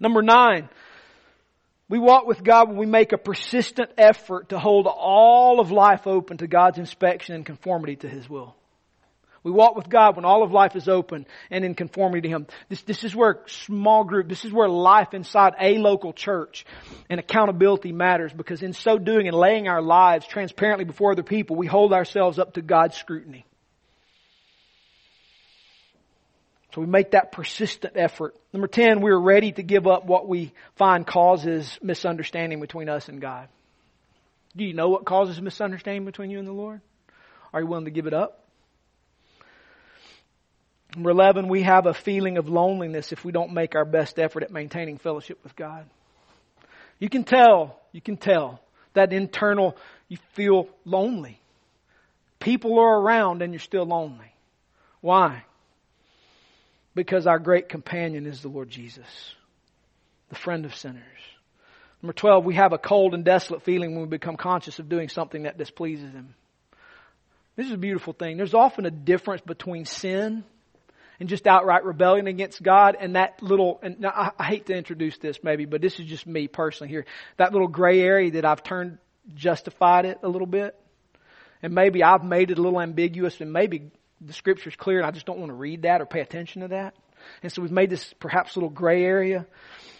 Number 0.00 0.20
nine, 0.20 0.68
we 1.88 1.98
walk 1.98 2.26
with 2.26 2.44
God 2.44 2.68
when 2.68 2.76
we 2.76 2.86
make 2.86 3.12
a 3.12 3.18
persistent 3.18 3.90
effort 3.96 4.50
to 4.50 4.58
hold 4.58 4.86
all 4.86 5.58
of 5.58 5.70
life 5.70 6.06
open 6.06 6.36
to 6.38 6.46
God's 6.46 6.78
inspection 6.78 7.34
and 7.34 7.46
conformity 7.46 7.96
to 7.96 8.08
His 8.08 8.28
will. 8.28 8.54
We 9.42 9.52
walk 9.52 9.76
with 9.76 9.88
God 9.88 10.16
when 10.16 10.26
all 10.26 10.42
of 10.42 10.52
life 10.52 10.76
is 10.76 10.88
open 10.88 11.24
and 11.50 11.64
in 11.64 11.74
conformity 11.74 12.22
to 12.22 12.28
Him. 12.28 12.46
This, 12.68 12.82
this 12.82 13.04
is 13.04 13.16
where 13.16 13.40
small 13.46 14.04
group, 14.04 14.28
this 14.28 14.44
is 14.44 14.52
where 14.52 14.68
life 14.68 15.14
inside 15.14 15.54
a 15.58 15.78
local 15.78 16.12
church 16.12 16.66
and 17.08 17.18
accountability 17.18 17.92
matters 17.92 18.32
because 18.32 18.62
in 18.62 18.74
so 18.74 18.98
doing 18.98 19.26
and 19.26 19.36
laying 19.36 19.68
our 19.68 19.80
lives 19.80 20.26
transparently 20.26 20.84
before 20.84 21.12
other 21.12 21.22
people, 21.22 21.56
we 21.56 21.66
hold 21.66 21.94
ourselves 21.94 22.38
up 22.38 22.54
to 22.54 22.62
God's 22.62 22.96
scrutiny. 22.96 23.46
So 26.78 26.82
we 26.82 26.86
make 26.86 27.10
that 27.10 27.32
persistent 27.32 27.94
effort. 27.96 28.36
Number 28.52 28.68
10, 28.68 29.00
we're 29.00 29.18
ready 29.18 29.50
to 29.50 29.64
give 29.64 29.88
up 29.88 30.04
what 30.04 30.28
we 30.28 30.52
find 30.76 31.04
causes 31.04 31.76
misunderstanding 31.82 32.60
between 32.60 32.88
us 32.88 33.08
and 33.08 33.20
God. 33.20 33.48
Do 34.56 34.62
you 34.62 34.74
know 34.74 34.88
what 34.88 35.04
causes 35.04 35.42
misunderstanding 35.42 36.04
between 36.04 36.30
you 36.30 36.38
and 36.38 36.46
the 36.46 36.52
Lord? 36.52 36.80
Are 37.52 37.60
you 37.60 37.66
willing 37.66 37.86
to 37.86 37.90
give 37.90 38.06
it 38.06 38.14
up? 38.14 38.44
Number 40.94 41.10
11, 41.10 41.48
we 41.48 41.64
have 41.64 41.86
a 41.86 41.94
feeling 41.94 42.38
of 42.38 42.48
loneliness 42.48 43.10
if 43.10 43.24
we 43.24 43.32
don't 43.32 43.54
make 43.54 43.74
our 43.74 43.84
best 43.84 44.16
effort 44.20 44.44
at 44.44 44.52
maintaining 44.52 44.98
fellowship 44.98 45.40
with 45.42 45.56
God. 45.56 45.84
You 47.00 47.08
can 47.08 47.24
tell, 47.24 47.80
you 47.90 48.00
can 48.00 48.16
tell 48.16 48.60
that 48.92 49.12
internal, 49.12 49.76
you 50.06 50.18
feel 50.34 50.68
lonely. 50.84 51.40
People 52.38 52.78
are 52.78 53.00
around 53.00 53.42
and 53.42 53.52
you're 53.52 53.58
still 53.58 53.84
lonely. 53.84 54.32
Why? 55.00 55.42
Because 56.98 57.28
our 57.28 57.38
great 57.38 57.68
companion 57.68 58.26
is 58.26 58.42
the 58.42 58.48
Lord 58.48 58.68
Jesus, 58.68 59.06
the 60.30 60.34
friend 60.34 60.64
of 60.64 60.74
sinners. 60.74 61.04
Number 62.02 62.12
12, 62.12 62.44
we 62.44 62.56
have 62.56 62.72
a 62.72 62.78
cold 62.78 63.14
and 63.14 63.24
desolate 63.24 63.62
feeling 63.62 63.92
when 63.92 64.00
we 64.00 64.08
become 64.08 64.36
conscious 64.36 64.80
of 64.80 64.88
doing 64.88 65.08
something 65.08 65.44
that 65.44 65.56
displeases 65.56 66.12
Him. 66.12 66.34
This 67.54 67.66
is 67.66 67.72
a 67.72 67.78
beautiful 67.78 68.14
thing. 68.14 68.36
There's 68.36 68.52
often 68.52 68.84
a 68.84 68.90
difference 68.90 69.42
between 69.42 69.84
sin 69.84 70.42
and 71.20 71.28
just 71.28 71.46
outright 71.46 71.84
rebellion 71.84 72.26
against 72.26 72.60
God 72.64 72.96
and 72.98 73.14
that 73.14 73.44
little, 73.44 73.78
and 73.80 74.04
I, 74.04 74.32
I 74.36 74.44
hate 74.46 74.66
to 74.66 74.74
introduce 74.74 75.18
this 75.18 75.38
maybe, 75.44 75.66
but 75.66 75.80
this 75.80 76.00
is 76.00 76.06
just 76.06 76.26
me 76.26 76.48
personally 76.48 76.90
here. 76.90 77.06
That 77.36 77.52
little 77.52 77.68
gray 77.68 78.00
area 78.00 78.32
that 78.32 78.44
I've 78.44 78.64
turned, 78.64 78.98
justified 79.36 80.04
it 80.04 80.18
a 80.24 80.28
little 80.28 80.48
bit. 80.48 80.74
And 81.62 81.74
maybe 81.74 82.02
I've 82.02 82.24
made 82.24 82.50
it 82.50 82.58
a 82.58 82.62
little 82.62 82.80
ambiguous 82.80 83.40
and 83.40 83.52
maybe 83.52 83.92
the 84.20 84.32
scripture's 84.32 84.76
clear 84.76 84.98
and 84.98 85.06
I 85.06 85.10
just 85.10 85.26
don't 85.26 85.38
want 85.38 85.50
to 85.50 85.54
read 85.56 85.82
that 85.82 86.00
or 86.00 86.06
pay 86.06 86.20
attention 86.20 86.62
to 86.62 86.68
that. 86.68 86.94
And 87.42 87.52
so 87.52 87.62
we've 87.62 87.70
made 87.70 87.90
this 87.90 88.12
perhaps 88.20 88.56
little 88.56 88.70
gray 88.70 89.04
area 89.04 89.46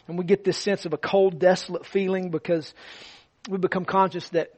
and 0.07 0.19
we 0.19 0.25
get 0.25 0.45
this 0.45 0.59
sense 0.59 0.87
of 0.87 0.93
a 0.93 0.99
cold, 0.99 1.39
desolate 1.39 1.87
feeling 1.87 2.31
because 2.31 2.73
we 3.49 3.59
become 3.59 3.85
conscious 3.85 4.29
that 4.31 4.51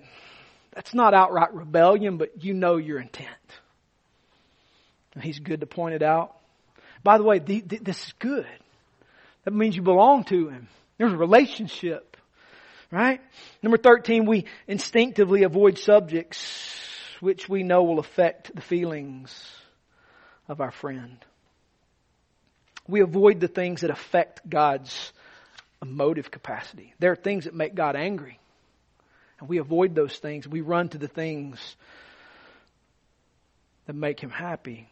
that's 0.72 0.94
not 0.94 1.14
outright 1.14 1.52
rebellion, 1.52 2.16
but 2.16 2.42
you 2.44 2.54
know 2.54 2.76
your 2.76 3.00
intent. 3.00 3.28
And 5.14 5.24
he's 5.24 5.40
good 5.40 5.60
to 5.60 5.66
point 5.66 5.94
it 5.94 6.02
out. 6.02 6.36
By 7.02 7.18
the 7.18 7.24
way, 7.24 7.40
the, 7.40 7.60
the, 7.60 7.78
this 7.78 8.06
is 8.06 8.12
good. 8.18 8.46
That 9.44 9.52
means 9.52 9.74
you 9.74 9.82
belong 9.82 10.24
to 10.24 10.48
him. 10.48 10.68
There's 10.98 11.12
a 11.12 11.16
relationship, 11.16 12.16
right? 12.92 13.20
Number 13.62 13.78
13, 13.78 14.26
we 14.26 14.44
instinctively 14.68 15.42
avoid 15.42 15.78
subjects 15.78 16.38
which 17.20 17.48
we 17.48 17.62
know 17.62 17.82
will 17.82 17.98
affect 17.98 18.54
the 18.54 18.62
feelings 18.62 19.30
of 20.48 20.60
our 20.60 20.70
friend. 20.70 21.18
We 22.88 23.00
avoid 23.00 23.40
the 23.40 23.48
things 23.48 23.82
that 23.82 23.90
affect 23.90 24.48
God's 24.48 25.12
emotive 25.82 26.30
capacity. 26.30 26.94
There 26.98 27.12
are 27.12 27.16
things 27.16 27.44
that 27.44 27.54
make 27.54 27.74
God 27.74 27.96
angry. 27.96 28.38
And 29.38 29.48
we 29.48 29.58
avoid 29.58 29.94
those 29.94 30.16
things. 30.16 30.46
We 30.46 30.60
run 30.60 30.88
to 30.90 30.98
the 30.98 31.08
things 31.08 31.76
that 33.86 33.94
make 33.94 34.20
Him 34.20 34.30
happy. 34.30 34.86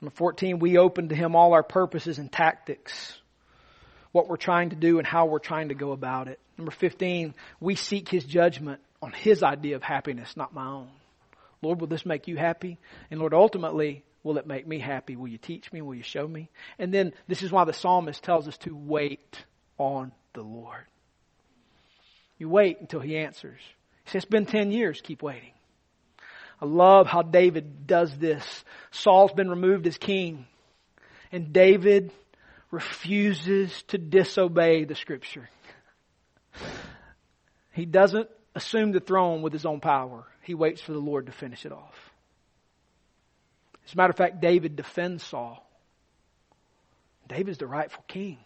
Number 0.00 0.14
14, 0.14 0.58
we 0.58 0.78
open 0.78 1.08
to 1.08 1.14
Him 1.14 1.36
all 1.36 1.52
our 1.52 1.62
purposes 1.62 2.18
and 2.18 2.30
tactics, 2.30 3.16
what 4.12 4.28
we're 4.28 4.36
trying 4.36 4.70
to 4.70 4.76
do 4.76 4.98
and 4.98 5.06
how 5.06 5.26
we're 5.26 5.38
trying 5.38 5.68
to 5.68 5.74
go 5.74 5.92
about 5.92 6.28
it. 6.28 6.38
Number 6.58 6.72
15, 6.72 7.34
we 7.60 7.76
seek 7.76 8.08
His 8.08 8.24
judgment 8.24 8.80
on 9.02 9.12
His 9.12 9.42
idea 9.42 9.76
of 9.76 9.82
happiness, 9.82 10.36
not 10.36 10.54
my 10.54 10.66
own. 10.66 10.88
Lord, 11.62 11.80
will 11.80 11.88
this 11.88 12.06
make 12.06 12.28
you 12.28 12.36
happy? 12.36 12.78
And 13.10 13.20
Lord, 13.20 13.34
ultimately, 13.34 14.04
will 14.22 14.38
it 14.38 14.46
make 14.46 14.66
me 14.66 14.78
happy? 14.78 15.16
Will 15.16 15.28
you 15.28 15.38
teach 15.38 15.72
me? 15.72 15.80
Will 15.82 15.94
you 15.94 16.02
show 16.02 16.26
me? 16.26 16.50
And 16.78 16.92
then 16.92 17.12
this 17.28 17.42
is 17.42 17.50
why 17.50 17.64
the 17.64 17.72
psalmist 17.72 18.22
tells 18.22 18.46
us 18.48 18.56
to 18.58 18.76
wait 18.76 19.44
on 19.78 20.12
the 20.34 20.42
Lord. 20.42 20.84
You 22.38 22.48
wait 22.48 22.80
until 22.80 23.00
He 23.00 23.16
answers. 23.16 23.60
He 24.04 24.10
says, 24.10 24.24
It's 24.24 24.30
been 24.30 24.46
10 24.46 24.70
years, 24.70 25.00
keep 25.00 25.22
waiting. 25.22 25.52
I 26.60 26.64
love 26.64 27.06
how 27.06 27.22
David 27.22 27.86
does 27.86 28.16
this. 28.16 28.64
Saul's 28.90 29.32
been 29.32 29.50
removed 29.50 29.86
as 29.86 29.98
king, 29.98 30.46
and 31.30 31.52
David 31.52 32.12
refuses 32.70 33.82
to 33.88 33.98
disobey 33.98 34.84
the 34.84 34.94
scripture. 34.94 35.48
He 37.72 37.84
doesn't 37.84 38.28
assume 38.56 38.90
the 38.90 39.00
throne 39.00 39.42
with 39.42 39.52
his 39.52 39.66
own 39.66 39.80
power. 39.80 40.24
He 40.42 40.54
waits 40.54 40.80
for 40.80 40.92
the 40.92 40.98
Lord 40.98 41.26
to 41.26 41.32
finish 41.32 41.66
it 41.66 41.72
off. 41.72 42.12
As 43.86 43.92
a 43.92 43.96
matter 43.96 44.10
of 44.10 44.16
fact, 44.16 44.40
David 44.40 44.74
defends 44.74 45.22
Saul. 45.22 45.62
David's 47.28 47.58
the 47.58 47.66
rightful 47.66 48.02
king. 48.08 48.38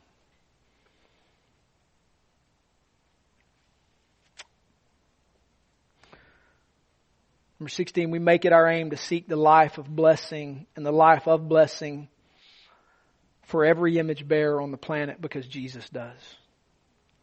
Number 7.61 7.69
16, 7.69 8.11
we 8.11 8.19
make 8.19 8.45
it 8.45 8.53
our 8.53 8.69
aim 8.69 8.91
to 8.91 8.97
seek 8.97 9.29
the 9.29 9.37
life 9.37 9.79
of 9.79 9.87
blessing 9.87 10.67
and 10.77 10.85
the 10.85 10.93
life 10.93 11.29
of 11.29 11.47
blessing 11.49 12.09
for 13.45 13.65
every 13.65 13.99
image 13.99 14.27
bearer 14.27 14.61
on 14.61 14.71
the 14.71 14.79
planet 14.79 15.21
because 15.21 15.47
Jesus 15.47 15.89
does. 15.91 16.17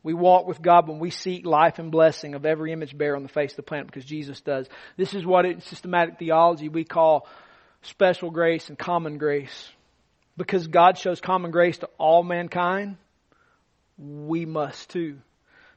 We 0.04 0.14
walk 0.14 0.48
with 0.48 0.62
God 0.62 0.88
when 0.88 1.00
we 1.00 1.10
seek 1.10 1.46
life 1.46 1.80
and 1.80 1.92
blessing 1.92 2.34
of 2.34 2.46
every 2.46 2.72
image 2.72 2.98
bearer 2.98 3.16
on 3.16 3.24
the 3.24 3.30
face 3.30 3.52
of 3.52 3.58
the 3.58 3.64
planet 3.64 3.88
because 3.88 4.06
Jesus 4.06 4.40
does. 4.42 4.68
This 4.96 5.14
is 5.14 5.26
what 5.26 5.46
in 5.46 5.62
systematic 5.62 6.20
theology 6.20 6.70
we 6.70 6.84
call 6.84 7.28
special 7.82 8.32
grace 8.32 8.70
and 8.70 8.78
common 8.78 9.18
grace. 9.18 9.72
Because 10.38 10.68
God 10.68 10.98
shows 10.98 11.20
common 11.20 11.52
grace 11.52 11.80
to 11.80 11.90
all 11.98 12.24
mankind, 12.24 12.98
we 13.98 14.46
must 14.46 14.90
too. 14.92 15.18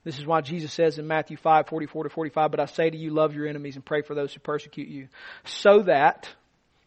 This 0.05 0.19
is 0.19 0.27
why 0.27 0.41
Jesus 0.41 0.73
says 0.73 0.99
in 0.99 1.07
Matthew 1.07 1.37
5, 1.37 1.69
44 1.69 2.05
to 2.05 2.11
45, 2.11 2.51
But 2.51 2.61
I 2.61 2.67
say 2.67 2.89
to 2.89 2.97
you, 2.97 3.11
love 3.11 3.35
your 3.35 3.47
enemies 3.47 3.77
and 3.77 3.85
pray 3.85 4.03
for 4.03 4.15
those 4.15 4.33
who 4.33 4.41
persecute 4.41 4.89
you, 4.89 5.09
so 5.45 5.83
that 5.83 6.29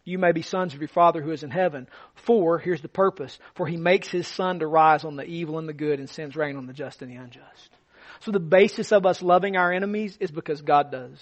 you 0.06 0.18
may 0.18 0.32
be 0.32 0.42
sons 0.42 0.74
of 0.74 0.82
your 0.82 0.90
Father 0.90 1.22
who 1.22 1.32
is 1.32 1.44
in 1.44 1.50
heaven. 1.50 1.88
For, 2.16 2.60
here's 2.60 2.82
the 2.82 2.90
purpose, 2.90 3.40
for 3.56 3.66
he 3.66 3.78
makes 3.78 4.10
his 4.10 4.28
sun 4.28 4.60
to 4.60 4.68
rise 4.68 5.06
on 5.06 5.16
the 5.16 5.26
evil 5.26 5.60
and 5.60 5.68
the 5.68 5.74
good 5.74 6.00
and 6.00 6.10
sends 6.10 6.36
rain 6.36 6.58
on 6.58 6.68
the 6.68 6.74
just 6.74 7.02
and 7.02 7.10
the 7.10 7.16
unjust. 7.16 7.70
So 8.22 8.32
the 8.32 8.40
basis 8.40 8.92
of 8.92 9.06
us 9.06 9.22
loving 9.22 9.56
our 9.56 9.72
enemies 9.72 10.18
is 10.20 10.32
because 10.32 10.62
God 10.62 10.92
does. 10.92 11.20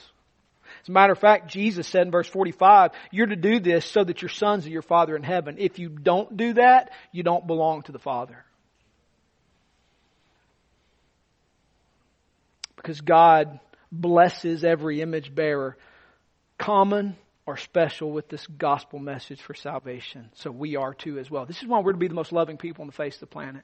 As 0.82 0.90
a 0.90 0.92
matter 0.92 1.14
of 1.14 1.20
fact, 1.20 1.52
Jesus 1.52 1.88
said 1.88 2.04
in 2.08 2.12
verse 2.12 2.28
45, 2.28 2.92
you're 3.12 3.28
to 3.28 3.36
do 3.36 3.60
this 3.60 3.86
so 3.86 4.04
that 4.04 4.22
your 4.22 4.30
sons 4.30 4.66
of 4.66 4.72
your 4.72 4.82
Father 4.82 5.16
in 5.16 5.24
heaven. 5.24 5.58
If 5.60 5.80
you 5.80 5.90
don't 5.90 6.36
do 6.38 6.54
that, 6.54 6.92
you 7.12 7.24
don't 7.24 7.46
belong 7.46 7.84
to 7.84 7.92
the 7.92 8.00
Father. 8.00 8.44
Because 12.78 13.02
God 13.02 13.60
blesses 13.92 14.64
every 14.64 15.02
image 15.02 15.36
bearer, 15.36 15.78
common 16.58 17.16
are 17.48 17.58
special 17.58 18.12
with 18.12 18.30
this 18.30 18.46
gospel 18.48 19.00
message 19.00 19.42
for 19.42 19.54
salvation. 19.54 20.30
So 20.36 20.52
we 20.52 20.76
are 20.76 20.94
too 20.94 21.18
as 21.18 21.30
well. 21.30 21.46
This 21.46 21.62
is 21.62 21.68
why 21.68 21.80
we're 21.80 21.94
to 21.94 21.98
be 21.98 22.08
the 22.08 22.14
most 22.14 22.32
loving 22.32 22.58
people 22.58 22.84
on 22.84 22.88
the 22.88 22.94
face 22.94 23.16
of 23.16 23.22
the 23.22 23.28
planet. 23.28 23.64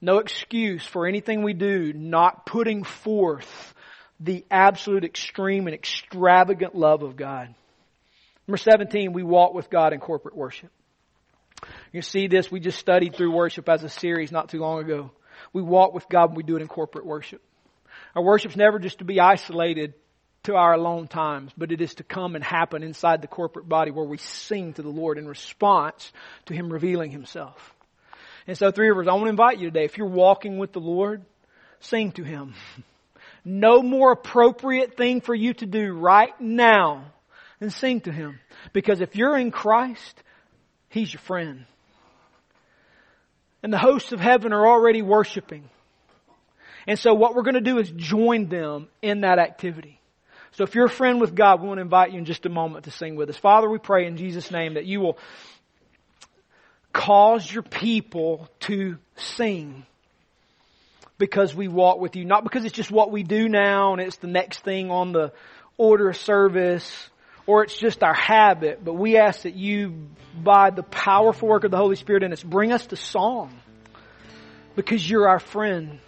No 0.00 0.18
excuse 0.18 0.84
for 0.84 1.06
anything 1.06 1.42
we 1.42 1.52
do 1.52 1.92
not 1.92 2.46
putting 2.46 2.84
forth 2.84 3.74
the 4.18 4.44
absolute 4.50 5.04
extreme 5.04 5.66
and 5.66 5.74
extravagant 5.74 6.74
love 6.74 7.02
of 7.02 7.16
God. 7.16 7.54
Number 8.46 8.58
17, 8.58 9.12
we 9.12 9.22
walk 9.22 9.54
with 9.54 9.70
God 9.70 9.92
in 9.92 10.00
corporate 10.00 10.36
worship. 10.36 10.70
You 11.92 12.02
see 12.02 12.28
this, 12.28 12.50
we 12.50 12.60
just 12.60 12.78
studied 12.78 13.14
through 13.14 13.32
worship 13.32 13.68
as 13.68 13.82
a 13.82 13.88
series 13.88 14.32
not 14.32 14.48
too 14.48 14.58
long 14.58 14.80
ago. 14.80 15.10
We 15.52 15.62
walk 15.62 15.94
with 15.94 16.08
God 16.08 16.30
when 16.30 16.36
we 16.36 16.42
do 16.42 16.56
it 16.56 16.62
in 16.62 16.68
corporate 16.68 17.06
worship. 17.06 17.42
Our 18.14 18.22
worship's 18.22 18.56
never 18.56 18.78
just 18.78 18.98
to 18.98 19.04
be 19.04 19.20
isolated 19.20 19.94
to 20.44 20.54
our 20.54 20.72
alone 20.72 21.06
times, 21.06 21.52
but 21.56 21.72
it 21.72 21.80
is 21.80 21.94
to 21.96 22.04
come 22.04 22.34
and 22.34 22.42
happen 22.42 22.82
inside 22.82 23.20
the 23.20 23.28
corporate 23.28 23.68
body 23.68 23.90
where 23.90 24.04
we 24.04 24.16
sing 24.16 24.72
to 24.74 24.82
the 24.82 24.88
Lord 24.88 25.18
in 25.18 25.28
response 25.28 26.12
to 26.46 26.54
Him 26.54 26.72
revealing 26.72 27.10
Himself. 27.10 27.74
And 28.46 28.56
so 28.56 28.70
three 28.70 28.88
rivers, 28.88 29.06
I 29.06 29.12
want 29.12 29.24
to 29.24 29.30
invite 29.30 29.58
you 29.58 29.66
today, 29.66 29.84
if 29.84 29.98
you're 29.98 30.06
walking 30.06 30.58
with 30.58 30.72
the 30.72 30.80
Lord, 30.80 31.24
sing 31.80 32.12
to 32.12 32.24
Him. 32.24 32.54
No 33.42 33.80
more 33.80 34.12
appropriate 34.12 34.98
thing 34.98 35.22
for 35.22 35.34
you 35.34 35.54
to 35.54 35.64
do 35.64 35.94
right 35.94 36.38
now 36.38 37.06
than 37.58 37.70
sing 37.70 38.02
to 38.02 38.12
Him. 38.12 38.38
Because 38.74 39.00
if 39.00 39.16
you're 39.16 39.38
in 39.38 39.50
Christ, 39.50 40.22
He's 40.90 41.10
your 41.10 41.22
friend. 41.22 41.64
And 43.62 43.72
the 43.72 43.78
hosts 43.78 44.12
of 44.12 44.20
heaven 44.20 44.52
are 44.52 44.66
already 44.66 45.00
worshiping. 45.00 45.70
And 46.86 46.98
so 46.98 47.14
what 47.14 47.34
we're 47.34 47.42
going 47.42 47.54
to 47.54 47.60
do 47.60 47.78
is 47.78 47.90
join 47.90 48.48
them 48.48 48.88
in 49.00 49.22
that 49.22 49.38
activity. 49.38 49.99
So 50.52 50.64
if 50.64 50.74
you're 50.74 50.86
a 50.86 50.90
friend 50.90 51.20
with 51.20 51.34
God, 51.34 51.60
we 51.60 51.68
want 51.68 51.78
to 51.78 51.82
invite 51.82 52.12
you 52.12 52.18
in 52.18 52.24
just 52.24 52.44
a 52.46 52.48
moment 52.48 52.84
to 52.84 52.90
sing 52.90 53.16
with 53.16 53.30
us. 53.30 53.36
Father, 53.36 53.68
we 53.68 53.78
pray 53.78 54.06
in 54.06 54.16
Jesus' 54.16 54.50
name 54.50 54.74
that 54.74 54.84
you 54.84 55.00
will 55.00 55.18
cause 56.92 57.50
your 57.50 57.62
people 57.62 58.48
to 58.60 58.98
sing 59.16 59.86
because 61.18 61.54
we 61.54 61.68
walk 61.68 62.00
with 62.00 62.16
you. 62.16 62.24
Not 62.24 62.42
because 62.42 62.64
it's 62.64 62.74
just 62.74 62.90
what 62.90 63.12
we 63.12 63.22
do 63.22 63.48
now 63.48 63.92
and 63.92 64.00
it's 64.00 64.16
the 64.16 64.26
next 64.26 64.64
thing 64.64 64.90
on 64.90 65.12
the 65.12 65.32
order 65.76 66.08
of 66.08 66.16
service 66.16 67.10
or 67.46 67.64
it's 67.64 67.76
just 67.76 68.02
our 68.02 68.14
habit, 68.14 68.84
but 68.84 68.94
we 68.94 69.16
ask 69.16 69.42
that 69.42 69.54
you, 69.54 70.08
by 70.40 70.70
the 70.70 70.82
powerful 70.82 71.48
work 71.48 71.64
of 71.64 71.70
the 71.70 71.76
Holy 71.76 71.96
Spirit 71.96 72.22
in 72.22 72.32
us, 72.32 72.42
bring 72.42 72.72
us 72.72 72.86
to 72.86 72.96
song 72.96 73.58
because 74.76 75.08
you're 75.08 75.28
our 75.28 75.40
friend 75.40 75.98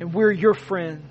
and 0.00 0.14
we're 0.14 0.32
your 0.32 0.54
friend 0.54 1.02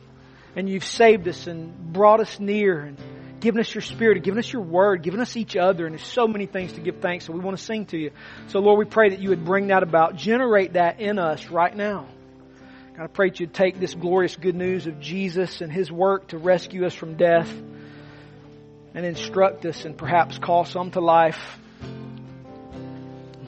and 0.56 0.70
you've 0.70 0.86
saved 0.86 1.28
us 1.28 1.48
and 1.48 1.94
brought 1.94 2.20
us 2.20 2.40
near 2.40 2.80
and 2.82 2.98
given 3.40 3.60
us 3.60 3.74
your 3.74 3.82
spirit 3.82 4.18
and 4.18 4.24
given 4.24 4.40
us 4.40 4.52
your 4.52 4.62
word, 4.62 5.04
given 5.04 5.20
us 5.20 5.36
each 5.36 5.58
other, 5.58 5.86
and 5.86 5.96
there's 5.96 6.08
so 6.08 6.28
many 6.28 6.46
things 6.46 6.74
to 6.74 6.82
give 6.82 6.98
thanks. 7.02 7.26
So 7.26 7.34
we 7.34 7.40
want 7.40 7.58
to 7.58 7.64
sing 7.64 7.86
to 7.88 7.98
you. 7.98 8.12
So 8.48 8.60
Lord, 8.60 8.80
we 8.80 8.86
pray 8.86 9.10
that 9.10 9.20
you 9.20 9.30
would 9.30 9.44
bring 9.44 9.68
that 9.68 9.84
about, 9.84 10.16
generate 10.16 10.74
that 10.74 11.02
in 11.02 11.20
us 11.20 11.48
right 11.50 11.76
now. 11.76 12.08
God, 12.96 13.04
I 13.04 13.08
pray 13.08 13.30
that 13.30 13.40
you'd 13.40 13.54
take 13.54 13.80
this 13.80 13.94
glorious 13.96 14.36
good 14.36 14.56
news 14.56 14.88
of 14.88 15.00
Jesus 15.00 15.62
and 15.62 15.72
his 15.72 15.92
work 15.92 16.28
to 16.28 16.38
rescue 16.38 16.86
us 16.86 16.94
from 16.94 17.16
death 17.16 17.52
and 18.94 19.06
instruct 19.06 19.66
us 19.66 19.84
and 19.84 19.98
perhaps 19.98 20.38
call 20.38 20.64
some 20.64 20.92
to 20.92 21.02
life. 21.02 21.60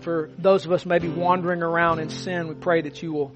For 0.01 0.29
those 0.37 0.65
of 0.65 0.71
us 0.71 0.85
maybe 0.85 1.07
wandering 1.07 1.61
around 1.61 1.99
in 1.99 2.09
sin, 2.09 2.47
we 2.47 2.55
pray 2.55 2.81
that 2.81 3.01
you 3.01 3.13
will 3.13 3.31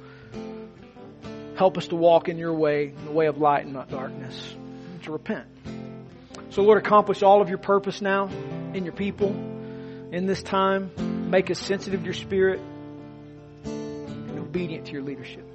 help 1.59 1.77
us 1.77 1.89
to 1.89 1.95
walk 1.97 2.29
in 2.29 2.37
your 2.37 2.53
way, 2.53 2.85
in 2.85 3.03
the 3.03 3.11
way 3.11 3.25
of 3.25 3.37
light 3.37 3.65
and 3.65 3.73
not 3.73 3.89
darkness, 3.89 4.55
and 4.93 5.03
to 5.03 5.11
repent. 5.11 5.45
So, 6.51 6.61
Lord, 6.61 6.77
accomplish 6.77 7.21
all 7.21 7.41
of 7.41 7.49
your 7.49 7.57
purpose 7.57 8.01
now 8.01 8.29
in 8.73 8.85
your 8.85 8.93
people 8.93 9.27
in 10.13 10.25
this 10.25 10.41
time. 10.41 11.29
Make 11.29 11.51
us 11.51 11.59
sensitive 11.59 11.99
to 11.99 12.05
your 12.05 12.13
spirit 12.13 12.61
and 13.65 14.39
obedient 14.39 14.85
to 14.85 14.93
your 14.93 15.01
leadership. 15.01 15.48